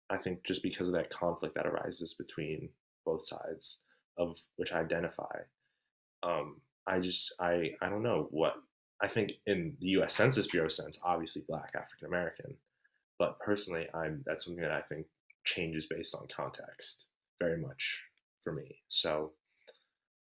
I 0.08 0.16
think 0.16 0.44
just 0.44 0.62
because 0.62 0.88
of 0.88 0.94
that 0.94 1.10
conflict 1.10 1.54
that 1.54 1.66
arises 1.66 2.14
between 2.14 2.70
both 3.04 3.26
sides 3.26 3.80
of 4.18 4.38
which 4.56 4.72
I 4.72 4.80
identify, 4.80 5.40
um, 6.22 6.60
I 6.86 6.98
just 6.98 7.32
I 7.40 7.72
I 7.80 7.88
don't 7.88 8.02
know 8.02 8.28
what 8.30 8.54
I 9.00 9.06
think 9.06 9.32
in 9.46 9.76
the 9.80 9.88
U.S. 9.88 10.14
Census 10.14 10.46
Bureau 10.46 10.68
sense, 10.68 10.98
obviously 11.02 11.42
Black 11.48 11.72
African 11.74 12.08
American, 12.08 12.56
but 13.18 13.38
personally, 13.38 13.86
I'm 13.94 14.22
that's 14.26 14.44
something 14.44 14.62
that 14.62 14.72
I 14.72 14.82
think 14.82 15.06
changes 15.44 15.86
based 15.86 16.14
on 16.14 16.26
context 16.28 17.06
very 17.38 17.58
much 17.58 18.02
for 18.42 18.52
me. 18.52 18.78
So 18.88 19.32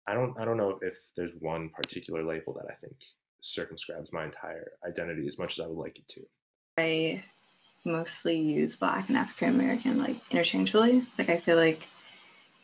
I 0.08 0.14
don't 0.14 0.40
I 0.40 0.46
don't 0.46 0.58
know 0.58 0.80
if 0.82 0.96
there's 1.16 1.34
one 1.40 1.70
particular 1.70 2.24
label 2.24 2.54
that 2.54 2.72
I 2.72 2.76
think 2.76 2.96
circumscribes 3.42 4.14
my 4.14 4.26
entire 4.26 4.74
identity 4.88 5.26
as 5.28 5.40
much 5.40 5.58
as 5.58 5.64
I 5.64 5.68
would 5.68 5.78
like 5.78 5.98
it 5.98 6.08
to. 6.10 6.22
I 6.78 7.24
mostly 7.84 8.40
use 8.40 8.76
Black 8.76 9.10
and 9.10 9.18
African 9.18 9.50
American 9.50 10.00
like 10.00 10.18
interchangeably. 10.30 11.06
Like 11.18 11.30
I 11.30 11.38
feel 11.38 11.58
like 11.58 11.88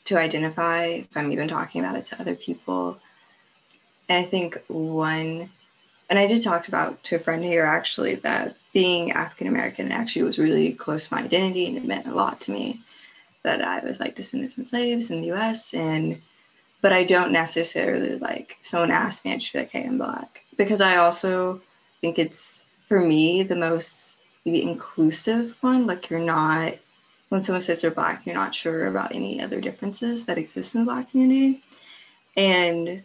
to 0.05 0.17
identify 0.17 0.85
if 0.85 1.17
I'm 1.17 1.31
even 1.31 1.47
talking 1.47 1.83
about 1.83 1.97
it 1.97 2.05
to 2.05 2.21
other 2.21 2.35
people. 2.35 2.97
And 4.07 4.23
I 4.23 4.27
think 4.27 4.57
one, 4.67 5.49
and 6.09 6.17
I 6.17 6.27
did 6.27 6.41
talk 6.41 6.69
about 6.69 7.03
to 7.05 7.17
a 7.17 7.19
friend 7.19 7.43
here 7.43 7.65
actually 7.65 8.15
that 8.15 8.55
being 8.73 9.11
African 9.11 9.47
American 9.47 9.91
actually 9.91 10.23
was 10.23 10.39
really 10.39 10.71
close 10.71 11.07
to 11.07 11.15
my 11.15 11.23
identity 11.23 11.65
and 11.65 11.77
it 11.77 11.85
meant 11.85 12.07
a 12.07 12.15
lot 12.15 12.39
to 12.41 12.51
me 12.51 12.79
that 13.43 13.61
I 13.61 13.79
was 13.79 13.99
like 13.99 14.15
descended 14.15 14.53
from 14.53 14.65
slaves 14.65 15.11
in 15.11 15.21
the 15.21 15.33
US 15.33 15.73
and 15.73 16.21
but 16.81 16.93
I 16.93 17.03
don't 17.03 17.31
necessarily 17.31 18.17
like 18.19 18.57
if 18.61 18.67
someone 18.67 18.91
asks 18.91 19.25
me, 19.25 19.33
I 19.33 19.37
just 19.37 19.51
be 19.51 19.59
like, 19.59 19.71
hey, 19.71 19.83
I'm 19.83 19.97
black. 19.97 20.43
Because 20.57 20.79
I 20.79 20.97
also 20.97 21.59
think 22.01 22.17
it's 22.17 22.63
for 22.87 22.99
me 22.99 23.43
the 23.43 23.55
most 23.55 24.17
maybe 24.45 24.63
inclusive 24.63 25.55
one. 25.61 25.85
Like 25.87 26.09
you're 26.09 26.19
not 26.19 26.75
when 27.29 27.41
someone 27.41 27.61
says 27.61 27.81
they're 27.81 27.91
black, 27.91 28.25
you're 28.25 28.35
not 28.35 28.55
sure 28.55 28.87
about 28.87 29.13
any 29.13 29.41
other 29.41 29.59
differences 29.59 30.25
that 30.25 30.37
exist 30.37 30.75
in 30.75 30.81
the 30.81 30.91
black 30.91 31.11
community. 31.11 31.61
And 32.37 33.03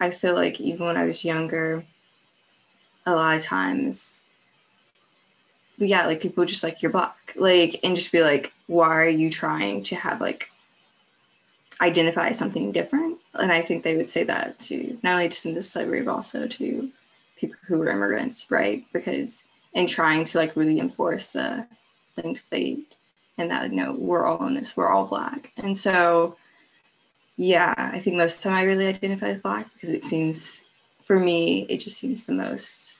I 0.00 0.10
feel 0.10 0.34
like 0.34 0.60
even 0.60 0.86
when 0.86 0.96
I 0.96 1.04
was 1.04 1.24
younger, 1.24 1.84
a 3.06 3.14
lot 3.14 3.36
of 3.36 3.44
times 3.44 4.22
yeah, 5.78 6.06
like 6.06 6.20
people 6.20 6.44
just 6.44 6.62
like 6.62 6.82
you're 6.82 6.92
black. 6.92 7.32
Like 7.36 7.80
and 7.82 7.96
just 7.96 8.12
be 8.12 8.22
like, 8.22 8.52
why 8.66 8.96
are 8.96 9.08
you 9.08 9.30
trying 9.30 9.82
to 9.84 9.96
have 9.96 10.20
like 10.20 10.50
identify 11.82 12.32
something 12.32 12.72
different. 12.72 13.18
And 13.34 13.50
I 13.50 13.60
think 13.60 13.82
they 13.82 13.96
would 13.96 14.08
say 14.08 14.22
that 14.24 14.58
to 14.60 14.96
not 15.02 15.14
only 15.14 15.28
descendants 15.28 15.66
of 15.68 15.68
the 15.68 15.70
slavery, 15.70 16.02
but 16.02 16.12
also 16.12 16.46
to 16.46 16.90
people 17.48 17.58
who 17.66 17.78
were 17.78 17.90
immigrants, 17.90 18.50
right? 18.50 18.84
Because 18.92 19.44
in 19.74 19.86
trying 19.86 20.24
to 20.24 20.38
like 20.38 20.56
really 20.56 20.78
enforce 20.78 21.28
the 21.28 21.66
linked 22.22 22.40
fate 22.50 22.94
and 23.38 23.50
that 23.50 23.72
no, 23.72 23.94
we're 23.98 24.26
all 24.26 24.46
in 24.46 24.54
this, 24.54 24.76
we're 24.76 24.88
all 24.88 25.06
black. 25.06 25.52
And 25.56 25.76
so 25.76 26.36
yeah, 27.36 27.74
I 27.76 27.98
think 27.98 28.16
most 28.16 28.36
of 28.36 28.42
the 28.44 28.48
time 28.50 28.58
I 28.58 28.62
really 28.62 28.86
identify 28.86 29.28
as 29.28 29.38
black 29.38 29.72
because 29.74 29.90
it 29.90 30.04
seems 30.04 30.62
for 31.02 31.18
me, 31.18 31.66
it 31.68 31.78
just 31.78 31.98
seems 31.98 32.24
the 32.24 32.32
most 32.32 32.94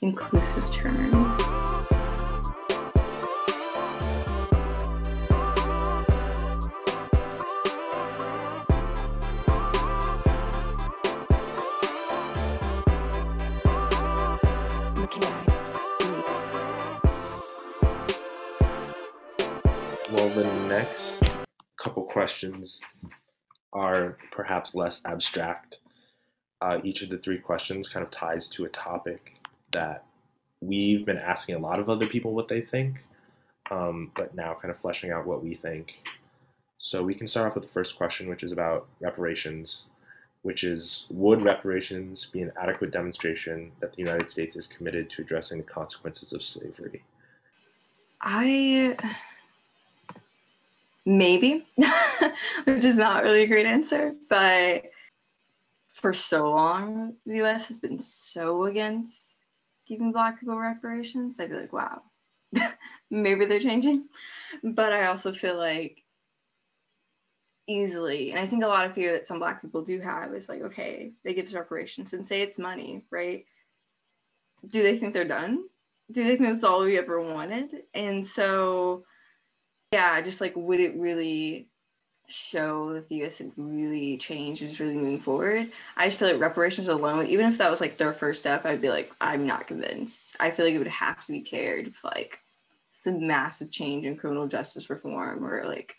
inclusive 0.00 0.70
term. 0.70 1.27
Questions 22.38 22.80
are 23.72 24.16
perhaps 24.30 24.74
less 24.74 25.02
abstract. 25.04 25.80
Uh, 26.60 26.78
each 26.84 27.02
of 27.02 27.10
the 27.10 27.18
three 27.18 27.38
questions 27.38 27.88
kind 27.88 28.04
of 28.04 28.10
ties 28.10 28.46
to 28.46 28.64
a 28.64 28.68
topic 28.68 29.36
that 29.72 30.04
we've 30.60 31.04
been 31.04 31.18
asking 31.18 31.56
a 31.56 31.58
lot 31.58 31.80
of 31.80 31.88
other 31.88 32.06
people 32.06 32.34
what 32.34 32.48
they 32.48 32.60
think, 32.60 33.00
um, 33.70 34.12
but 34.14 34.34
now 34.34 34.54
kind 34.54 34.70
of 34.70 34.80
fleshing 34.80 35.10
out 35.10 35.26
what 35.26 35.42
we 35.42 35.54
think. 35.54 36.02
So 36.78 37.02
we 37.02 37.14
can 37.14 37.26
start 37.26 37.48
off 37.48 37.54
with 37.56 37.64
the 37.64 37.72
first 37.72 37.96
question, 37.96 38.28
which 38.28 38.44
is 38.44 38.52
about 38.52 38.86
reparations, 39.00 39.86
which 40.42 40.62
is 40.62 41.06
Would 41.10 41.42
reparations 41.42 42.26
be 42.26 42.40
an 42.40 42.52
adequate 42.60 42.92
demonstration 42.92 43.72
that 43.80 43.92
the 43.92 43.98
United 43.98 44.30
States 44.30 44.54
is 44.54 44.68
committed 44.68 45.10
to 45.10 45.22
addressing 45.22 45.58
the 45.58 45.64
consequences 45.64 46.32
of 46.32 46.44
slavery? 46.44 47.02
I 48.20 48.96
maybe, 51.08 51.66
which 52.64 52.84
is 52.84 52.96
not 52.96 53.24
really 53.24 53.42
a 53.42 53.46
great 53.46 53.66
answer. 53.66 54.14
But 54.28 54.90
for 55.88 56.12
so 56.12 56.50
long, 56.50 57.14
the 57.24 57.42
US 57.42 57.66
has 57.68 57.78
been 57.78 57.98
so 57.98 58.66
against 58.66 59.38
giving 59.86 60.12
Black 60.12 60.38
people 60.38 60.58
reparations. 60.58 61.40
I'd 61.40 61.50
be 61.50 61.56
like, 61.56 61.72
wow, 61.72 62.02
maybe 63.10 63.46
they're 63.46 63.58
changing. 63.58 64.04
But 64.62 64.92
I 64.92 65.06
also 65.06 65.32
feel 65.32 65.56
like 65.56 66.04
easily, 67.66 68.30
and 68.30 68.38
I 68.38 68.46
think 68.46 68.62
a 68.62 68.68
lot 68.68 68.84
of 68.84 68.92
fear 68.92 69.12
that 69.12 69.26
some 69.26 69.38
Black 69.38 69.62
people 69.62 69.82
do 69.82 70.00
have 70.00 70.34
is 70.34 70.48
like, 70.48 70.62
okay, 70.62 71.12
they 71.24 71.32
give 71.32 71.52
reparations 71.54 72.12
and 72.12 72.24
say 72.24 72.42
it's 72.42 72.58
money, 72.58 73.02
right? 73.10 73.46
Do 74.68 74.82
they 74.82 74.98
think 74.98 75.14
they're 75.14 75.24
done? 75.24 75.64
Do 76.10 76.22
they 76.24 76.36
think 76.36 76.50
that's 76.50 76.64
all 76.64 76.84
we 76.84 76.98
ever 76.98 77.20
wanted? 77.20 77.84
And 77.94 78.26
so 78.26 79.04
yeah, 79.92 80.20
just 80.20 80.40
like 80.40 80.54
would 80.56 80.80
it 80.80 80.96
really 80.96 81.68
show 82.28 82.92
that 82.92 83.08
the 83.08 83.24
US 83.24 83.38
had 83.38 83.52
really 83.56 84.18
changed, 84.18 84.62
is 84.62 84.80
really 84.80 84.96
moving 84.96 85.20
forward? 85.20 85.72
I 85.96 86.06
just 86.06 86.18
feel 86.18 86.28
like 86.28 86.40
reparations 86.40 86.88
alone, 86.88 87.26
even 87.26 87.46
if 87.46 87.58
that 87.58 87.70
was 87.70 87.80
like 87.80 87.96
their 87.96 88.12
first 88.12 88.40
step, 88.40 88.66
I'd 88.66 88.82
be 88.82 88.90
like, 88.90 89.12
I'm 89.20 89.46
not 89.46 89.66
convinced. 89.66 90.36
I 90.38 90.50
feel 90.50 90.66
like 90.66 90.74
it 90.74 90.78
would 90.78 90.86
have 90.88 91.24
to 91.26 91.32
be 91.32 91.40
carried 91.40 91.86
with 91.86 92.04
like 92.04 92.38
some 92.92 93.26
massive 93.26 93.70
change 93.70 94.04
in 94.04 94.16
criminal 94.16 94.46
justice 94.46 94.90
reform 94.90 95.44
or 95.44 95.64
like 95.64 95.94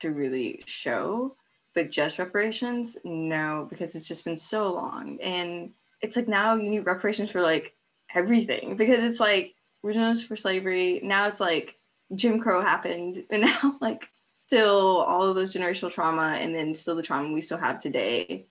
to 0.00 0.10
really 0.10 0.62
show. 0.66 1.34
But 1.74 1.90
just 1.90 2.18
reparations, 2.18 2.96
no, 3.04 3.66
because 3.68 3.94
it's 3.94 4.08
just 4.08 4.24
been 4.24 4.36
so 4.36 4.72
long. 4.72 5.18
And 5.22 5.72
it's 6.00 6.16
like 6.16 6.28
now 6.28 6.54
you 6.54 6.68
need 6.68 6.86
reparations 6.86 7.30
for 7.30 7.40
like 7.42 7.74
everything 8.14 8.76
because 8.76 9.04
it's 9.04 9.20
like 9.20 9.54
originals 9.84 10.22
for 10.22 10.36
slavery. 10.36 11.00
Now 11.02 11.28
it's 11.28 11.40
like 11.40 11.76
Jim 12.14 12.38
Crow 12.38 12.62
happened, 12.62 13.24
and 13.30 13.42
now 13.42 13.76
like 13.80 14.10
still 14.46 14.98
all 15.06 15.22
of 15.22 15.34
those 15.34 15.54
generational 15.54 15.92
trauma, 15.92 16.38
and 16.40 16.54
then 16.54 16.74
still 16.74 16.96
the 16.96 17.02
trauma 17.02 17.32
we 17.32 17.40
still 17.40 17.58
have 17.58 17.80
today. 17.80 18.46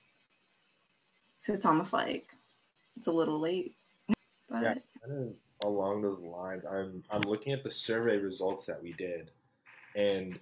So 1.39 1.53
it's 1.53 1.65
almost 1.65 1.93
like 1.93 2.27
it's 2.97 3.07
a 3.07 3.11
little 3.11 3.39
late. 3.39 3.75
But 4.47 4.61
yeah, 4.61 4.73
kind 5.03 5.17
of 5.17 5.33
along 5.67 6.03
those 6.03 6.19
lines, 6.19 6.65
I'm 6.65 7.03
I'm 7.09 7.21
looking 7.21 7.51
at 7.51 7.63
the 7.63 7.71
survey 7.71 8.17
results 8.17 8.67
that 8.67 8.81
we 8.81 8.93
did, 8.93 9.31
and 9.95 10.39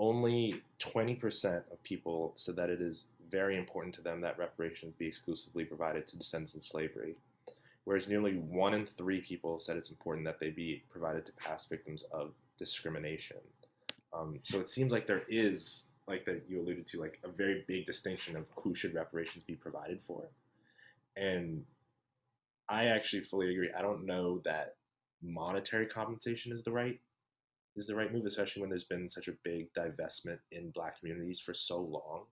only 0.00 0.60
20% 0.80 1.70
of 1.70 1.82
people 1.84 2.32
said 2.34 2.56
that 2.56 2.68
it 2.68 2.80
is 2.80 3.04
very 3.30 3.56
important 3.56 3.94
to 3.94 4.02
them 4.02 4.20
that 4.20 4.36
reparations 4.38 4.92
be 4.98 5.06
exclusively 5.06 5.64
provided 5.64 6.06
to 6.08 6.16
descendants 6.16 6.56
of 6.56 6.66
slavery, 6.66 7.14
whereas 7.84 8.08
nearly 8.08 8.32
one 8.34 8.74
in 8.74 8.86
three 8.86 9.20
people 9.20 9.58
said 9.58 9.76
it's 9.76 9.90
important 9.90 10.24
that 10.24 10.40
they 10.40 10.50
be 10.50 10.82
provided 10.90 11.24
to 11.26 11.32
past 11.32 11.68
victims 11.68 12.02
of 12.10 12.32
discrimination. 12.58 13.38
Um, 14.12 14.40
so 14.42 14.60
it 14.60 14.70
seems 14.70 14.92
like 14.92 15.06
there 15.06 15.24
is, 15.28 15.88
like 16.06 16.24
that 16.26 16.44
you 16.48 16.60
alluded 16.60 16.86
to, 16.88 17.00
like 17.00 17.20
a 17.24 17.28
very 17.28 17.64
big 17.66 17.86
distinction 17.86 18.36
of 18.36 18.44
who 18.56 18.74
should 18.74 18.94
reparations 18.94 19.44
be 19.44 19.54
provided 19.54 20.00
for. 20.06 20.28
And 21.16 21.64
I 22.68 22.86
actually 22.86 23.24
fully 23.24 23.52
agree. 23.52 23.70
I 23.76 23.82
don't 23.82 24.06
know 24.06 24.40
that 24.44 24.76
monetary 25.22 25.86
compensation 25.86 26.52
is 26.52 26.62
the 26.62 26.72
right 26.72 27.00
is 27.76 27.86
the 27.88 27.94
right 27.94 28.12
move, 28.12 28.26
especially 28.26 28.60
when 28.60 28.70
there's 28.70 28.84
been 28.84 29.08
such 29.08 29.26
a 29.26 29.32
big 29.42 29.72
divestment 29.72 30.38
in 30.52 30.70
black 30.70 31.00
communities 31.00 31.40
for 31.40 31.52
so 31.52 31.80
long. 31.80 32.22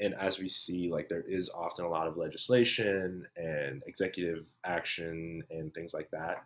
And 0.00 0.14
as 0.14 0.38
we 0.38 0.48
see, 0.48 0.90
like 0.90 1.08
there 1.08 1.24
is 1.28 1.50
often 1.50 1.84
a 1.84 1.90
lot 1.90 2.06
of 2.06 2.16
legislation 2.16 3.26
and 3.36 3.82
executive 3.86 4.46
action 4.64 5.42
and 5.50 5.74
things 5.74 5.92
like 5.92 6.10
that 6.12 6.44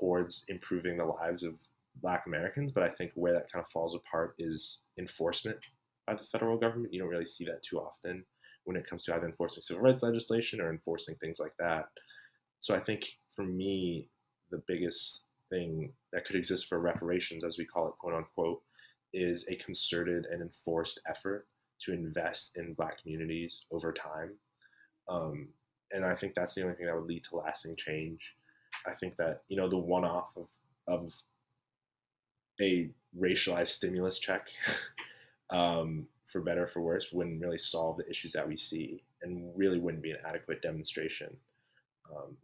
towards 0.00 0.44
improving 0.48 0.96
the 0.96 1.04
lives 1.04 1.42
of 1.42 1.54
Black 2.02 2.24
Americans, 2.26 2.72
but 2.72 2.82
I 2.82 2.90
think 2.90 3.12
where 3.14 3.32
that 3.32 3.50
kind 3.52 3.64
of 3.64 3.70
falls 3.70 3.94
apart 3.94 4.34
is 4.38 4.82
enforcement 4.98 5.58
by 6.06 6.14
the 6.14 6.24
federal 6.24 6.58
government. 6.58 6.92
You 6.92 7.00
don't 7.00 7.08
really 7.08 7.26
see 7.26 7.44
that 7.46 7.62
too 7.62 7.78
often 7.78 8.24
when 8.64 8.76
it 8.76 8.86
comes 8.88 9.04
to 9.04 9.14
either 9.14 9.26
enforcing 9.26 9.62
civil 9.62 9.82
rights 9.82 10.02
legislation 10.02 10.60
or 10.60 10.70
enforcing 10.70 11.14
things 11.16 11.38
like 11.38 11.54
that. 11.58 11.86
So 12.60 12.74
I 12.74 12.80
think 12.80 13.06
for 13.34 13.44
me, 13.44 14.08
the 14.50 14.62
biggest 14.66 15.24
thing 15.50 15.92
that 16.12 16.24
could 16.24 16.36
exist 16.36 16.66
for 16.66 16.80
reparations, 16.80 17.44
as 17.44 17.58
we 17.58 17.64
call 17.64 17.88
it, 17.88 17.94
quote 17.98 18.14
unquote, 18.14 18.62
is 19.12 19.46
a 19.48 19.56
concerted 19.56 20.26
and 20.30 20.42
enforced 20.42 21.00
effort 21.08 21.46
to 21.80 21.92
invest 21.92 22.56
in 22.56 22.74
Black 22.74 23.00
communities 23.02 23.64
over 23.70 23.92
time. 23.92 24.32
Um, 25.08 25.48
and 25.92 26.04
I 26.04 26.14
think 26.14 26.34
that's 26.34 26.54
the 26.54 26.62
only 26.62 26.74
thing 26.74 26.86
that 26.86 26.94
would 26.96 27.08
lead 27.08 27.24
to 27.24 27.36
lasting 27.36 27.76
change. 27.76 28.34
I 28.86 28.94
think 28.94 29.16
that 29.16 29.42
you 29.48 29.56
know 29.56 29.68
the 29.68 29.78
one-off 29.78 30.30
of, 30.36 30.48
of 30.88 31.12
a 32.60 32.90
racialized 33.18 33.68
stimulus 33.68 34.18
check, 34.18 34.48
um, 35.50 36.06
for 36.26 36.40
better 36.40 36.64
or 36.64 36.68
for 36.68 36.80
worse, 36.80 37.12
wouldn't 37.12 37.40
really 37.40 37.58
solve 37.58 37.96
the 37.96 38.08
issues 38.10 38.32
that 38.32 38.46
we 38.46 38.56
see 38.56 39.02
and 39.22 39.50
really 39.56 39.78
wouldn't 39.78 40.02
be 40.02 40.10
an 40.10 40.18
adequate 40.26 40.62
demonstration. 40.62 41.36
Um, 42.14 42.36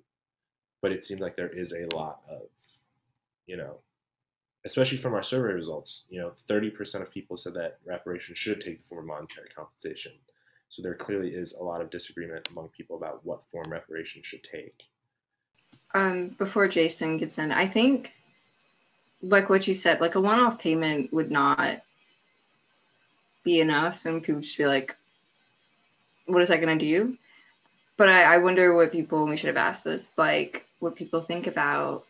but 0.80 0.92
it 0.92 1.04
seems 1.04 1.20
like 1.20 1.36
there 1.36 1.48
is 1.48 1.72
a 1.72 1.94
lot 1.94 2.20
of, 2.28 2.42
you 3.46 3.56
know, 3.56 3.76
especially 4.64 4.98
from 4.98 5.14
our 5.14 5.22
survey 5.22 5.52
results, 5.54 6.04
you 6.08 6.20
know, 6.20 6.32
30% 6.48 7.02
of 7.02 7.10
people 7.10 7.36
said 7.36 7.54
that 7.54 7.78
reparations 7.84 8.38
should 8.38 8.60
take 8.60 8.80
the 8.80 8.88
form 8.88 9.00
of 9.00 9.06
monetary 9.06 9.48
compensation. 9.54 10.12
So 10.68 10.82
there 10.82 10.94
clearly 10.94 11.30
is 11.30 11.52
a 11.54 11.62
lot 11.62 11.80
of 11.80 11.90
disagreement 11.90 12.48
among 12.50 12.68
people 12.68 12.96
about 12.96 13.24
what 13.24 13.44
form 13.50 13.70
reparations 13.70 14.24
should 14.26 14.42
take. 14.42 14.84
Um, 15.94 16.28
before 16.28 16.68
Jason 16.68 17.18
gets 17.18 17.38
in, 17.38 17.52
I 17.52 17.66
think, 17.66 18.12
like 19.22 19.48
what 19.48 19.66
you 19.66 19.74
said, 19.74 20.00
like 20.00 20.16
a 20.16 20.20
one-off 20.20 20.58
payment 20.58 21.12
would 21.12 21.30
not 21.30 21.80
be 23.44 23.60
enough, 23.60 24.04
and 24.04 24.22
people 24.22 24.40
just 24.40 24.58
be 24.58 24.66
like, 24.66 24.96
"What 26.26 26.42
is 26.42 26.48
that 26.48 26.60
going 26.60 26.78
to 26.78 26.84
do?" 26.84 27.16
But 27.96 28.08
I, 28.08 28.34
I 28.34 28.38
wonder 28.38 28.74
what 28.74 28.92
people. 28.92 29.26
We 29.26 29.36
should 29.36 29.48
have 29.48 29.56
asked 29.56 29.84
this, 29.84 30.10
like 30.16 30.66
what 30.80 30.96
people 30.96 31.20
think 31.20 31.46
about 31.46 32.04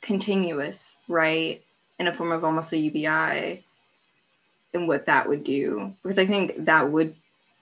continuous, 0.00 0.96
right, 1.08 1.62
in 1.98 2.08
a 2.08 2.14
form 2.14 2.32
of 2.32 2.44
almost 2.44 2.72
a 2.72 2.78
UBI, 2.78 3.64
and 4.74 4.88
what 4.88 5.06
that 5.06 5.28
would 5.28 5.44
do, 5.44 5.92
because 6.02 6.18
I 6.18 6.26
think 6.26 6.64
that 6.64 6.90
would, 6.90 7.14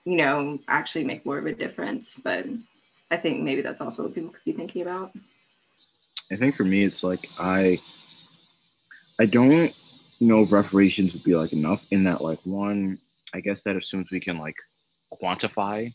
you 0.03 0.17
know, 0.17 0.59
actually 0.67 1.05
make 1.05 1.25
more 1.25 1.37
of 1.37 1.45
a 1.45 1.53
difference. 1.53 2.19
But 2.21 2.45
I 3.11 3.17
think 3.17 3.41
maybe 3.41 3.61
that's 3.61 3.81
also 3.81 4.03
what 4.03 4.15
people 4.15 4.31
could 4.31 4.45
be 4.45 4.51
thinking 4.51 4.81
about. 4.81 5.11
I 6.31 6.35
think 6.35 6.55
for 6.55 6.63
me, 6.63 6.83
it's 6.83 7.03
like 7.03 7.29
I, 7.39 7.79
I 9.19 9.25
don't 9.25 9.73
know 10.19 10.41
if 10.41 10.51
reparations 10.51 11.13
would 11.13 11.23
be 11.23 11.35
like 11.35 11.53
enough 11.53 11.85
in 11.91 12.03
that 12.05 12.21
like 12.21 12.39
one. 12.43 12.99
I 13.33 13.39
guess 13.39 13.61
that 13.63 13.75
assumes 13.75 14.11
we 14.11 14.19
can 14.19 14.37
like 14.37 14.57
quantify 15.21 15.93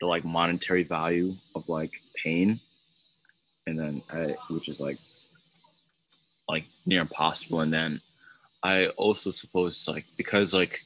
the 0.00 0.06
like 0.06 0.24
monetary 0.24 0.82
value 0.84 1.34
of 1.54 1.68
like 1.68 1.92
pain, 2.22 2.60
and 3.66 3.78
then 3.78 4.02
I, 4.10 4.36
which 4.50 4.68
is 4.68 4.80
like 4.80 4.98
like 6.48 6.64
near 6.84 7.00
impossible. 7.00 7.60
And 7.60 7.72
then 7.72 8.00
I 8.62 8.86
also 8.88 9.30
suppose 9.30 9.88
like 9.88 10.04
because 10.16 10.52
like 10.54 10.82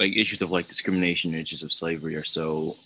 like 0.00 0.16
issues 0.16 0.42
of 0.42 0.50
like 0.50 0.68
discrimination, 0.68 1.34
issues 1.34 1.62
of 1.62 1.72
slavery 1.72 2.16
are 2.16 2.24
so 2.24 2.76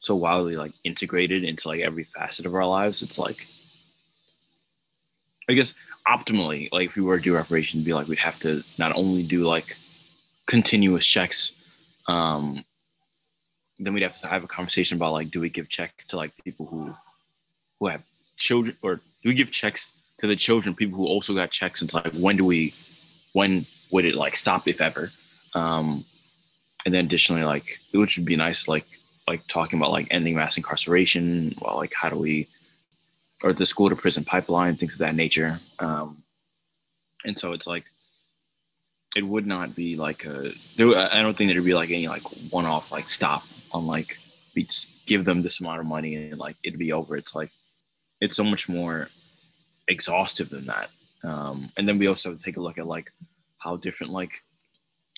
so 0.00 0.16
wildly 0.16 0.56
like 0.56 0.72
integrated 0.82 1.44
into 1.44 1.68
like 1.68 1.80
every 1.80 2.04
facet 2.04 2.46
of 2.46 2.54
our 2.54 2.66
lives. 2.66 3.02
It's 3.02 3.18
like 3.18 3.46
I 5.48 5.54
guess 5.54 5.74
optimally, 6.06 6.68
like 6.72 6.90
if 6.90 6.96
we 6.96 7.02
were 7.02 7.18
to 7.18 7.22
do 7.22 7.34
reparations, 7.34 7.84
be 7.84 7.94
like 7.94 8.08
we'd 8.08 8.18
have 8.18 8.38
to 8.40 8.62
not 8.78 8.94
only 8.96 9.22
do 9.22 9.44
like 9.44 9.76
continuous 10.46 11.06
checks, 11.06 11.52
um, 12.08 12.64
then 13.78 13.94
we'd 13.94 14.02
have 14.02 14.18
to 14.20 14.26
have 14.26 14.44
a 14.44 14.48
conversation 14.48 14.96
about 14.96 15.12
like 15.12 15.30
do 15.30 15.40
we 15.40 15.48
give 15.48 15.68
check 15.68 16.04
to 16.08 16.16
like 16.16 16.32
people 16.44 16.66
who 16.66 16.94
who 17.80 17.88
have 17.88 18.02
children 18.36 18.76
or 18.82 18.96
do 18.96 19.28
we 19.28 19.34
give 19.34 19.50
checks 19.50 19.92
to 20.18 20.26
the 20.26 20.36
children 20.36 20.74
people 20.74 20.96
who 20.96 21.06
also 21.06 21.34
got 21.34 21.50
checks 21.50 21.80
And 21.80 21.88
it's 21.88 21.94
like 21.94 22.14
when 22.14 22.36
do 22.36 22.44
we 22.44 22.74
when 23.32 23.64
would 23.90 24.04
it 24.04 24.14
like 24.14 24.36
stop 24.36 24.68
if 24.68 24.80
ever? 24.80 25.10
Um 25.54 26.04
and 26.84 26.94
then 26.94 27.04
additionally 27.04 27.42
like 27.42 27.78
which 27.92 28.16
would 28.16 28.26
be 28.26 28.36
nice 28.36 28.68
like 28.68 28.86
like 29.28 29.46
talking 29.48 29.78
about 29.78 29.92
like 29.92 30.08
ending 30.10 30.36
mass 30.36 30.56
incarceration 30.56 31.54
well 31.60 31.76
like 31.76 31.92
how 31.94 32.08
do 32.08 32.18
we 32.18 32.46
or 33.42 33.52
the 33.52 33.66
school 33.66 33.88
to 33.88 33.96
prison 33.96 34.24
pipeline 34.24 34.76
things 34.76 34.92
of 34.92 34.98
that 34.98 35.14
nature. 35.14 35.58
Um 35.78 36.22
and 37.24 37.38
so 37.38 37.52
it's 37.52 37.66
like 37.66 37.84
it 39.14 39.26
would 39.26 39.46
not 39.46 39.76
be 39.76 39.94
like 39.94 40.24
a 40.24 40.50
there 40.76 40.88
i 40.96 41.20
don't 41.20 41.36
think 41.36 41.52
there'd 41.52 41.64
be 41.64 41.74
like 41.74 41.90
any 41.90 42.08
like 42.08 42.22
one-off 42.50 42.90
like 42.90 43.08
stop 43.08 43.42
on 43.72 43.86
like 43.86 44.16
we 44.56 44.64
just 44.64 44.92
give 45.06 45.24
them 45.24 45.42
this 45.42 45.60
amount 45.60 45.80
of 45.80 45.86
money 45.86 46.14
and 46.14 46.38
like 46.38 46.56
it'd 46.62 46.78
be 46.78 46.92
over. 46.92 47.16
It's 47.16 47.34
like 47.34 47.50
it's 48.20 48.36
so 48.36 48.44
much 48.44 48.68
more 48.68 49.08
exhaustive 49.88 50.50
than 50.50 50.66
that. 50.66 50.90
Um 51.24 51.68
and 51.76 51.88
then 51.88 51.98
we 51.98 52.06
also 52.06 52.30
have 52.30 52.38
to 52.38 52.44
take 52.44 52.56
a 52.56 52.60
look 52.60 52.78
at 52.78 52.86
like 52.86 53.10
how 53.58 53.76
different 53.76 54.12
like 54.12 54.40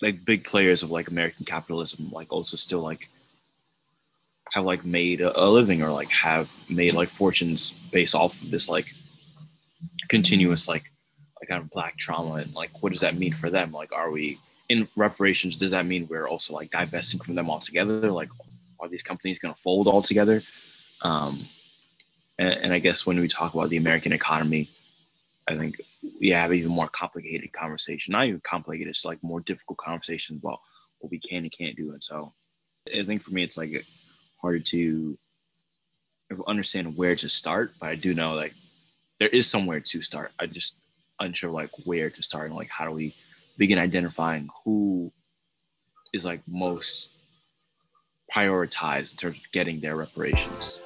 like 0.03 0.25
big 0.25 0.45
players 0.45 0.83
of 0.83 0.91
like 0.91 1.09
american 1.09 1.47
capitalism 1.47 2.11
like 2.11 2.33
also 2.33 2.57
still 2.57 2.81
like 2.81 3.09
have 4.55 4.65
like 4.65 4.85
made 4.85 5.21
a, 5.21 5.49
living 5.51 5.83
or 5.83 5.91
like 5.91 6.09
have 6.11 6.51
made 6.71 6.95
like 6.95 7.09
fortunes 7.09 7.89
based 7.93 8.15
off 8.15 8.41
of 8.41 8.51
this 8.51 8.69
like 8.69 8.87
continuous 10.09 10.69
like 10.69 10.85
like 11.41 11.49
kind 11.49 11.63
of 11.63 11.69
black 11.71 11.97
trauma 11.97 12.35
and 12.35 12.55
like 12.55 12.71
what 12.81 12.93
does 12.93 13.01
that 13.01 13.17
mean 13.17 13.33
for 13.33 13.51
them? 13.51 13.73
Like 13.73 13.93
are 13.93 14.11
we 14.11 14.39
in 14.69 14.89
reparations? 14.97 15.57
Does 15.57 15.73
that 15.73 15.87
mean 15.87 16.07
we're 16.09 16.29
also 16.29 16.55
like 16.55 16.71
divesting 16.71 17.21
from 17.21 17.35
them 17.35 17.51
altogether? 17.51 18.11
Like 18.11 18.31
are 18.81 18.89
these 18.89 19.03
companies 19.03 19.39
going 19.39 19.53
to 19.53 19.61
fold 19.61 19.89
altogether? 19.89 20.41
Um 21.03 21.37
and, 22.39 22.53
and 22.55 22.73
i 22.73 22.79
guess 22.79 23.07
when 23.07 23.19
we 23.21 23.29
talk 23.29 23.55
about 23.55 23.69
the 23.69 23.77
american 23.77 24.13
economy 24.13 24.69
i 25.49 25.57
think 25.57 25.81
we 26.21 26.31
have 26.31 26.53
even 26.53 26.71
more 26.71 26.89
complicated 26.89 27.53
conversation 27.53 28.13
not 28.13 28.27
even 28.27 28.41
complicated 28.41 28.89
it's 28.89 29.05
like 29.05 29.23
more 29.23 29.41
difficult 29.41 29.79
conversations 29.79 30.41
about 30.41 30.61
what 30.99 31.11
we 31.11 31.19
can 31.19 31.45
and 31.45 31.53
can't 31.53 31.77
do 31.77 31.93
and 31.93 32.03
so 32.03 32.33
i 32.95 33.03
think 33.03 33.23
for 33.23 33.31
me 33.31 33.43
it's 33.43 33.57
like 33.57 33.85
harder 34.45 34.59
to 34.59 35.19
understand 36.47 36.97
where 36.97 37.17
to 37.17 37.29
start 37.29 37.73
but 37.81 37.89
i 37.89 37.95
do 37.95 38.13
know 38.13 38.35
like 38.35 38.55
there 39.21 39.29
is 39.29 39.47
somewhere 39.47 39.81
to 39.81 40.03
start 40.03 40.33
i 40.41 40.47
just 40.47 40.77
unsure 41.21 41.51
like 41.51 41.71
where 41.85 42.11
to 42.11 42.23
start 42.23 42.47
and 42.47 42.57
like 42.57 42.69
how 42.69 42.85
do 42.85 42.91
we 42.91 43.15
begin 43.57 43.79
identifying 43.79 44.49
who 44.65 45.13
is 46.13 46.25
like 46.25 46.41
most 46.47 47.15
prioritized 48.35 49.13
in 49.13 49.17
terms 49.17 49.37
of 49.39 49.53
getting 49.53 49.81
their 49.81 49.97
reparations. 49.97 50.81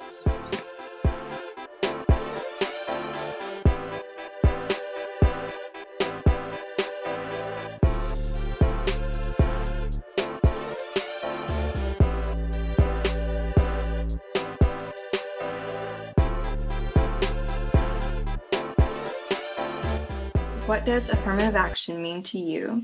What 20.69 20.85
does 20.85 21.09
affirmative 21.09 21.55
action 21.55 21.99
mean 21.99 22.21
to 22.21 22.37
you? 22.37 22.83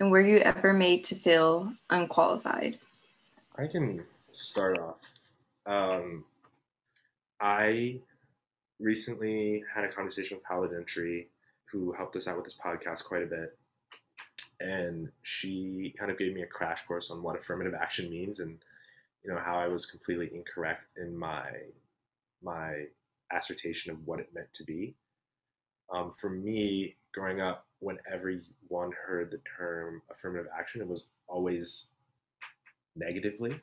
And 0.00 0.10
were 0.10 0.22
you 0.22 0.38
ever 0.38 0.72
made 0.72 1.04
to 1.04 1.14
feel 1.14 1.70
unqualified? 1.90 2.78
I 3.58 3.66
can 3.66 4.02
start 4.30 4.78
off. 4.78 4.96
Um, 5.66 6.24
I 7.42 7.98
recently 8.80 9.62
had 9.72 9.84
a 9.84 9.92
conversation 9.92 10.38
with 10.38 10.44
Paula 10.44 10.68
Dentry, 10.68 11.26
who 11.66 11.92
helped 11.92 12.16
us 12.16 12.26
out 12.26 12.36
with 12.36 12.46
this 12.46 12.56
podcast 12.56 13.04
quite 13.04 13.22
a 13.22 13.26
bit. 13.26 13.58
And 14.60 15.10
she 15.20 15.94
kind 15.98 16.10
of 16.10 16.16
gave 16.16 16.32
me 16.32 16.40
a 16.40 16.46
crash 16.46 16.86
course 16.86 17.10
on 17.10 17.22
what 17.22 17.38
affirmative 17.38 17.74
action 17.74 18.08
means 18.08 18.40
and 18.40 18.56
you 19.22 19.30
know 19.30 19.38
how 19.38 19.58
I 19.58 19.68
was 19.68 19.84
completely 19.84 20.30
incorrect 20.32 20.86
in 20.96 21.14
my 21.14 21.50
my 22.42 22.86
assertion 23.30 23.92
of 23.92 24.06
what 24.06 24.20
it 24.20 24.34
meant 24.34 24.54
to 24.54 24.64
be. 24.64 24.94
Um, 25.92 26.12
for 26.18 26.30
me, 26.30 26.96
growing 27.12 27.40
up, 27.40 27.66
when 27.80 27.98
everyone 28.10 28.92
heard 29.06 29.30
the 29.30 29.40
term 29.56 30.02
affirmative 30.10 30.50
action, 30.58 30.80
it 30.80 30.88
was 30.88 31.04
always 31.28 31.88
negatively. 32.96 33.60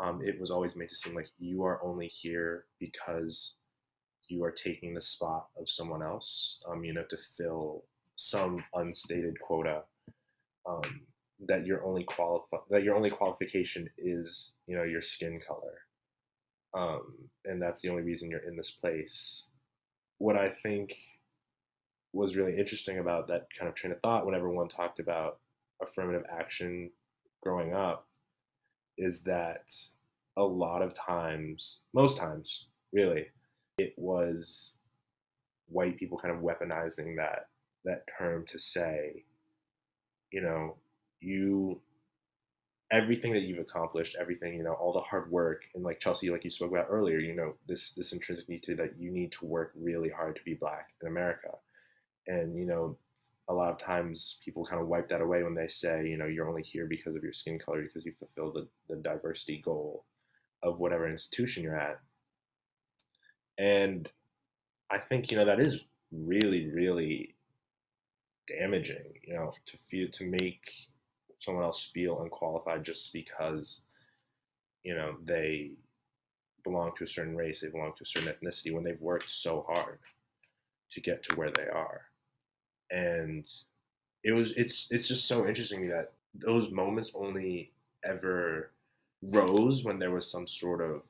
Um, 0.00 0.20
it 0.24 0.40
was 0.40 0.50
always 0.50 0.76
made 0.76 0.90
to 0.90 0.96
seem 0.96 1.14
like 1.14 1.28
you 1.38 1.64
are 1.64 1.82
only 1.82 2.06
here 2.06 2.66
because 2.78 3.54
you 4.28 4.44
are 4.44 4.52
taking 4.52 4.94
the 4.94 5.00
spot 5.00 5.48
of 5.58 5.68
someone 5.68 6.02
else, 6.02 6.62
um, 6.68 6.84
you 6.84 6.92
know, 6.92 7.04
to 7.10 7.16
fill 7.36 7.84
some 8.14 8.64
unstated 8.74 9.40
quota. 9.40 9.82
Um, 10.66 11.00
that 11.46 11.64
your 11.66 11.84
only 11.84 12.02
qualify 12.04 12.56
that 12.70 12.82
your 12.82 12.96
only 12.96 13.10
qualification 13.10 13.88
is, 13.96 14.52
you 14.66 14.76
know, 14.76 14.82
your 14.82 15.02
skin 15.02 15.40
color, 15.46 15.82
um, 16.74 17.14
and 17.44 17.62
that's 17.62 17.80
the 17.80 17.88
only 17.88 18.02
reason 18.02 18.30
you're 18.30 18.40
in 18.40 18.56
this 18.56 18.70
place. 18.70 19.46
What 20.18 20.36
I 20.36 20.48
think 20.62 20.96
was 22.12 22.36
really 22.36 22.56
interesting 22.56 22.98
about 22.98 23.28
that 23.28 23.46
kind 23.56 23.68
of 23.68 23.74
train 23.74 23.92
of 23.92 24.00
thought 24.00 24.24
when 24.24 24.34
everyone 24.34 24.68
talked 24.68 24.98
about 24.98 25.38
affirmative 25.82 26.24
action 26.30 26.90
growing 27.42 27.74
up 27.74 28.06
is 28.96 29.22
that 29.22 29.74
a 30.36 30.42
lot 30.42 30.82
of 30.82 30.94
times, 30.94 31.80
most 31.94 32.18
times, 32.18 32.66
really, 32.92 33.26
it 33.78 33.94
was 33.96 34.74
white 35.68 35.98
people 35.98 36.18
kind 36.18 36.34
of 36.34 36.42
weaponizing 36.42 37.16
that 37.16 37.48
that 37.84 38.04
term 38.18 38.44
to 38.48 38.58
say, 38.58 39.24
you 40.32 40.40
know, 40.40 40.76
you 41.20 41.80
everything 42.90 43.34
that 43.34 43.42
you've 43.42 43.58
accomplished, 43.58 44.16
everything, 44.18 44.54
you 44.54 44.62
know, 44.62 44.72
all 44.72 44.92
the 44.92 45.00
hard 45.00 45.30
work, 45.30 45.62
and 45.74 45.84
like 45.84 46.00
Chelsey, 46.00 46.30
like 46.30 46.42
you 46.42 46.50
spoke 46.50 46.72
about 46.72 46.86
earlier, 46.90 47.18
you 47.18 47.34
know, 47.34 47.54
this 47.68 47.92
this 47.92 48.12
intrinsic 48.12 48.48
need 48.48 48.62
to 48.64 48.74
that 48.76 48.98
you 48.98 49.10
need 49.10 49.30
to 49.32 49.44
work 49.44 49.72
really 49.76 50.08
hard 50.08 50.34
to 50.36 50.42
be 50.42 50.54
black 50.54 50.88
in 51.02 51.08
America 51.08 51.50
and 52.28 52.56
you 52.56 52.66
know 52.66 52.96
a 53.48 53.54
lot 53.54 53.70
of 53.70 53.78
times 53.78 54.38
people 54.44 54.64
kind 54.64 54.80
of 54.80 54.88
wipe 54.88 55.08
that 55.08 55.22
away 55.22 55.42
when 55.42 55.54
they 55.54 55.68
say 55.68 56.06
you 56.06 56.16
know 56.16 56.26
you're 56.26 56.48
only 56.48 56.62
here 56.62 56.86
because 56.86 57.16
of 57.16 57.22
your 57.22 57.32
skin 57.32 57.58
color 57.58 57.82
because 57.82 58.04
you 58.04 58.12
fulfill 58.18 58.52
the, 58.52 58.68
the 58.88 59.00
diversity 59.02 59.60
goal 59.64 60.04
of 60.62 60.78
whatever 60.78 61.08
institution 61.08 61.62
you're 61.62 61.78
at. 61.78 61.98
And 63.58 64.08
i 64.90 64.98
think 64.98 65.30
you 65.30 65.36
know 65.36 65.44
that 65.44 65.60
is 65.60 65.84
really 66.12 66.70
really 66.70 67.34
damaging 68.46 69.12
you 69.22 69.34
know 69.34 69.52
to 69.66 69.76
feel 69.90 70.08
to 70.10 70.24
make 70.24 70.62
someone 71.38 71.64
else 71.64 71.90
feel 71.92 72.22
unqualified 72.22 72.84
just 72.84 73.12
because 73.12 73.84
you 74.84 74.94
know 74.94 75.16
they 75.24 75.72
belong 76.64 76.92
to 76.96 77.04
a 77.04 77.06
certain 77.06 77.36
race 77.36 77.60
they 77.60 77.68
belong 77.68 77.92
to 77.96 78.02
a 78.02 78.06
certain 78.06 78.32
ethnicity 78.32 78.72
when 78.72 78.84
they've 78.84 79.00
worked 79.00 79.30
so 79.30 79.64
hard 79.68 79.98
to 80.90 81.00
get 81.00 81.22
to 81.22 81.36
where 81.36 81.50
they 81.50 81.68
are 81.68 82.07
and 82.90 83.44
it 84.24 84.32
was 84.32 84.52
it's 84.52 84.90
it's 84.90 85.08
just 85.08 85.26
so 85.26 85.46
interesting 85.46 85.80
to 85.80 85.84
me 85.86 85.90
that 85.90 86.12
those 86.34 86.70
moments 86.70 87.12
only 87.14 87.72
ever 88.04 88.70
rose 89.22 89.84
when 89.84 89.98
there 89.98 90.10
was 90.10 90.30
some 90.30 90.46
sort 90.46 90.80
of 90.80 91.02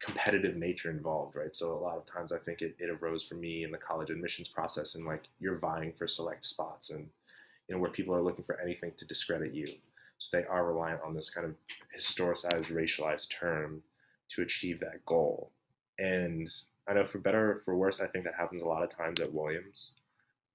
competitive 0.00 0.56
nature 0.56 0.90
involved 0.90 1.36
right? 1.36 1.54
So 1.54 1.72
a 1.72 1.78
lot 1.78 1.96
of 1.96 2.04
times 2.04 2.32
i 2.32 2.38
think 2.38 2.60
it, 2.60 2.76
it 2.78 2.90
arose 2.90 3.22
for 3.22 3.36
me 3.36 3.64
in 3.64 3.70
the 3.70 3.78
college 3.78 4.10
admissions 4.10 4.48
process 4.48 4.94
and 4.94 5.06
like 5.06 5.24
you're 5.40 5.58
vying 5.58 5.92
for 5.96 6.06
select 6.06 6.44
spots 6.44 6.90
and 6.90 7.08
you 7.68 7.74
know 7.74 7.80
where 7.80 7.90
people 7.90 8.14
are 8.14 8.22
looking 8.22 8.44
for 8.44 8.60
anything 8.60 8.92
to 8.98 9.04
discredit 9.04 9.54
you. 9.54 9.68
So 10.18 10.36
they 10.36 10.44
are 10.44 10.66
reliant 10.66 11.00
on 11.04 11.14
this 11.14 11.30
kind 11.30 11.46
of 11.46 11.54
historicized 11.98 12.72
racialized 12.72 13.30
term 13.30 13.82
to 14.30 14.42
achieve 14.42 14.80
that 14.80 15.04
goal. 15.06 15.50
And 15.98 16.48
i 16.88 16.92
know 16.92 17.04
for 17.04 17.18
better 17.18 17.50
or 17.50 17.62
for 17.64 17.74
worse 17.76 18.00
i 18.00 18.06
think 18.06 18.24
that 18.24 18.34
happens 18.34 18.60
a 18.60 18.66
lot 18.66 18.82
of 18.82 18.90
times 18.90 19.20
at 19.20 19.32
williams. 19.32 19.92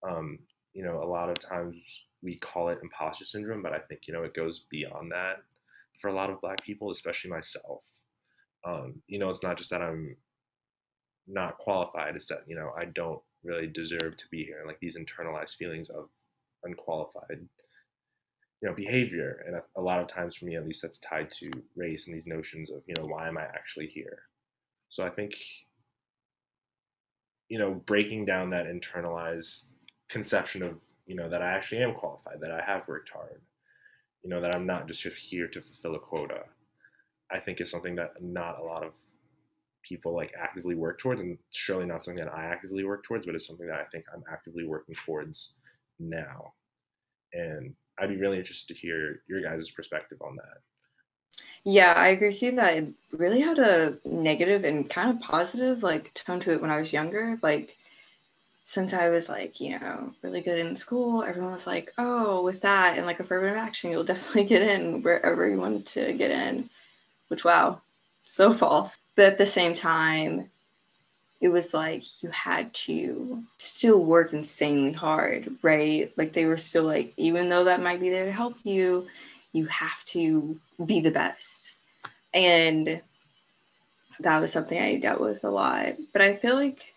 Um, 0.07 0.39
you 0.79 0.85
know, 0.85 1.03
a 1.03 1.11
lot 1.11 1.27
of 1.29 1.37
times 1.37 1.75
we 2.23 2.37
call 2.37 2.69
it 2.69 2.79
imposter 2.81 3.25
syndrome, 3.25 3.61
but 3.61 3.73
I 3.73 3.79
think, 3.79 4.07
you 4.07 4.13
know, 4.13 4.23
it 4.23 4.33
goes 4.33 4.63
beyond 4.71 5.11
that 5.11 5.43
for 5.99 6.07
a 6.07 6.13
lot 6.13 6.29
of 6.29 6.39
black 6.39 6.63
people, 6.63 6.89
especially 6.89 7.29
myself. 7.29 7.81
Um, 8.65 9.01
you 9.05 9.19
know, 9.19 9.29
it's 9.29 9.43
not 9.43 9.57
just 9.57 9.71
that 9.71 9.81
I'm 9.81 10.15
not 11.27 11.57
qualified, 11.57 12.15
it's 12.15 12.27
that, 12.27 12.45
you 12.47 12.55
know, 12.55 12.71
I 12.77 12.85
don't 12.85 13.19
really 13.43 13.67
deserve 13.67 14.15
to 14.15 14.23
be 14.31 14.45
here. 14.45 14.63
Like 14.65 14.79
these 14.79 14.95
internalized 14.95 15.57
feelings 15.57 15.89
of 15.89 16.07
unqualified, 16.63 17.41
you 18.61 18.69
know, 18.69 18.73
behavior. 18.73 19.43
And 19.45 19.57
a, 19.57 19.63
a 19.75 19.81
lot 19.81 19.99
of 19.99 20.07
times 20.07 20.37
for 20.37 20.45
me, 20.45 20.55
at 20.55 20.65
least, 20.65 20.81
that's 20.81 20.99
tied 20.99 21.29
to 21.39 21.51
race 21.75 22.07
and 22.07 22.15
these 22.15 22.25
notions 22.25 22.71
of, 22.71 22.83
you 22.87 22.93
know, 22.97 23.05
why 23.05 23.27
am 23.27 23.37
I 23.37 23.43
actually 23.43 23.87
here? 23.87 24.19
So 24.87 25.05
I 25.05 25.09
think, 25.09 25.33
you 27.49 27.59
know, 27.59 27.73
breaking 27.73 28.23
down 28.23 28.51
that 28.51 28.67
internalized 28.67 29.65
conception 30.09 30.63
of 30.63 30.75
you 31.05 31.15
know 31.15 31.29
that 31.29 31.41
I 31.41 31.51
actually 31.51 31.83
am 31.83 31.93
qualified, 31.93 32.39
that 32.41 32.51
I 32.51 32.61
have 32.65 32.87
worked 32.87 33.09
hard, 33.09 33.41
you 34.23 34.29
know 34.29 34.41
that 34.41 34.55
I'm 34.55 34.65
not 34.65 34.87
just 34.87 35.03
here 35.03 35.47
to 35.47 35.61
fulfill 35.61 35.95
a 35.95 35.99
quota. 35.99 36.43
I 37.31 37.39
think 37.39 37.61
is 37.61 37.69
something 37.69 37.95
that 37.95 38.13
not 38.21 38.59
a 38.59 38.63
lot 38.63 38.83
of 38.83 38.93
people 39.83 40.15
like 40.15 40.33
actively 40.39 40.75
work 40.75 40.99
towards, 40.99 41.21
and 41.21 41.37
surely 41.51 41.85
not 41.85 42.03
something 42.03 42.23
that 42.23 42.33
I 42.33 42.45
actively 42.45 42.83
work 42.83 43.03
towards, 43.03 43.25
but 43.25 43.35
it's 43.35 43.47
something 43.47 43.67
that 43.67 43.79
I 43.79 43.85
think 43.85 44.05
I'm 44.13 44.23
actively 44.31 44.65
working 44.65 44.95
towards 45.05 45.55
now. 45.99 46.53
And 47.33 47.73
I'd 47.99 48.09
be 48.09 48.17
really 48.17 48.37
interested 48.37 48.73
to 48.73 48.79
hear 48.79 49.21
your 49.27 49.41
guys' 49.41 49.69
perspective 49.69 50.19
on 50.21 50.35
that. 50.37 50.61
Yeah, 51.63 51.93
I 51.95 52.09
agree 52.09 52.29
with 52.29 52.41
you 52.41 52.51
that 52.55 52.77
it 52.77 52.93
really 53.11 53.41
had 53.41 53.59
a 53.59 53.97
negative 54.05 54.63
and 54.63 54.89
kind 54.89 55.09
of 55.09 55.21
positive 55.21 55.83
like 55.83 56.13
tone 56.13 56.39
to 56.41 56.51
it 56.51 56.61
when 56.61 56.71
I 56.71 56.79
was 56.79 56.93
younger. 56.93 57.37
Like 57.41 57.77
since 58.69 58.93
I 58.93 59.09
was 59.09 59.29
like, 59.29 59.59
you 59.59 59.79
know, 59.79 60.13
really 60.21 60.41
good 60.41 60.59
in 60.59 60.75
school, 60.75 61.23
everyone 61.23 61.53
was 61.53 61.65
like, 61.65 61.91
oh, 61.97 62.43
with 62.43 62.61
that 62.61 62.97
and 62.97 63.07
like 63.07 63.19
affirmative 63.19 63.57
action, 63.57 63.89
you'll 63.89 64.03
definitely 64.13 64.43
get 64.43 64.61
in 64.61 65.01
wherever 65.01 65.49
you 65.49 65.57
wanted 65.57 65.87
to 65.87 66.13
get 66.13 66.29
in, 66.29 66.69
which, 67.29 67.43
wow, 67.43 67.81
so 68.25 68.53
false. 68.63 68.99
But 69.15 69.25
at 69.25 69.37
the 69.39 69.45
same 69.47 69.73
time, 69.73 70.51
it 71.41 71.47
was 71.47 71.73
like 71.73 72.21
you 72.21 72.29
had 72.29 72.71
to 72.85 73.43
still 73.57 74.03
work 74.03 74.33
insanely 74.33 74.93
hard, 74.93 75.51
right? 75.63 76.15
Like 76.15 76.33
they 76.33 76.45
were 76.45 76.57
still 76.57 76.83
like, 76.83 77.11
even 77.17 77.49
though 77.49 77.63
that 77.63 77.81
might 77.81 77.99
be 77.99 78.11
there 78.11 78.25
to 78.25 78.31
help 78.31 78.55
you, 78.63 79.07
you 79.51 79.65
have 79.65 80.03
to 80.09 80.59
be 80.85 80.99
the 80.99 81.09
best. 81.09 81.73
And 82.35 83.01
that 84.19 84.39
was 84.39 84.53
something 84.53 84.79
I 84.79 84.97
dealt 84.97 85.21
with 85.21 85.43
a 85.43 85.49
lot. 85.49 85.95
But 86.13 86.21
I 86.21 86.35
feel 86.35 86.53
like 86.53 86.93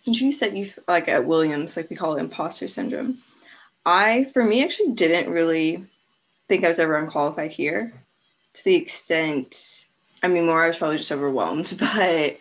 since 0.00 0.18
you 0.18 0.32
said 0.32 0.56
you 0.56 0.66
like 0.88 1.08
at 1.08 1.26
Williams, 1.26 1.76
like 1.76 1.90
we 1.90 1.94
call 1.94 2.16
it 2.16 2.20
imposter 2.20 2.66
syndrome, 2.66 3.18
I 3.84 4.24
for 4.32 4.42
me 4.42 4.64
actually 4.64 4.92
didn't 4.92 5.30
really 5.30 5.84
think 6.48 6.64
I 6.64 6.68
was 6.68 6.78
ever 6.78 6.96
unqualified 6.96 7.50
here 7.50 7.92
to 8.54 8.64
the 8.64 8.74
extent 8.74 9.84
I 10.22 10.28
mean 10.28 10.46
more 10.46 10.64
I 10.64 10.68
was 10.68 10.78
probably 10.78 10.96
just 10.96 11.12
overwhelmed, 11.12 11.76
but 11.78 12.38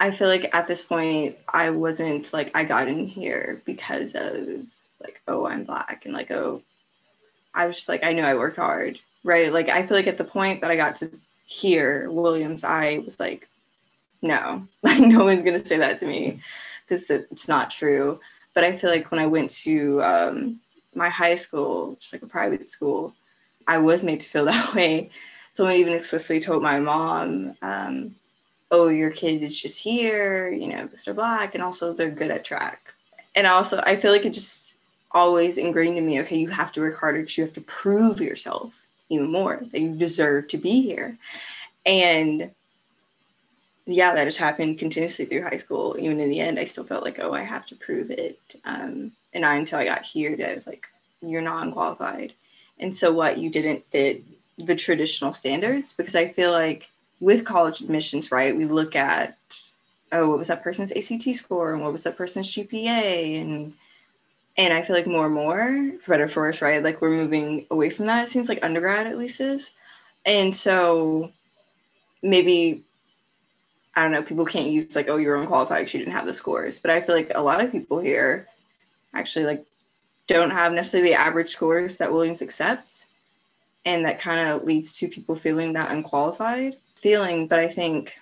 I 0.00 0.10
feel 0.10 0.28
like 0.28 0.54
at 0.54 0.66
this 0.66 0.82
point 0.82 1.36
I 1.46 1.68
wasn't 1.68 2.32
like 2.32 2.50
I 2.54 2.64
got 2.64 2.88
in 2.88 3.06
here 3.06 3.60
because 3.66 4.14
of 4.14 4.48
like 5.02 5.20
oh 5.28 5.46
I'm 5.46 5.64
black 5.64 6.06
and 6.06 6.14
like 6.14 6.30
oh 6.30 6.62
I 7.54 7.66
was 7.66 7.76
just 7.76 7.90
like 7.90 8.04
I 8.04 8.14
knew 8.14 8.22
I 8.22 8.34
worked 8.36 8.56
hard, 8.56 8.98
right? 9.22 9.52
Like 9.52 9.68
I 9.68 9.86
feel 9.86 9.98
like 9.98 10.06
at 10.06 10.16
the 10.16 10.24
point 10.24 10.62
that 10.62 10.70
I 10.70 10.76
got 10.76 10.96
to 10.96 11.10
here 11.44 12.10
Williams 12.10 12.64
I 12.64 13.02
was 13.04 13.20
like 13.20 13.49
no, 14.22 14.66
like 14.82 15.00
no 15.00 15.24
one's 15.24 15.44
gonna 15.44 15.64
say 15.64 15.78
that 15.78 15.98
to 16.00 16.06
me 16.06 16.40
because 16.86 17.08
it's 17.10 17.48
not 17.48 17.70
true. 17.70 18.20
But 18.54 18.64
I 18.64 18.72
feel 18.72 18.90
like 18.90 19.10
when 19.10 19.20
I 19.20 19.26
went 19.26 19.50
to 19.64 20.02
um, 20.02 20.60
my 20.94 21.08
high 21.08 21.36
school, 21.36 21.96
just 22.00 22.12
like 22.12 22.22
a 22.22 22.26
private 22.26 22.68
school, 22.68 23.14
I 23.68 23.78
was 23.78 24.02
made 24.02 24.20
to 24.20 24.28
feel 24.28 24.44
that 24.46 24.74
way. 24.74 25.10
Someone 25.52 25.76
even 25.76 25.94
explicitly 25.94 26.40
told 26.40 26.62
my 26.62 26.78
mom, 26.80 27.56
um, 27.62 28.14
"Oh, 28.70 28.88
your 28.88 29.10
kid 29.10 29.42
is 29.42 29.60
just 29.60 29.80
here, 29.82 30.50
you 30.50 30.68
know, 30.68 30.88
Mr. 30.88 31.14
Black, 31.14 31.54
and 31.54 31.62
also 31.62 31.92
they're 31.92 32.10
good 32.10 32.30
at 32.30 32.44
track." 32.44 32.94
And 33.36 33.46
also, 33.46 33.82
I 33.86 33.96
feel 33.96 34.12
like 34.12 34.26
it 34.26 34.32
just 34.34 34.74
always 35.12 35.58
ingrained 35.58 35.98
in 35.98 36.06
me. 36.06 36.20
Okay, 36.20 36.38
you 36.38 36.48
have 36.48 36.72
to 36.72 36.80
work 36.80 36.98
harder 36.98 37.20
because 37.20 37.38
you 37.38 37.44
have 37.44 37.54
to 37.54 37.60
prove 37.62 38.20
yourself 38.20 38.86
even 39.08 39.30
more 39.30 39.62
that 39.72 39.80
you 39.80 39.94
deserve 39.96 40.48
to 40.48 40.56
be 40.58 40.82
here. 40.82 41.16
And 41.86 42.50
yeah, 43.92 44.14
that 44.14 44.24
just 44.24 44.38
happened 44.38 44.78
continuously 44.78 45.24
through 45.24 45.42
high 45.42 45.56
school. 45.56 45.96
Even 45.98 46.20
in 46.20 46.30
the 46.30 46.40
end, 46.40 46.58
I 46.58 46.64
still 46.64 46.84
felt 46.84 47.04
like, 47.04 47.18
oh, 47.20 47.32
I 47.32 47.42
have 47.42 47.66
to 47.66 47.74
prove 47.74 48.10
it. 48.10 48.38
Um, 48.64 49.12
and 49.32 49.42
not 49.42 49.56
until 49.56 49.78
I 49.78 49.84
got 49.84 50.02
here 50.02 50.36
I 50.46 50.54
was 50.54 50.66
like, 50.66 50.86
you're 51.22 51.42
not 51.42 51.66
unqualified. 51.66 52.32
And 52.78 52.94
so 52.94 53.12
what? 53.12 53.38
You 53.38 53.50
didn't 53.50 53.84
fit 53.84 54.22
the 54.58 54.76
traditional 54.76 55.32
standards 55.32 55.92
because 55.92 56.14
I 56.14 56.28
feel 56.28 56.52
like 56.52 56.90
with 57.20 57.44
college 57.44 57.80
admissions, 57.80 58.32
right, 58.32 58.56
we 58.56 58.64
look 58.64 58.96
at, 58.96 59.36
oh, 60.12 60.28
what 60.28 60.38
was 60.38 60.48
that 60.48 60.62
person's 60.62 60.92
ACT 60.92 61.34
score 61.34 61.72
and 61.72 61.82
what 61.82 61.92
was 61.92 62.04
that 62.04 62.16
person's 62.16 62.50
GPA 62.50 63.40
and 63.40 63.74
and 64.56 64.74
I 64.74 64.82
feel 64.82 64.96
like 64.96 65.06
more 65.06 65.26
and 65.26 65.34
more, 65.34 65.92
for 66.00 66.10
better 66.10 66.28
for 66.28 66.42
worse, 66.42 66.60
right? 66.60 66.82
Like 66.82 67.00
we're 67.00 67.10
moving 67.10 67.66
away 67.70 67.88
from 67.88 68.06
that. 68.06 68.24
It 68.24 68.30
seems 68.30 68.48
like 68.48 68.58
undergrad 68.62 69.06
at 69.06 69.16
least 69.16 69.40
is. 69.40 69.70
And 70.26 70.54
so 70.54 71.32
maybe 72.20 72.84
I 73.94 74.02
don't 74.02 74.12
know, 74.12 74.22
people 74.22 74.44
can't 74.44 74.70
use 74.70 74.94
like, 74.94 75.08
oh, 75.08 75.16
you're 75.16 75.36
unqualified 75.36 75.80
because 75.80 75.94
you 75.94 76.00
didn't 76.00 76.14
have 76.14 76.26
the 76.26 76.34
scores. 76.34 76.78
But 76.78 76.90
I 76.90 77.00
feel 77.00 77.14
like 77.14 77.32
a 77.34 77.42
lot 77.42 77.62
of 77.62 77.72
people 77.72 77.98
here 77.98 78.46
actually 79.14 79.46
like 79.46 79.64
don't 80.26 80.50
have 80.50 80.72
necessarily 80.72 81.10
the 81.10 81.20
average 81.20 81.48
scores 81.48 81.96
that 81.98 82.12
Williams 82.12 82.42
accepts. 82.42 83.06
And 83.84 84.04
that 84.04 84.20
kind 84.20 84.48
of 84.48 84.64
leads 84.64 84.96
to 84.98 85.08
people 85.08 85.34
feeling 85.34 85.72
that 85.72 85.90
unqualified 85.90 86.76
feeling. 86.94 87.46
But 87.46 87.58
I 87.58 87.68
think 87.68 88.14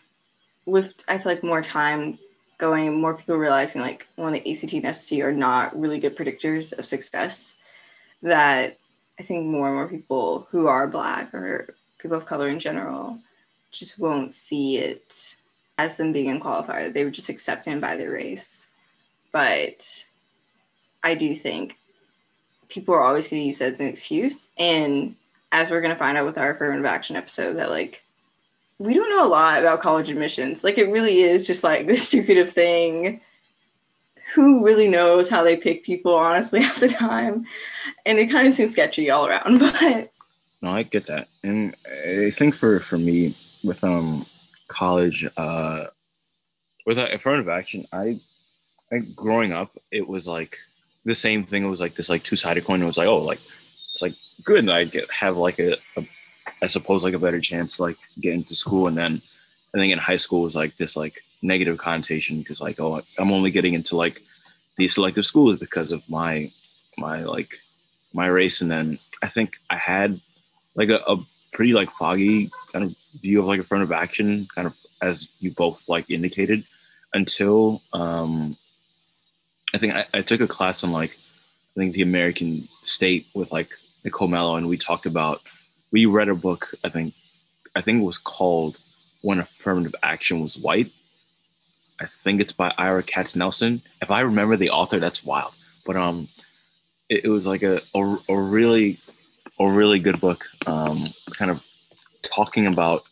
with 0.64 0.94
I 1.08 1.18
feel 1.18 1.32
like 1.32 1.42
more 1.42 1.62
time 1.62 2.18
going, 2.58 3.00
more 3.00 3.14
people 3.14 3.36
realizing 3.36 3.82
like 3.82 4.06
when 4.16 4.32
the 4.32 4.50
ACT 4.50 4.72
and 4.72 4.94
SAT 4.94 5.20
are 5.20 5.32
not 5.32 5.78
really 5.78 5.98
good 5.98 6.16
predictors 6.16 6.76
of 6.76 6.86
success, 6.86 7.54
that 8.22 8.78
I 9.18 9.22
think 9.22 9.46
more 9.46 9.66
and 9.66 9.76
more 9.76 9.88
people 9.88 10.46
who 10.50 10.66
are 10.66 10.86
black 10.86 11.34
or 11.34 11.74
people 11.98 12.16
of 12.16 12.26
color 12.26 12.48
in 12.48 12.58
general 12.58 13.18
just 13.70 13.98
won't 13.98 14.32
see 14.32 14.78
it 14.78 15.36
as 15.78 15.96
them 15.96 16.12
being 16.12 16.28
unqualified. 16.28 16.92
They 16.92 17.04
were 17.04 17.10
just 17.10 17.28
accepted 17.28 17.80
by 17.80 17.96
the 17.96 18.08
race. 18.08 18.66
But 19.32 20.04
I 21.02 21.14
do 21.14 21.34
think 21.34 21.78
people 22.68 22.94
are 22.94 23.04
always 23.04 23.28
going 23.28 23.42
to 23.42 23.46
use 23.46 23.58
that 23.58 23.72
as 23.72 23.80
an 23.80 23.86
excuse. 23.86 24.48
And 24.58 25.14
as 25.52 25.70
we're 25.70 25.80
going 25.80 25.94
to 25.94 25.98
find 25.98 26.18
out 26.18 26.26
with 26.26 26.36
our 26.36 26.50
affirmative 26.50 26.84
action 26.84 27.16
episode, 27.16 27.54
that 27.54 27.70
like 27.70 28.02
we 28.78 28.94
don't 28.94 29.08
know 29.08 29.26
a 29.26 29.28
lot 29.28 29.60
about 29.60 29.80
college 29.80 30.10
admissions. 30.10 30.64
Like 30.64 30.78
it 30.78 30.90
really 30.90 31.22
is 31.22 31.46
just 31.46 31.64
like 31.64 31.86
this 31.86 32.06
secretive 32.06 32.50
thing. 32.50 33.20
Who 34.34 34.62
really 34.62 34.88
knows 34.88 35.30
how 35.30 35.42
they 35.42 35.56
pick 35.56 35.84
people, 35.84 36.14
honestly, 36.14 36.60
at 36.64 36.76
the 36.76 36.88
time? 36.88 37.46
And 38.04 38.18
it 38.18 38.30
kind 38.30 38.46
of 38.46 38.52
seems 38.52 38.72
sketchy 38.72 39.10
all 39.10 39.26
around. 39.26 39.60
But 40.60 40.70
no, 40.70 40.72
I 40.72 40.82
get 40.82 41.06
that, 41.06 41.28
and 41.44 41.76
I 41.86 42.30
think 42.30 42.52
for 42.52 42.80
for 42.80 42.98
me 42.98 43.32
with 43.62 43.84
um 43.84 44.26
college 44.68 45.26
uh, 45.36 45.84
with 46.86 46.98
affirmative 46.98 47.48
action, 47.48 47.86
I, 47.92 48.18
I 48.92 49.00
growing 49.14 49.52
up, 49.52 49.76
it 49.90 50.06
was 50.06 50.28
like 50.28 50.58
the 51.04 51.14
same 51.14 51.44
thing. 51.44 51.64
It 51.64 51.68
was 51.68 51.80
like 51.80 51.94
this 51.94 52.08
like 52.08 52.22
two 52.22 52.36
sided 52.36 52.64
coin. 52.64 52.82
It 52.82 52.86
was 52.86 52.98
like 52.98 53.08
oh 53.08 53.22
like 53.22 53.38
it's 53.38 54.00
like 54.00 54.12
good. 54.44 54.68
I 54.70 54.84
get 54.84 55.10
have 55.10 55.36
like 55.36 55.58
a, 55.58 55.76
a 55.96 56.06
I 56.62 56.66
suppose 56.66 57.04
like 57.04 57.14
a 57.14 57.18
better 57.18 57.40
chance 57.40 57.80
like 57.80 57.96
getting 58.20 58.44
to 58.44 58.56
school. 58.56 58.86
And 58.86 58.96
then 58.96 59.20
I 59.74 59.78
think 59.78 59.92
in 59.92 59.98
high 59.98 60.16
school 60.16 60.42
was 60.42 60.56
like 60.56 60.76
this 60.76 60.96
like 60.96 61.22
negative 61.42 61.78
connotation 61.78 62.38
because 62.38 62.60
like 62.60 62.80
oh 62.80 63.02
I'm 63.18 63.32
only 63.32 63.50
getting 63.50 63.74
into 63.74 63.96
like 63.96 64.22
these 64.76 64.94
selective 64.94 65.26
schools 65.26 65.58
because 65.58 65.92
of 65.92 66.08
my 66.08 66.50
my 66.96 67.22
like 67.22 67.58
my 68.14 68.26
race. 68.26 68.60
And 68.60 68.70
then 68.70 68.98
I 69.22 69.28
think 69.28 69.58
I 69.68 69.76
had 69.76 70.20
like 70.74 70.88
a, 70.88 71.00
a 71.06 71.16
pretty 71.52 71.72
like 71.72 71.90
foggy 71.90 72.50
kind 72.72 72.84
of 72.84 72.96
view 73.20 73.40
of 73.40 73.46
like 73.46 73.60
affirmative 73.60 73.92
action, 73.92 74.46
kind 74.54 74.66
of 74.66 74.76
as 75.00 75.36
you 75.40 75.50
both 75.52 75.88
like 75.88 76.10
indicated, 76.10 76.64
until 77.12 77.82
um 77.92 78.56
I 79.74 79.78
think 79.78 79.94
I, 79.94 80.06
I 80.14 80.22
took 80.22 80.40
a 80.40 80.48
class 80.48 80.82
on 80.84 80.92
like 80.92 81.10
I 81.10 81.80
think 81.80 81.94
the 81.94 82.02
American 82.02 82.54
state 82.84 83.26
with 83.34 83.52
like 83.52 83.70
Nicole 84.04 84.28
Mellow, 84.28 84.56
and 84.56 84.68
we 84.68 84.76
talked 84.76 85.06
about 85.06 85.42
we 85.90 86.06
read 86.06 86.28
a 86.28 86.34
book. 86.34 86.74
I 86.84 86.88
think 86.88 87.14
I 87.74 87.80
think 87.80 88.00
it 88.00 88.04
was 88.06 88.18
called 88.18 88.76
When 89.22 89.38
Affirmative 89.38 89.94
Action 90.02 90.40
Was 90.40 90.58
White. 90.58 90.90
I 92.00 92.06
think 92.22 92.40
it's 92.40 92.52
by 92.52 92.72
Ira 92.78 93.02
Katznelson. 93.02 93.80
If 94.00 94.10
I 94.10 94.20
remember 94.20 94.56
the 94.56 94.70
author, 94.70 94.98
that's 94.98 95.24
wild. 95.24 95.52
But 95.84 95.96
um, 95.96 96.28
it, 97.08 97.24
it 97.24 97.28
was 97.28 97.46
like 97.46 97.62
a, 97.62 97.80
a, 97.94 98.16
a 98.28 98.40
really 98.40 98.98
a 99.60 99.68
really 99.68 99.98
good 99.98 100.20
book. 100.20 100.46
Um, 100.66 101.08
kind 101.32 101.50
of 101.50 101.62
talking 102.22 102.66
about 102.66 103.02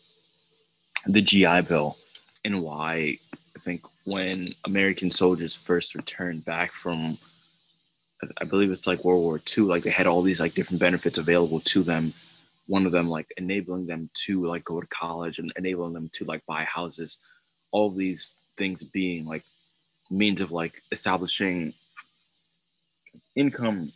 the 1.05 1.21
GI 1.21 1.61
Bill 1.61 1.97
and 2.43 2.61
why 2.61 3.17
I 3.55 3.59
think 3.59 3.81
when 4.03 4.49
American 4.65 5.11
soldiers 5.11 5.55
first 5.55 5.95
returned 5.95 6.45
back 6.45 6.69
from, 6.69 7.17
I 8.39 8.45
believe 8.45 8.71
it's 8.71 8.87
like 8.87 9.03
World 9.03 9.23
War 9.23 9.39
II, 9.57 9.65
like 9.65 9.83
they 9.83 9.89
had 9.89 10.07
all 10.07 10.21
these 10.21 10.39
like 10.39 10.53
different 10.53 10.79
benefits 10.79 11.17
available 11.17 11.59
to 11.61 11.83
them. 11.83 12.13
One 12.67 12.85
of 12.85 12.91
them 12.91 13.09
like 13.09 13.27
enabling 13.37 13.87
them 13.87 14.09
to 14.25 14.45
like 14.45 14.63
go 14.63 14.81
to 14.81 14.87
college 14.87 15.39
and 15.39 15.51
enabling 15.57 15.93
them 15.93 16.09
to 16.13 16.25
like 16.25 16.45
buy 16.45 16.63
houses. 16.63 17.17
All 17.71 17.89
these 17.89 18.33
things 18.57 18.83
being 18.83 19.25
like 19.25 19.43
means 20.09 20.41
of 20.41 20.51
like 20.51 20.81
establishing 20.91 21.73
income, 23.35 23.91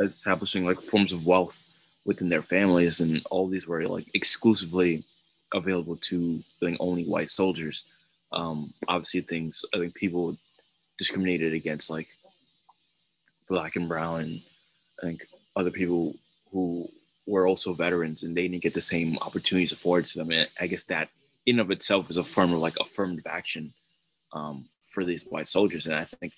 establishing 0.00 0.64
like 0.64 0.80
forms 0.80 1.12
of 1.12 1.26
wealth 1.26 1.62
within 2.04 2.28
their 2.28 2.42
families, 2.42 3.00
and 3.00 3.22
all 3.30 3.48
these 3.48 3.66
were 3.66 3.86
like 3.86 4.06
exclusively 4.14 5.02
available 5.54 5.96
to 5.96 6.42
think 6.60 6.76
only 6.80 7.04
white 7.04 7.30
soldiers 7.30 7.84
um, 8.32 8.72
obviously 8.88 9.20
things 9.20 9.64
I 9.74 9.78
think 9.78 9.94
people 9.94 10.36
discriminated 10.98 11.52
against 11.52 11.90
like 11.90 12.08
black 13.48 13.76
and 13.76 13.88
brown 13.88 14.20
and 14.20 14.40
I 15.02 15.06
think 15.06 15.26
other 15.56 15.70
people 15.70 16.14
who 16.50 16.88
were 17.26 17.46
also 17.46 17.72
veterans 17.74 18.22
and 18.22 18.36
they 18.36 18.48
didn't 18.48 18.62
get 18.62 18.74
the 18.74 18.80
same 18.80 19.16
opportunities 19.18 19.72
afforded 19.72 20.08
to 20.10 20.18
them. 20.18 20.30
And 20.30 20.48
I 20.60 20.66
guess 20.66 20.84
that 20.84 21.08
in 21.46 21.60
of 21.60 21.70
itself 21.70 22.10
is 22.10 22.16
a 22.16 22.24
form 22.24 22.52
of 22.52 22.60
like 22.60 22.78
affirmative 22.80 23.26
action 23.28 23.72
um, 24.32 24.66
for 24.86 25.04
these 25.04 25.24
white 25.24 25.48
soldiers. 25.48 25.86
And 25.86 25.94
I 25.94 26.04
think 26.04 26.32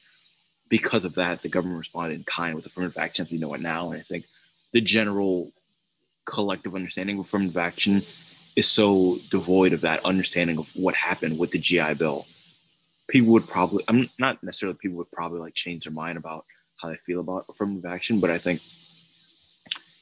because 0.74 1.04
of 1.04 1.14
that, 1.14 1.40
the 1.40 1.48
government 1.48 1.78
responded 1.78 2.16
in 2.16 2.24
kind 2.24 2.56
with 2.56 2.66
affirmative 2.66 2.98
action 2.98 3.24
as 3.24 3.30
we 3.30 3.38
know 3.38 3.54
it 3.54 3.60
now. 3.60 3.92
And 3.92 4.00
I 4.00 4.02
think 4.02 4.24
the 4.72 4.80
general 4.80 5.52
collective 6.24 6.74
understanding 6.74 7.16
of 7.16 7.26
affirmative 7.26 7.56
action 7.56 8.02
is 8.56 8.66
so 8.66 9.16
devoid 9.30 9.72
of 9.72 9.82
that 9.82 10.04
understanding 10.04 10.58
of 10.58 10.68
what 10.74 10.96
happened 10.96 11.38
with 11.38 11.52
the 11.52 11.60
GI 11.60 11.94
Bill. 11.94 12.26
People 13.08 13.34
would 13.34 13.46
probably, 13.46 13.84
I'm 13.86 14.10
not 14.18 14.42
necessarily 14.42 14.76
people 14.76 14.96
would 14.96 15.12
probably 15.12 15.38
like 15.38 15.54
change 15.54 15.84
their 15.84 15.92
mind 15.92 16.18
about 16.18 16.44
how 16.82 16.88
they 16.88 16.96
feel 16.96 17.20
about 17.20 17.46
affirmative 17.48 17.86
action, 17.86 18.18
but 18.18 18.32
I 18.32 18.38
think 18.38 18.60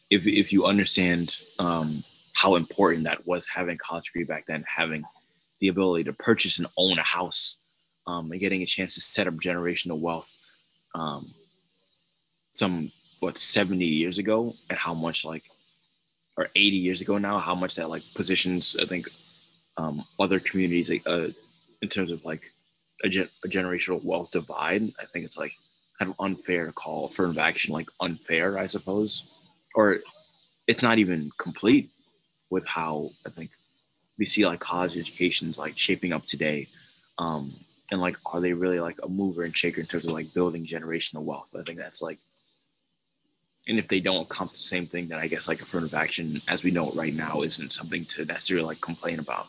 if 0.09 0.27
if 0.27 0.55
you 0.55 0.65
understand 0.65 1.37
um, 1.59 2.03
how 2.33 2.55
important 2.55 3.05
that 3.05 3.27
was 3.27 3.47
having 3.47 3.77
college 3.77 4.07
degree 4.07 4.25
back 4.25 4.47
then, 4.47 4.65
having 4.75 5.05
the 5.61 5.69
ability 5.69 6.05
to 6.05 6.15
purchase 6.15 6.57
and 6.57 6.67
own 6.79 6.99
a 6.99 7.03
house, 7.03 7.57
um, 8.07 8.33
and 8.33 8.41
getting 8.41 8.63
a 8.63 8.67
chance 8.67 8.95
to 8.95 9.03
set 9.03 9.27
up 9.27 9.35
generational 9.35 10.01
wealth, 10.01 10.39
um, 10.95 11.27
some 12.55 12.93
what 13.21 13.39
70 13.39 13.85
years 13.85 14.19
ago, 14.19 14.53
and 14.69 14.79
how 14.79 14.95
much 14.95 15.25
like 15.25 15.45
or 16.37 16.49
80 16.57 16.77
years 16.77 17.01
ago 17.01 17.19
now 17.19 17.39
how 17.39 17.55
much 17.55 17.77
that 17.77 17.91
like 17.91 18.03
positions 18.15 18.77
i 18.81 18.85
think 18.85 19.09
um, 19.77 20.03
other 20.21 20.39
communities 20.41 20.91
uh, 21.07 21.29
in 21.81 21.89
terms 21.89 22.11
of 22.11 22.25
like 22.25 22.43
a, 23.05 23.09
gen- 23.09 23.29
a, 23.45 23.49
generational 23.49 24.03
wealth 24.05 24.33
divide 24.33 24.83
i 25.01 25.05
think 25.05 25.25
it's 25.25 25.37
like 25.37 25.53
kind 25.99 26.11
of 26.11 26.17
unfair 26.21 26.67
to 26.67 26.73
call 26.73 27.07
affirmative 27.07 27.39
action 27.39 27.73
like 27.73 27.89
unfair 28.01 28.59
i 28.59 28.67
suppose. 28.67 29.29
Or 29.75 30.01
it's 30.67 30.83
not 30.83 30.99
even 30.99 31.31
complete 31.39 31.91
with 32.51 32.67
how 32.67 33.11
i 33.27 33.31
think 33.31 33.51
we 34.19 34.27
see 34.27 34.47
like 34.47 34.61
college 34.61 34.97
educations 34.97 35.59
like 35.59 35.79
shaping 35.79 36.13
up 36.13 36.27
today. 36.27 36.69
Um, 37.19 37.51
and 37.93 38.01
like 38.01 38.17
are 38.27 38.41
they 38.41 38.53
really 38.53 38.81
like 38.81 38.99
a 39.05 39.09
mover 39.09 39.45
and 39.45 39.57
shaker 39.57 39.81
in 39.81 39.87
terms 39.87 40.07
of 40.07 40.13
like 40.13 40.35
building 40.35 40.67
generational 40.67 41.25
wealth 41.25 41.55
i 41.57 41.63
think 41.63 41.79
that's 41.79 42.03
like 42.03 42.19
and 43.69 43.79
if 43.79 43.89
they 43.89 44.01
don't 44.01 44.23
accomplish 44.23 44.59
the 44.59 44.67
same 44.67 44.87
thing, 44.87 45.09
then 45.09 45.19
I 45.19 45.29
guess 45.29 45.47
like 45.47 45.61
affirmative 45.61 45.95
action, 45.95 46.41
as 46.49 46.65
we 46.65 46.71
know 46.71 46.89
it 46.89 46.97
right 46.97 47.15
now, 47.15 47.43
isn't 47.43 47.73
something 47.73 48.05
to 48.07 48.25
necessarily 48.25 48.67
like 48.67 48.81
complain 48.81 49.19
about. 49.19 49.47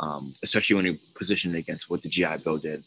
Um, 0.00 0.32
especially 0.44 0.76
when 0.76 0.84
you 0.84 0.98
position 1.14 1.54
it 1.54 1.58
against 1.58 1.90
what 1.90 2.02
the 2.02 2.08
GI 2.08 2.38
Bill 2.44 2.58
did 2.58 2.84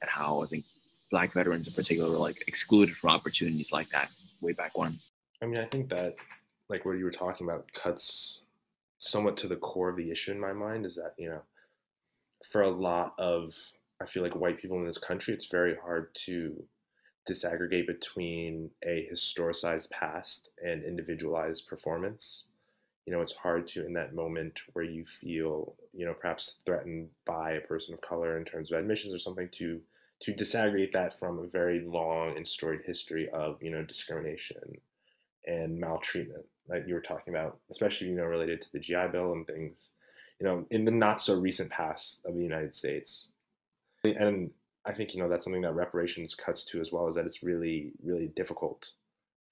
and 0.00 0.10
how 0.10 0.42
I 0.42 0.46
think 0.46 0.64
Black 1.10 1.32
veterans 1.32 1.66
in 1.66 1.72
particular 1.72 2.10
were 2.10 2.18
like 2.18 2.44
excluded 2.46 2.96
from 2.96 3.10
opportunities 3.10 3.72
like 3.72 3.88
that 3.88 4.10
way 4.40 4.52
back 4.52 4.76
when. 4.76 4.98
I 5.42 5.46
mean, 5.46 5.58
I 5.58 5.64
think 5.64 5.88
that 5.88 6.14
like 6.68 6.84
what 6.84 6.98
you 6.98 7.04
were 7.04 7.10
talking 7.10 7.46
about 7.46 7.72
cuts 7.72 8.42
somewhat 8.98 9.36
to 9.38 9.48
the 9.48 9.56
core 9.56 9.88
of 9.88 9.96
the 9.96 10.10
issue 10.10 10.30
in 10.30 10.38
my 10.38 10.52
mind 10.52 10.86
is 10.86 10.94
that 10.94 11.14
you 11.18 11.28
know 11.28 11.42
for 12.48 12.62
a 12.62 12.70
lot 12.70 13.14
of 13.18 13.56
I 14.02 14.06
feel 14.06 14.22
like 14.22 14.34
white 14.34 14.60
people 14.60 14.78
in 14.78 14.86
this 14.86 14.98
country, 14.98 15.32
it's 15.32 15.46
very 15.46 15.76
hard 15.76 16.14
to 16.26 16.64
disaggregate 17.28 17.86
between 17.86 18.70
a 18.84 19.08
historicized 19.12 19.90
past 19.90 20.50
and 20.62 20.82
individualized 20.82 21.68
performance. 21.68 22.48
You 23.06 23.12
know, 23.12 23.20
it's 23.20 23.34
hard 23.34 23.68
to, 23.68 23.86
in 23.86 23.92
that 23.94 24.14
moment 24.14 24.60
where 24.72 24.84
you 24.84 25.04
feel, 25.04 25.74
you 25.92 26.04
know, 26.04 26.14
perhaps 26.14 26.56
threatened 26.66 27.08
by 27.26 27.52
a 27.52 27.60
person 27.60 27.94
of 27.94 28.00
color 28.00 28.36
in 28.38 28.44
terms 28.44 28.72
of 28.72 28.78
admissions 28.78 29.14
or 29.14 29.18
something, 29.18 29.48
to 29.52 29.80
to 30.20 30.32
disaggregate 30.32 30.92
that 30.92 31.18
from 31.18 31.40
a 31.40 31.48
very 31.48 31.80
long 31.84 32.36
and 32.36 32.46
storied 32.46 32.82
history 32.86 33.28
of, 33.30 33.60
you 33.60 33.72
know, 33.72 33.82
discrimination 33.82 34.80
and 35.48 35.80
maltreatment 35.80 36.44
that 36.68 36.86
you 36.86 36.94
were 36.94 37.00
talking 37.00 37.34
about, 37.34 37.58
especially, 37.72 38.06
you 38.06 38.14
know, 38.14 38.24
related 38.24 38.60
to 38.60 38.72
the 38.72 38.78
GI 38.78 39.08
Bill 39.10 39.32
and 39.32 39.44
things, 39.48 39.90
you 40.38 40.46
know, 40.46 40.64
in 40.70 40.84
the 40.84 40.92
not 40.92 41.20
so 41.20 41.34
recent 41.34 41.70
past 41.70 42.24
of 42.24 42.36
the 42.36 42.42
United 42.42 42.72
States. 42.72 43.31
And 44.04 44.50
I 44.84 44.92
think 44.92 45.14
you 45.14 45.22
know 45.22 45.28
that's 45.28 45.44
something 45.44 45.62
that 45.62 45.74
reparations 45.74 46.34
cuts 46.34 46.64
to 46.66 46.80
as 46.80 46.90
well 46.90 47.08
is 47.08 47.14
that 47.14 47.24
it's 47.24 47.42
really 47.42 47.92
really 48.02 48.28
difficult 48.28 48.92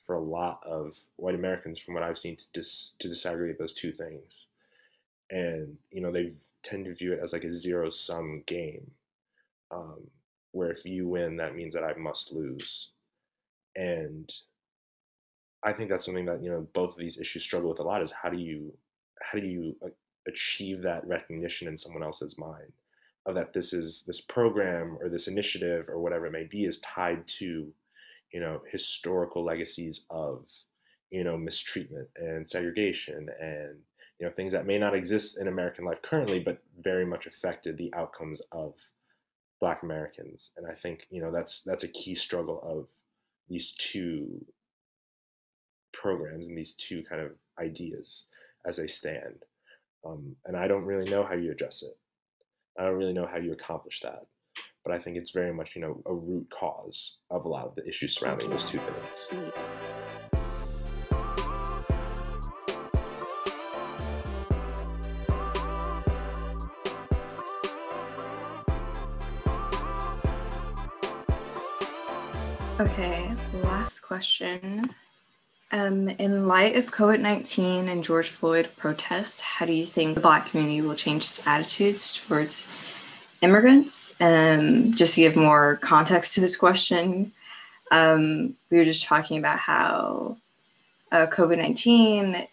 for 0.05 0.17
a 0.17 0.21
lot 0.21 0.61
of 0.67 0.95
white 1.17 1.37
Americans 1.37 1.79
from 1.79 1.95
what 1.95 2.03
I've 2.03 2.19
seen 2.19 2.37
to 2.37 2.45
dis 2.53 2.95
to 2.99 3.09
disaggregate 3.09 3.59
those 3.59 3.75
two 3.75 3.93
things, 3.93 4.49
and 5.31 5.77
you 5.93 6.01
know 6.01 6.11
they 6.11 6.33
tend 6.65 6.87
to 6.87 6.95
view 6.95 7.13
it 7.13 7.21
as 7.23 7.33
like 7.33 7.45
a 7.45 7.53
zero 7.53 7.91
sum 7.91 8.43
game, 8.47 8.91
um, 9.71 10.01
where 10.51 10.71
if 10.71 10.85
you 10.85 11.07
win 11.07 11.37
that 11.37 11.55
means 11.55 11.75
that 11.75 11.85
I 11.85 11.95
must 11.95 12.33
lose, 12.33 12.91
and 13.77 14.33
I 15.63 15.73
think 15.73 15.91
that's 15.91 16.07
something 16.07 16.27
that 16.27 16.43
you 16.43 16.51
know 16.51 16.67
both 16.73 16.93
of 16.93 16.99
these 16.99 17.19
issues 17.19 17.45
struggle 17.45 17.71
with 17.71 17.79
a 17.79 17.85
lot 17.85 18.03
is 18.03 18.11
how 18.11 18.31
do 18.31 18.39
you 18.39 18.73
how 19.23 19.39
do 19.39 19.47
you 19.47 19.77
achieve 20.27 20.83
that 20.83 21.07
recognition 21.07 21.69
in 21.69 21.79
someone 21.79 22.03
else's 22.03 22.37
mind 22.37 22.73
of 23.31 23.35
that 23.37 23.53
this 23.53 23.73
is 23.73 24.05
this 24.07 24.21
program 24.21 24.99
or 25.01 25.09
this 25.09 25.29
initiative 25.29 25.89
or 25.89 25.99
whatever 25.99 26.27
it 26.27 26.33
may 26.33 26.45
be 26.45 26.65
is 26.65 26.79
tied 26.81 27.27
to 27.27 27.73
you 28.33 28.41
know 28.41 28.61
historical 28.71 29.45
legacies 29.45 30.05
of 30.11 30.45
you 31.11 31.25
know 31.25 31.37
mistreatment 31.37 32.09
and 32.17 32.49
segregation 32.49 33.29
and 33.41 33.77
you 34.19 34.27
know 34.27 34.33
things 34.33 34.53
that 34.53 34.67
may 34.67 34.79
not 34.79 34.95
exist 34.95 35.39
in 35.39 35.49
american 35.49 35.85
life 35.85 36.03
currently 36.03 36.39
but 36.39 36.63
very 36.81 37.07
much 37.07 37.27
affected 37.27 37.77
the 37.79 37.93
outcomes 37.95 38.43
of 38.53 38.75
black 39.61 39.83
americans. 39.83 40.53
And 40.57 40.67
i 40.67 40.75
think 40.75 41.07
you 41.11 41.21
know 41.21 41.31
that's 41.31 41.63
that's 41.63 41.85
a 41.85 41.89
key 41.89 42.15
struggle 42.15 42.61
of 42.65 42.89
these 43.49 43.75
two 43.79 44.45
programs 45.93 46.47
and 46.47 46.57
these 46.57 46.73
two 46.73 47.03
kind 47.09 47.21
of 47.21 47.33
ideas 47.59 48.25
as 48.65 48.77
they 48.77 48.87
stand. 48.87 49.45
Um, 50.05 50.37
and 50.47 50.57
i 50.57 50.67
don't 50.67 50.87
really 50.87 51.11
know 51.11 51.25
how 51.25 51.35
you 51.35 51.53
address 51.53 51.83
it 51.83 52.00
I 52.81 52.85
don't 52.85 52.95
really 52.95 53.13
know 53.13 53.29
how 53.31 53.37
you 53.37 53.53
accomplish 53.53 54.01
that, 54.01 54.23
but 54.87 54.95
I 54.95 54.99
think 54.99 55.19
it's 55.19 55.33
very 55.33 55.53
much, 55.53 55.77
you 55.77 55.83
know, 55.83 56.01
a 56.07 56.15
root 56.15 56.49
cause 56.49 57.19
of 57.31 57.45
a 57.45 57.49
lot 57.49 57.67
of 57.67 57.75
the 57.75 57.87
issues 57.87 58.15
surrounding 58.15 58.49
those 58.49 58.65
two 58.65 58.79
things. 58.79 59.29
Okay, 72.81 73.35
last 73.63 74.01
question. 74.01 74.95
Um, 75.73 76.09
in 76.09 76.49
light 76.49 76.75
of 76.77 76.91
COVID 76.91 77.21
19 77.21 77.89
and 77.89 78.03
George 78.03 78.29
Floyd 78.29 78.69
protests, 78.77 79.41
how 79.41 79.67
do 79.67 79.73
you 79.73 79.87
think 79.87 80.17
the 80.17 80.21
Black 80.21 80.47
community 80.47 80.81
will 80.81 80.97
change 80.97 81.25
its 81.25 81.47
attitudes 81.47 82.25
towards 82.27 82.67
immigrants? 83.41 84.15
Um, 84.21 84.93
just 84.95 85.15
to 85.15 85.21
give 85.21 85.37
more 85.37 85.77
context 85.77 86.35
to 86.35 86.41
this 86.41 86.57
question, 86.57 87.33
um, 87.93 88.55
we 88.71 88.79
were 88.79 88.85
just 88.85 89.05
talking 89.05 89.39
about 89.39 89.61
how 89.61 90.37
uh, 91.13 91.29
COVID 91.29 91.59
19 91.59 92.49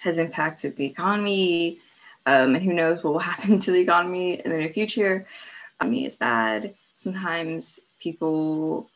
has 0.00 0.18
impacted 0.18 0.76
the 0.76 0.84
economy, 0.84 1.78
um, 2.26 2.54
and 2.54 2.62
who 2.62 2.74
knows 2.74 3.02
what 3.02 3.14
will 3.14 3.20
happen 3.32 3.58
to 3.60 3.72
the 3.72 3.80
economy 3.80 4.34
in 4.44 4.50
the 4.50 4.58
near 4.58 4.72
future. 4.72 5.26
Economy 5.76 6.04
is 6.04 6.14
bad. 6.14 6.74
Sometimes 6.94 7.80
people 8.00 8.90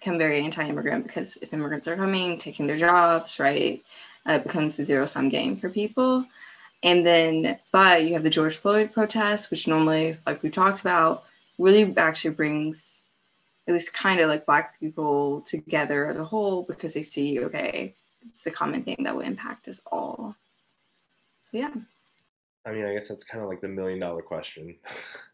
become 0.00 0.18
very 0.18 0.42
anti-immigrant 0.42 1.06
because 1.06 1.36
if 1.42 1.52
immigrants 1.52 1.86
are 1.86 1.96
coming, 1.96 2.38
taking 2.38 2.66
their 2.66 2.76
jobs, 2.76 3.38
right, 3.38 3.82
uh, 4.26 4.32
it 4.32 4.42
becomes 4.42 4.78
a 4.78 4.84
zero-sum 4.84 5.28
game 5.28 5.56
for 5.56 5.68
people. 5.68 6.24
And 6.82 7.04
then, 7.04 7.58
but 7.72 8.04
you 8.04 8.14
have 8.14 8.24
the 8.24 8.30
George 8.30 8.56
Floyd 8.56 8.92
protests, 8.92 9.50
which 9.50 9.68
normally, 9.68 10.16
like 10.26 10.42
we 10.42 10.48
talked 10.48 10.80
about, 10.80 11.24
really 11.58 11.94
actually 11.98 12.30
brings 12.30 13.02
at 13.68 13.74
least 13.74 13.92
kind 13.92 14.20
of 14.20 14.28
like 14.28 14.46
Black 14.46 14.80
people 14.80 15.42
together 15.42 16.06
as 16.06 16.16
a 16.16 16.24
whole 16.24 16.62
because 16.62 16.94
they 16.94 17.02
see, 17.02 17.38
okay, 17.40 17.94
it's 18.22 18.46
a 18.46 18.50
common 18.50 18.82
thing 18.82 18.96
that 19.04 19.14
will 19.14 19.22
impact 19.22 19.68
us 19.68 19.80
all. 19.92 20.34
So, 21.42 21.58
yeah. 21.58 21.74
I 22.64 22.72
mean, 22.72 22.86
I 22.86 22.94
guess 22.94 23.08
that's 23.08 23.24
kind 23.24 23.44
of 23.44 23.50
like 23.50 23.60
the 23.60 23.68
million 23.68 24.00
dollar 24.00 24.22
question. 24.22 24.76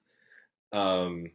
um, 0.73 1.31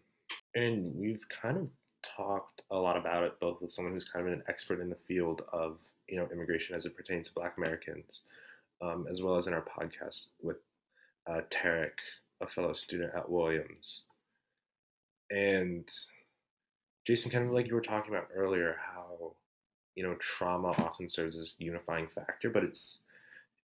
and 0.53 0.93
we've 0.93 1.23
kind 1.29 1.57
of 1.57 1.69
talked 2.03 2.61
a 2.71 2.75
lot 2.75 2.97
about 2.97 3.23
it, 3.23 3.39
both 3.39 3.61
with 3.61 3.71
someone 3.71 3.93
who's 3.93 4.05
kind 4.05 4.27
of 4.27 4.33
an 4.33 4.43
expert 4.47 4.79
in 4.79 4.89
the 4.89 4.95
field 4.95 5.43
of 5.51 5.77
you 6.07 6.17
know 6.17 6.27
immigration 6.31 6.75
as 6.75 6.85
it 6.85 6.95
pertains 6.95 7.27
to 7.27 7.33
Black 7.33 7.55
Americans, 7.57 8.21
um, 8.81 9.07
as 9.09 9.21
well 9.21 9.37
as 9.37 9.47
in 9.47 9.53
our 9.53 9.63
podcast 9.63 10.27
with 10.41 10.57
uh, 11.27 11.41
Tarek, 11.49 11.99
a 12.41 12.47
fellow 12.47 12.73
student 12.73 13.11
at 13.15 13.29
Williams. 13.29 14.03
And 15.29 15.89
Jason, 17.05 17.31
kind 17.31 17.45
of 17.45 17.51
like 17.51 17.67
you 17.67 17.75
were 17.75 17.81
talking 17.81 18.13
about 18.13 18.29
earlier, 18.35 18.77
how 18.93 19.35
you 19.95 20.03
know 20.03 20.15
trauma 20.15 20.69
often 20.69 21.07
serves 21.07 21.35
as 21.35 21.55
unifying 21.59 22.07
factor, 22.13 22.49
but 22.49 22.63
it's 22.63 23.01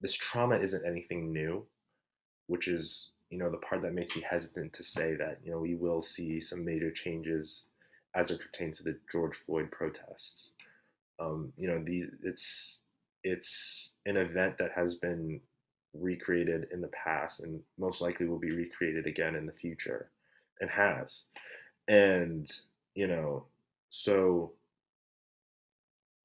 this 0.02 0.14
trauma 0.14 0.58
isn't 0.58 0.86
anything 0.86 1.32
new, 1.32 1.66
which 2.48 2.68
is 2.68 3.12
you 3.30 3.38
know 3.38 3.50
the 3.50 3.58
part 3.58 3.82
that 3.82 3.94
makes 3.94 4.16
me 4.16 4.24
hesitant 4.30 4.74
to 4.74 4.84
say 4.84 5.16
that 5.16 5.40
you 5.44 5.52
know 5.52 5.60
we 5.60 5.76
will 5.76 6.02
see 6.02 6.40
some 6.40 6.64
major 6.64 6.92
changes 6.92 7.66
as 8.16 8.32
it 8.32 8.40
pertains 8.40 8.78
to 8.78 8.84
the 8.84 8.98
George 9.12 9.36
Floyd 9.36 9.72
protests. 9.72 10.50
Um, 11.20 11.52
you 11.58 11.68
know, 11.68 11.84
the, 11.84 12.04
it's 12.24 12.78
it's 13.24 13.92
an 14.06 14.18
event 14.18 14.58
that 14.58 14.72
has 14.76 14.96
been 14.96 15.42
recreated 15.94 16.68
in 16.72 16.82
the 16.82 16.90
past 16.90 17.42
and 17.42 17.60
most 17.78 18.02
likely 18.02 18.28
will 18.28 18.40
be 18.40 18.52
recreated 18.52 19.08
again 19.08 19.36
in 19.36 19.46
the 19.46 19.52
future 19.52 20.10
and 20.62 20.70
has. 20.70 21.26
And, 21.88 22.52
you 22.96 23.08
know, 23.08 23.46
so 23.90 24.54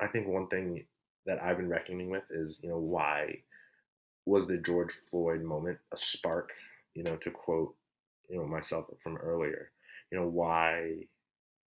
I 0.01 0.07
think 0.09 0.29
one 0.29 0.49
thing 0.49 0.85
that 1.27 1.43
I've 1.43 1.57
been 1.57 1.69
reckoning 1.69 2.11
with 2.11 2.25
is, 2.31 2.59
you 2.63 2.69
know, 2.69 2.79
why 2.79 3.39
was 4.27 4.47
the 4.47 4.59
George 4.59 4.95
Floyd 5.11 5.43
moment 5.43 5.79
a 5.93 5.97
spark, 5.97 6.51
you 6.95 7.03
know, 7.03 7.17
to 7.17 7.31
quote, 7.31 7.75
you 8.29 8.39
know, 8.39 8.47
myself 8.47 8.87
from 9.03 9.17
earlier, 9.17 9.71
you 10.11 10.19
know, 10.19 10.27
why 10.27 11.07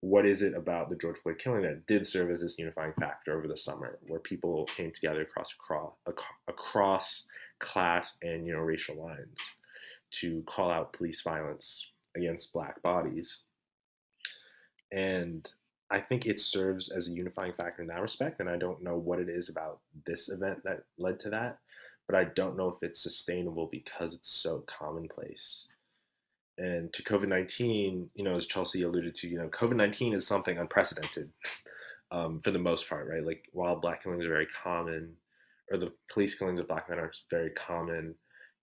what 0.09 0.25
is 0.25 0.41
it 0.41 0.55
about 0.55 0.89
the 0.89 0.95
George 0.95 1.19
Floyd 1.19 1.39
killing 1.39 1.63
that 1.63 1.87
did 1.87 2.07
serve 2.07 2.31
as 2.31 2.41
this 2.41 2.59
unifying 2.59 2.93
factor 2.99 3.37
over 3.37 3.49
the 3.49 3.57
summer, 3.57 3.99
where 4.07 4.21
people 4.21 4.65
came 4.67 4.93
together 4.93 5.23
across 5.23 5.55
across 6.47 7.25
class 7.59 8.17
and 8.23 8.47
you 8.47 8.53
know 8.53 8.61
racial 8.61 9.05
lines 9.05 9.37
to 10.13 10.43
call 10.47 10.71
out 10.71 10.93
police 10.93 11.23
violence 11.23 11.93
against 12.17 12.53
black 12.53 12.81
bodies, 12.83 13.41
and 14.93 15.51
I 15.91 16.01
think 16.01 16.25
it 16.25 16.39
serves 16.39 16.89
as 16.89 17.09
a 17.09 17.13
unifying 17.13 17.53
factor 17.53 17.83
in 17.83 17.89
that 17.89 18.01
respect. 18.01 18.39
And 18.41 18.49
I 18.49 18.57
don't 18.57 18.83
know 18.83 18.97
what 18.97 19.19
it 19.19 19.29
is 19.29 19.49
about 19.49 19.81
this 20.05 20.29
event 20.29 20.63
that 20.65 20.85
led 20.99 21.19
to 21.21 21.31
that, 21.31 21.59
but 22.07 22.17
I 22.17 22.25
don't 22.25 22.57
know 22.57 22.69
if 22.69 22.77
it's 22.81 23.03
sustainable 23.03 23.69
because 23.71 24.15
it's 24.15 24.31
so 24.31 24.61
commonplace. 24.67 25.69
And 26.59 26.93
to 26.95 27.03
COVID 27.03 27.29
19, 27.29 28.11
you 28.15 28.25
know, 28.25 28.37
as 28.37 28.47
Chelsey 28.47 28.83
alluded 28.83 29.15
to, 29.17 29.29
you 29.29 29.39
know, 29.39 29.49
COVID 29.49 29.77
19 29.77 30.15
is 30.15 30.27
something 30.27 30.59
unprecedented 30.59 31.31
um, 32.11 32.41
for 32.41 32.51
the 32.51 32.59
most 32.59 32.89
part, 32.89 33.09
right? 33.09 33.25
Like 33.25 33.45
while 33.53 33.77
black 33.77 34.03
killings 34.03 34.25
are 34.25 34.31
very 34.31 34.47
common, 34.47 35.13
or 35.71 35.79
the 35.79 35.93
police 36.11 36.35
killings 36.35 36.61
of 36.61 36.69
black 36.69 36.89
men 36.89 36.99
are 36.99 37.13
very 37.31 37.51
common, 37.51 38.15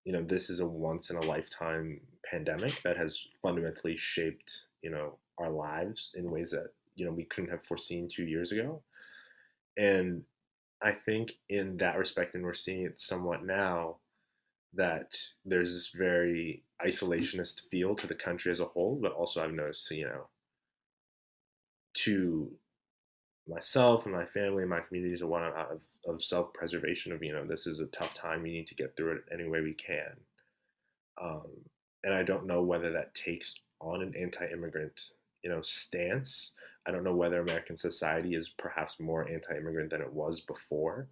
you 0.04 0.12
know, 0.12 0.22
this 0.22 0.50
is 0.50 0.60
a 0.60 0.66
once 0.66 1.10
in 1.10 1.16
a 1.16 1.22
lifetime 1.22 2.00
pandemic 2.30 2.80
that 2.82 2.96
has 2.96 3.26
fundamentally 3.42 3.96
shaped, 3.96 4.62
you 4.82 4.90
know, 4.90 5.18
our 5.38 5.50
lives 5.50 6.12
in 6.14 6.30
ways 6.30 6.50
that, 6.50 6.72
you 6.96 7.04
know, 7.04 7.12
we 7.12 7.24
couldn't 7.24 7.50
have 7.50 7.64
foreseen 7.64 8.08
two 8.08 8.24
years 8.24 8.52
ago. 8.52 8.82
And 9.76 10.22
I 10.82 10.92
think 10.92 11.32
in 11.48 11.76
that 11.78 11.96
respect, 11.96 12.34
and 12.34 12.44
we're 12.44 12.54
seeing 12.54 12.82
it 12.82 13.00
somewhat 13.00 13.44
now, 13.44 13.96
that 14.76 15.16
there's 15.44 15.72
this 15.72 15.90
very 15.90 16.62
isolationist 16.84 17.68
feel 17.70 17.94
to 17.94 18.06
the 18.06 18.14
country 18.14 18.50
as 18.50 18.60
a 18.60 18.64
whole, 18.64 18.98
but 19.00 19.12
also 19.12 19.42
I've 19.42 19.52
noticed, 19.52 19.90
you 19.90 20.04
know, 20.04 20.26
to 21.94 22.50
myself 23.48 24.04
and 24.04 24.14
my 24.14 24.24
family 24.24 24.62
and 24.62 24.70
my 24.70 24.80
community 24.80 25.16
to 25.18 25.26
one 25.26 25.44
of, 25.44 25.80
of 26.06 26.22
self-preservation 26.22 27.12
of, 27.12 27.22
you 27.22 27.32
know, 27.32 27.46
this 27.46 27.66
is 27.66 27.80
a 27.80 27.86
tough 27.86 28.14
time. 28.14 28.42
We 28.42 28.52
need 28.52 28.66
to 28.68 28.74
get 28.74 28.96
through 28.96 29.12
it 29.12 29.24
any 29.32 29.48
way 29.48 29.60
we 29.60 29.74
can. 29.74 30.16
Um, 31.22 31.46
and 32.02 32.12
I 32.12 32.22
don't 32.22 32.46
know 32.46 32.62
whether 32.62 32.90
that 32.92 33.14
takes 33.14 33.54
on 33.80 34.02
an 34.02 34.14
anti-immigrant, 34.18 35.10
you 35.42 35.50
know, 35.50 35.60
stance. 35.62 36.52
I 36.86 36.90
don't 36.90 37.04
know 37.04 37.14
whether 37.14 37.40
American 37.40 37.76
society 37.76 38.34
is 38.34 38.48
perhaps 38.58 38.98
more 38.98 39.28
anti-immigrant 39.28 39.90
than 39.90 40.00
it 40.00 40.12
was 40.12 40.40
before. 40.40 41.08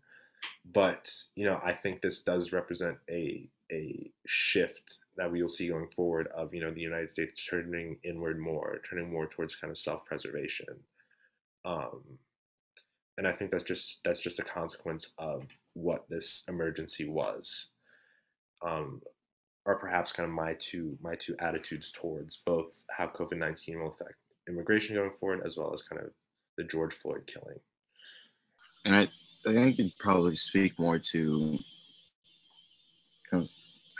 But 0.64 1.12
you 1.34 1.46
know, 1.46 1.60
I 1.64 1.72
think 1.72 2.00
this 2.00 2.20
does 2.20 2.52
represent 2.52 2.98
a 3.10 3.48
a 3.70 4.10
shift 4.26 4.98
that 5.16 5.30
we 5.30 5.40
will 5.40 5.48
see 5.48 5.68
going 5.68 5.88
forward 5.88 6.28
of 6.34 6.54
you 6.54 6.60
know 6.60 6.70
the 6.70 6.80
United 6.80 7.10
States 7.10 7.46
turning 7.46 7.98
inward 8.04 8.38
more, 8.38 8.80
turning 8.88 9.10
more 9.10 9.26
towards 9.26 9.54
kind 9.54 9.70
of 9.70 9.78
self-preservation. 9.78 10.80
Um, 11.64 12.02
and 13.18 13.26
I 13.26 13.32
think 13.32 13.50
that's 13.50 13.64
just 13.64 14.02
that's 14.04 14.20
just 14.20 14.38
a 14.38 14.44
consequence 14.44 15.12
of 15.18 15.44
what 15.74 16.08
this 16.08 16.44
emergency 16.48 17.08
was. 17.08 17.70
Um, 18.64 19.02
are 19.66 19.76
perhaps 19.76 20.12
kind 20.12 20.28
of 20.28 20.34
my 20.34 20.54
two 20.54 20.98
my 21.02 21.14
two 21.14 21.36
attitudes 21.38 21.92
towards 21.92 22.38
both 22.44 22.82
how 22.90 23.06
COVID 23.06 23.38
nineteen 23.38 23.80
will 23.80 23.88
affect 23.88 24.14
immigration 24.48 24.96
going 24.96 25.12
forward, 25.12 25.42
as 25.44 25.56
well 25.56 25.72
as 25.72 25.82
kind 25.82 26.02
of 26.02 26.10
the 26.56 26.64
George 26.64 26.94
Floyd 26.94 27.26
killing. 27.26 27.58
And 28.84 28.96
I 28.96 29.08
I 29.46 29.52
think 29.52 29.74
I 29.74 29.76
could 29.76 29.92
probably 29.98 30.36
speak 30.36 30.78
more 30.78 30.98
to 30.98 31.58
kind 33.30 33.42
of 33.44 33.48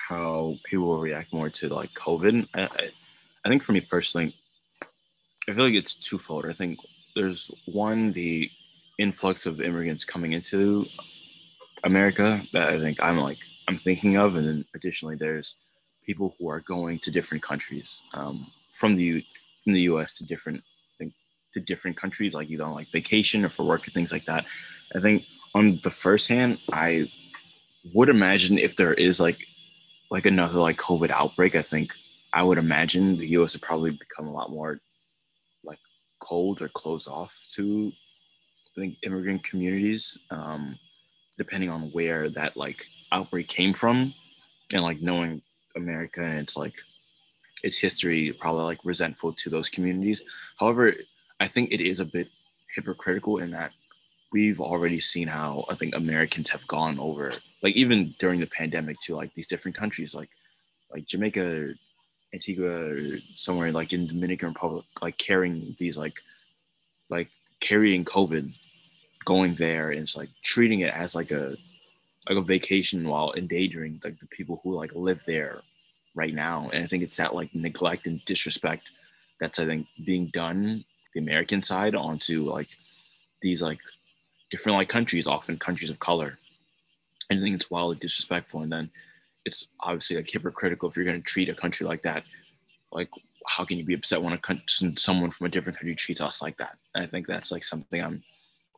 how 0.08 0.56
people 0.64 0.86
will 0.86 1.00
react 1.00 1.32
more 1.32 1.50
to 1.50 1.68
like 1.68 1.92
COVID. 1.94 2.48
I, 2.54 2.62
I, 2.62 2.90
I 3.44 3.48
think 3.48 3.62
for 3.62 3.72
me 3.72 3.80
personally, 3.80 4.36
I 5.48 5.54
feel 5.54 5.64
like 5.64 5.74
it's 5.74 5.94
twofold. 5.94 6.46
I 6.46 6.52
think 6.52 6.78
there's 7.16 7.50
one 7.66 8.12
the 8.12 8.50
influx 8.98 9.46
of 9.46 9.60
immigrants 9.60 10.04
coming 10.04 10.32
into 10.32 10.86
America 11.82 12.40
that 12.52 12.68
I 12.68 12.78
think 12.78 13.02
I'm 13.02 13.18
like 13.18 13.38
I'm 13.68 13.78
thinking 13.78 14.16
of, 14.16 14.36
and 14.36 14.46
then 14.46 14.64
additionally 14.74 15.16
there's 15.16 15.56
people 16.06 16.34
who 16.38 16.48
are 16.48 16.60
going 16.60 16.98
to 17.00 17.10
different 17.10 17.42
countries 17.42 18.02
um, 18.14 18.46
from 18.70 18.94
the 18.94 19.24
from 19.64 19.72
the 19.72 19.82
U.S. 19.82 20.18
to 20.18 20.26
different 20.26 20.62
to 21.54 21.60
different 21.60 21.96
countries, 21.96 22.34
like 22.34 22.50
either 22.50 22.64
on 22.64 22.74
like 22.74 22.88
vacation 22.88 23.44
or 23.44 23.48
for 23.48 23.64
work 23.64 23.84
and 23.84 23.94
things 23.94 24.12
like 24.12 24.24
that. 24.26 24.44
I 24.94 25.00
think 25.00 25.24
on 25.54 25.80
the 25.82 25.90
first 25.90 26.28
hand, 26.28 26.58
I 26.72 27.10
would 27.92 28.08
imagine 28.08 28.58
if 28.58 28.76
there 28.76 28.94
is 28.94 29.20
like 29.20 29.46
like 30.10 30.26
another 30.26 30.58
like 30.58 30.76
COVID 30.76 31.10
outbreak, 31.10 31.54
I 31.54 31.62
think 31.62 31.94
I 32.32 32.42
would 32.42 32.58
imagine 32.58 33.16
the 33.16 33.28
US 33.28 33.54
would 33.54 33.62
probably 33.62 33.90
become 33.90 34.26
a 34.26 34.32
lot 34.32 34.50
more 34.50 34.80
like 35.64 35.78
cold 36.20 36.62
or 36.62 36.68
closed 36.68 37.08
off 37.08 37.46
to 37.52 37.92
I 38.76 38.80
think 38.80 38.96
immigrant 39.02 39.44
communities, 39.44 40.18
um, 40.30 40.78
depending 41.36 41.70
on 41.70 41.90
where 41.92 42.30
that 42.30 42.56
like 42.56 42.86
outbreak 43.10 43.48
came 43.48 43.74
from, 43.74 44.14
and 44.72 44.82
like 44.82 45.02
knowing 45.02 45.42
America 45.76 46.22
and 46.22 46.38
it's 46.38 46.56
like 46.56 46.74
its 47.62 47.78
history, 47.78 48.32
probably 48.32 48.62
like 48.64 48.84
resentful 48.84 49.32
to 49.32 49.50
those 49.50 49.68
communities. 49.68 50.22
However, 50.58 50.94
I 51.42 51.48
think 51.48 51.72
it 51.72 51.80
is 51.80 51.98
a 51.98 52.04
bit 52.04 52.28
hypocritical 52.72 53.38
in 53.38 53.50
that 53.50 53.72
we've 54.32 54.60
already 54.60 55.00
seen 55.00 55.26
how 55.26 55.64
I 55.68 55.74
think 55.74 55.96
Americans 55.96 56.50
have 56.50 56.64
gone 56.68 57.00
over, 57.00 57.34
like 57.62 57.74
even 57.74 58.14
during 58.20 58.38
the 58.38 58.46
pandemic 58.46 59.00
to 59.00 59.16
like 59.16 59.34
these 59.34 59.48
different 59.48 59.76
countries, 59.76 60.14
like 60.14 60.30
like 60.92 61.04
Jamaica, 61.04 61.74
Antigua, 62.32 63.18
somewhere 63.34 63.72
like 63.72 63.92
in 63.92 64.06
Dominican 64.06 64.50
Republic, 64.50 64.84
like 65.02 65.18
carrying 65.18 65.74
these 65.80 65.98
like 65.98 66.22
like 67.10 67.28
carrying 67.58 68.04
COVID, 68.04 68.54
going 69.24 69.56
there 69.56 69.90
and 69.90 70.02
it's 70.02 70.16
like 70.16 70.30
treating 70.44 70.80
it 70.80 70.94
as 70.94 71.16
like 71.16 71.32
a 71.32 71.56
like 72.28 72.38
a 72.38 72.42
vacation 72.42 73.08
while 73.08 73.34
endangering 73.36 74.00
like 74.04 74.20
the 74.20 74.26
people 74.26 74.60
who 74.62 74.74
like 74.74 74.94
live 74.94 75.24
there 75.26 75.60
right 76.14 76.34
now. 76.34 76.70
And 76.72 76.84
I 76.84 76.86
think 76.86 77.02
it's 77.02 77.16
that 77.16 77.34
like 77.34 77.52
neglect 77.52 78.06
and 78.06 78.24
disrespect 78.26 78.84
that's 79.40 79.58
I 79.58 79.66
think 79.66 79.88
being 80.06 80.26
done 80.32 80.84
the 81.14 81.20
American 81.20 81.62
side 81.62 81.94
onto 81.94 82.50
like 82.50 82.68
these 83.40 83.62
like 83.62 83.80
different 84.50 84.78
like 84.78 84.88
countries, 84.88 85.26
often 85.26 85.58
countries 85.58 85.90
of 85.90 85.98
color. 85.98 86.38
And 87.30 87.38
I 87.38 87.42
think 87.42 87.54
it's 87.56 87.70
wildly 87.70 87.96
disrespectful. 87.96 88.62
And 88.62 88.72
then 88.72 88.90
it's 89.44 89.66
obviously 89.80 90.16
like 90.16 90.30
hypocritical 90.30 90.88
if 90.88 90.96
you're 90.96 91.04
going 91.04 91.20
to 91.20 91.26
treat 91.26 91.48
a 91.48 91.54
country 91.54 91.86
like 91.86 92.02
that. 92.02 92.24
Like, 92.92 93.08
how 93.46 93.64
can 93.64 93.78
you 93.78 93.84
be 93.84 93.94
upset 93.94 94.22
when 94.22 94.32
a 94.32 94.38
country, 94.38 94.94
someone 94.96 95.30
from 95.30 95.46
a 95.46 95.50
different 95.50 95.78
country 95.78 95.94
treats 95.94 96.20
us 96.20 96.42
like 96.42 96.58
that? 96.58 96.76
And 96.94 97.02
I 97.02 97.06
think 97.06 97.26
that's 97.26 97.50
like 97.50 97.64
something 97.64 98.00
I'm 98.00 98.22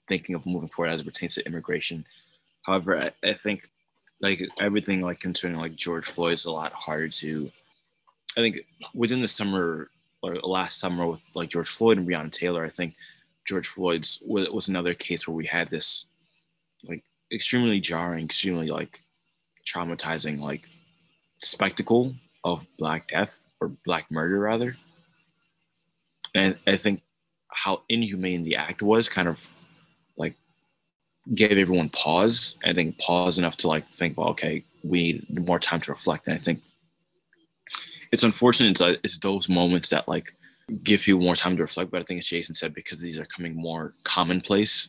thinking 0.08 0.34
of 0.34 0.46
moving 0.46 0.68
forward 0.68 0.90
as 0.92 1.00
it 1.00 1.04
pertains 1.04 1.34
to 1.34 1.46
immigration. 1.46 2.06
However, 2.62 2.96
I, 2.96 3.10
I 3.22 3.32
think 3.34 3.68
like 4.20 4.42
everything 4.58 5.02
like 5.02 5.20
concerning 5.20 5.58
like 5.58 5.76
George 5.76 6.06
Floyd 6.06 6.34
is 6.34 6.44
a 6.44 6.50
lot 6.50 6.72
harder 6.72 7.08
to. 7.08 7.50
I 8.36 8.40
think 8.40 8.60
within 8.94 9.20
the 9.20 9.28
summer 9.28 9.90
or 10.24 10.34
last 10.36 10.78
summer 10.78 11.06
with 11.06 11.20
like 11.34 11.50
George 11.50 11.68
Floyd 11.68 11.98
and 11.98 12.08
Breonna 12.08 12.30
Taylor, 12.30 12.64
I 12.64 12.70
think 12.70 12.94
George 13.44 13.68
Floyd's 13.68 14.22
was, 14.24 14.48
was 14.50 14.68
another 14.68 14.94
case 14.94 15.28
where 15.28 15.34
we 15.34 15.46
had 15.46 15.70
this 15.70 16.06
like 16.84 17.04
extremely 17.32 17.80
jarring, 17.80 18.24
extremely 18.24 18.68
like 18.68 19.00
traumatizing 19.66 20.40
like 20.40 20.66
spectacle 21.40 22.14
of 22.42 22.66
black 22.78 23.08
death 23.08 23.42
or 23.60 23.68
black 23.84 24.10
murder 24.10 24.38
rather. 24.38 24.76
And 26.34 26.56
I 26.66 26.76
think 26.76 27.02
how 27.48 27.82
inhumane 27.88 28.44
the 28.44 28.56
act 28.56 28.82
was 28.82 29.08
kind 29.08 29.28
of 29.28 29.48
like 30.16 30.34
gave 31.34 31.58
everyone 31.58 31.90
pause. 31.90 32.56
I 32.64 32.72
think 32.72 32.98
pause 32.98 33.38
enough 33.38 33.56
to 33.58 33.68
like 33.68 33.86
think, 33.86 34.18
well, 34.18 34.30
okay, 34.30 34.64
we 34.82 35.24
need 35.28 35.46
more 35.46 35.58
time 35.58 35.80
to 35.82 35.92
reflect. 35.92 36.26
And 36.26 36.34
I 36.34 36.38
think 36.38 36.60
it's 38.14 38.22
unfortunate. 38.22 38.70
It's, 38.70 38.80
uh, 38.80 38.94
it's 39.02 39.18
those 39.18 39.48
moments 39.48 39.90
that 39.90 40.06
like 40.06 40.36
give 40.84 41.00
people 41.00 41.20
more 41.20 41.34
time 41.34 41.56
to 41.56 41.62
reflect. 41.62 41.90
But 41.90 42.00
I 42.00 42.04
think 42.04 42.18
as 42.18 42.26
Jason 42.26 42.54
said, 42.54 42.72
because 42.72 43.00
these 43.00 43.18
are 43.18 43.24
coming 43.24 43.56
more 43.56 43.94
commonplace, 44.04 44.88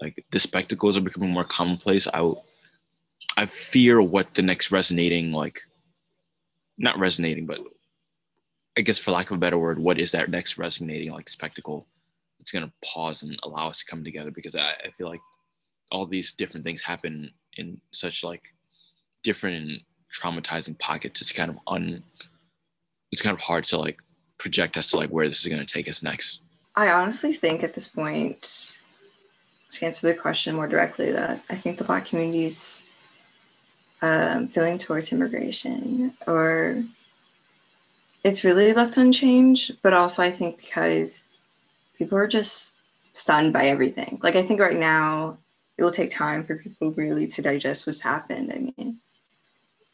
like 0.00 0.24
the 0.32 0.40
spectacles 0.40 0.96
are 0.96 1.02
becoming 1.02 1.30
more 1.30 1.44
commonplace. 1.44 2.08
I 2.12 2.32
I 3.36 3.46
fear 3.46 4.02
what 4.02 4.34
the 4.34 4.42
next 4.42 4.72
resonating 4.72 5.32
like, 5.32 5.60
not 6.76 6.98
resonating, 6.98 7.46
but 7.46 7.60
I 8.76 8.80
guess 8.80 8.98
for 8.98 9.12
lack 9.12 9.30
of 9.30 9.36
a 9.36 9.40
better 9.40 9.58
word, 9.58 9.78
what 9.78 10.00
is 10.00 10.10
that 10.10 10.28
next 10.28 10.58
resonating 10.58 11.12
like 11.12 11.28
spectacle? 11.28 11.86
It's 12.40 12.50
gonna 12.50 12.72
pause 12.84 13.22
and 13.22 13.38
allow 13.44 13.68
us 13.68 13.78
to 13.78 13.86
come 13.86 14.02
together 14.02 14.32
because 14.32 14.56
I, 14.56 14.72
I 14.84 14.90
feel 14.98 15.08
like 15.08 15.20
all 15.92 16.06
these 16.06 16.32
different 16.32 16.64
things 16.64 16.82
happen 16.82 17.30
in 17.56 17.80
such 17.92 18.24
like 18.24 18.42
different 19.22 19.56
and 19.56 19.80
traumatizing 20.12 20.78
pockets. 20.78 21.20
It's 21.20 21.32
kind 21.32 21.50
of 21.50 21.58
un. 21.66 22.02
It's 23.10 23.22
kind 23.22 23.34
of 23.34 23.40
hard 23.40 23.64
to 23.64 23.78
like 23.78 23.98
project 24.38 24.76
as 24.76 24.88
to 24.90 24.96
like 24.96 25.10
where 25.10 25.28
this 25.28 25.40
is 25.40 25.48
going 25.48 25.64
to 25.64 25.72
take 25.72 25.88
us 25.88 26.02
next? 26.02 26.40
I 26.76 26.90
honestly 26.90 27.32
think 27.32 27.62
at 27.62 27.74
this 27.74 27.88
point, 27.88 28.78
to 29.72 29.84
answer 29.84 30.06
the 30.06 30.14
question 30.14 30.54
more 30.54 30.68
directly, 30.68 31.12
that 31.12 31.42
I 31.50 31.56
think 31.56 31.76
the 31.76 31.84
Black 31.84 32.06
community's 32.06 32.84
um, 34.00 34.48
feeling 34.48 34.78
towards 34.78 35.12
immigration 35.12 36.14
or 36.26 36.82
it's 38.24 38.44
really 38.44 38.72
left 38.72 38.96
unchanged, 38.96 39.76
but 39.82 39.92
also 39.92 40.22
I 40.22 40.30
think 40.30 40.58
because 40.58 41.24
people 41.96 42.16
are 42.16 42.28
just 42.28 42.74
stunned 43.12 43.52
by 43.52 43.66
everything. 43.66 44.20
Like 44.22 44.36
I 44.36 44.42
think 44.42 44.60
right 44.60 44.76
now 44.76 45.36
it 45.76 45.82
will 45.82 45.90
take 45.90 46.10
time 46.10 46.44
for 46.44 46.56
people 46.56 46.92
really 46.92 47.26
to 47.28 47.42
digest 47.42 47.86
what's 47.86 48.00
happened. 48.00 48.52
I 48.52 48.58
mean, 48.58 48.98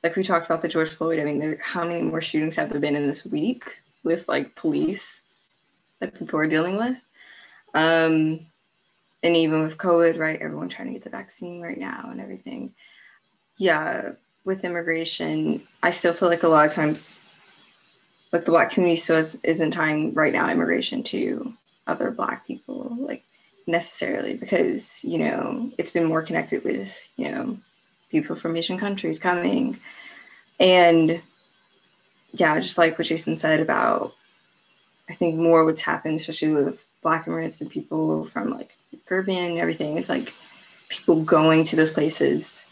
like 0.05 0.14
we 0.14 0.22
talked 0.22 0.46
about 0.46 0.61
the 0.61 0.68
George 0.68 0.90
Floyd. 0.90 1.18
I 1.18 1.24
mean, 1.24 1.40
there, 1.40 1.59
how 1.61 1.84
many 1.84 2.02
more 2.02 2.20
shootings 2.20 2.55
have 2.55 2.70
there 2.70 2.80
been 2.80 2.94
in 2.94 3.07
this 3.07 3.24
week? 3.24 3.78
with 4.05 4.28
like 4.28 4.55
police 4.55 5.22
that 5.98 6.14
people 6.14 6.38
are 6.38 6.46
dealing 6.46 6.76
with. 6.76 7.05
Um, 7.74 8.40
and 9.22 9.36
even 9.36 9.62
with 9.62 9.78
COVID, 9.78 10.18
right? 10.18 10.40
Everyone 10.40 10.68
trying 10.68 10.88
to 10.88 10.92
get 10.92 11.02
the 11.02 11.11
vaccine 11.11 11.61
right 11.61 11.78
now 11.78 12.09
and 12.11 12.20
everything. 12.20 12.74
Yeah, 13.57 14.12
with 14.44 14.64
immigration, 14.64 15.62
I 15.82 15.90
still 15.90 16.12
feel 16.12 16.28
like 16.28 16.42
a 16.42 16.48
lot 16.48 16.66
of 16.66 16.72
times, 16.72 17.16
like 18.32 18.44
the 18.44 18.50
Black 18.50 18.70
community 18.70 19.00
still 19.00 19.16
is, 19.16 19.40
isn't 19.42 19.70
tying 19.70 20.12
right 20.12 20.32
now 20.32 20.50
immigration 20.50 21.02
to 21.05 21.52
other 21.86 22.11
Black 22.11 22.46
people, 22.46 22.94
like 23.00 23.24
necessarily, 23.66 24.34
because, 24.34 25.02
you 25.02 25.18
know, 25.18 25.72
it's 25.78 25.90
been 25.90 26.05
more 26.05 26.22
connected 26.22 26.62
with, 26.64 27.11
you 27.16 27.30
know, 27.30 27.57
people 28.14 28.36
from 28.36 28.56
Asian 28.56 28.78
countries 28.78 29.18
coming. 29.18 29.78
And 30.60 31.20
yeah, 32.32 32.58
just 32.60 32.78
like 32.78 32.96
what 32.98 33.08
Jason 33.08 33.36
said 33.36 33.60
about, 33.60 34.14
I 35.08 35.14
think 35.14 35.36
more 35.36 35.64
what's 35.64 35.82
happened, 35.82 36.16
especially 36.20 36.52
with 36.52 36.84
Black 37.02 37.26
immigrants 37.26 37.60
and 37.60 37.70
people 37.70 38.26
from 38.26 38.50
like 38.50 38.76
Caribbean 39.06 39.52
and 39.52 39.58
everything, 39.58 39.98
is 39.98 40.08
like 40.08 40.32
people 40.88 41.22
going 41.22 41.64
to 41.64 41.76
those 41.76 41.90
places, 41.90 42.64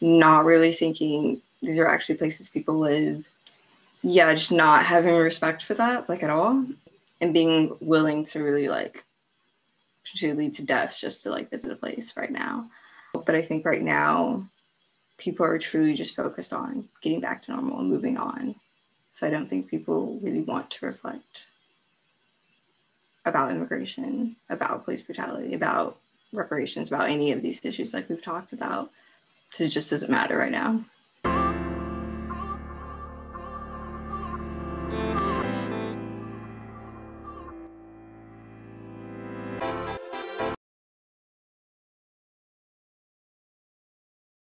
not 0.00 0.44
really 0.44 0.72
thinking 0.72 1.40
these 1.62 1.78
are 1.78 1.86
actually 1.86 2.16
places 2.16 2.50
people 2.50 2.78
live. 2.78 3.26
Yeah, 4.02 4.32
just 4.34 4.52
not 4.52 4.84
having 4.84 5.14
respect 5.14 5.62
for 5.62 5.74
that, 5.74 6.08
like 6.08 6.22
at 6.22 6.30
all, 6.30 6.64
and 7.20 7.34
being 7.34 7.76
willing 7.80 8.24
to 8.24 8.42
really 8.42 8.68
like 8.68 9.04
to 10.16 10.34
lead 10.34 10.54
to 10.54 10.64
deaths 10.64 11.00
just 11.00 11.22
to 11.22 11.30
like 11.30 11.50
visit 11.50 11.70
a 11.70 11.76
place 11.76 12.14
right 12.16 12.32
now. 12.32 12.68
But 13.24 13.34
I 13.34 13.42
think 13.42 13.64
right 13.64 13.82
now, 13.82 14.44
people 15.18 15.46
are 15.46 15.58
truly 15.58 15.94
just 15.94 16.16
focused 16.16 16.52
on 16.52 16.88
getting 17.02 17.20
back 17.20 17.42
to 17.42 17.52
normal 17.52 17.80
and 17.80 17.90
moving 17.90 18.16
on. 18.16 18.54
So 19.12 19.26
I 19.26 19.30
don't 19.30 19.46
think 19.46 19.68
people 19.68 20.18
really 20.22 20.40
want 20.40 20.70
to 20.70 20.86
reflect 20.86 21.44
about 23.24 23.50
immigration, 23.50 24.36
about 24.48 24.84
police 24.84 25.02
brutality, 25.02 25.54
about 25.54 25.98
reparations, 26.32 26.88
about 26.88 27.10
any 27.10 27.32
of 27.32 27.42
these 27.42 27.64
issues 27.64 27.92
like 27.92 28.08
we've 28.08 28.22
talked 28.22 28.52
about. 28.52 28.90
It 29.58 29.68
just 29.68 29.90
doesn't 29.90 30.10
matter 30.10 30.38
right 30.38 30.50
now. 30.50 30.82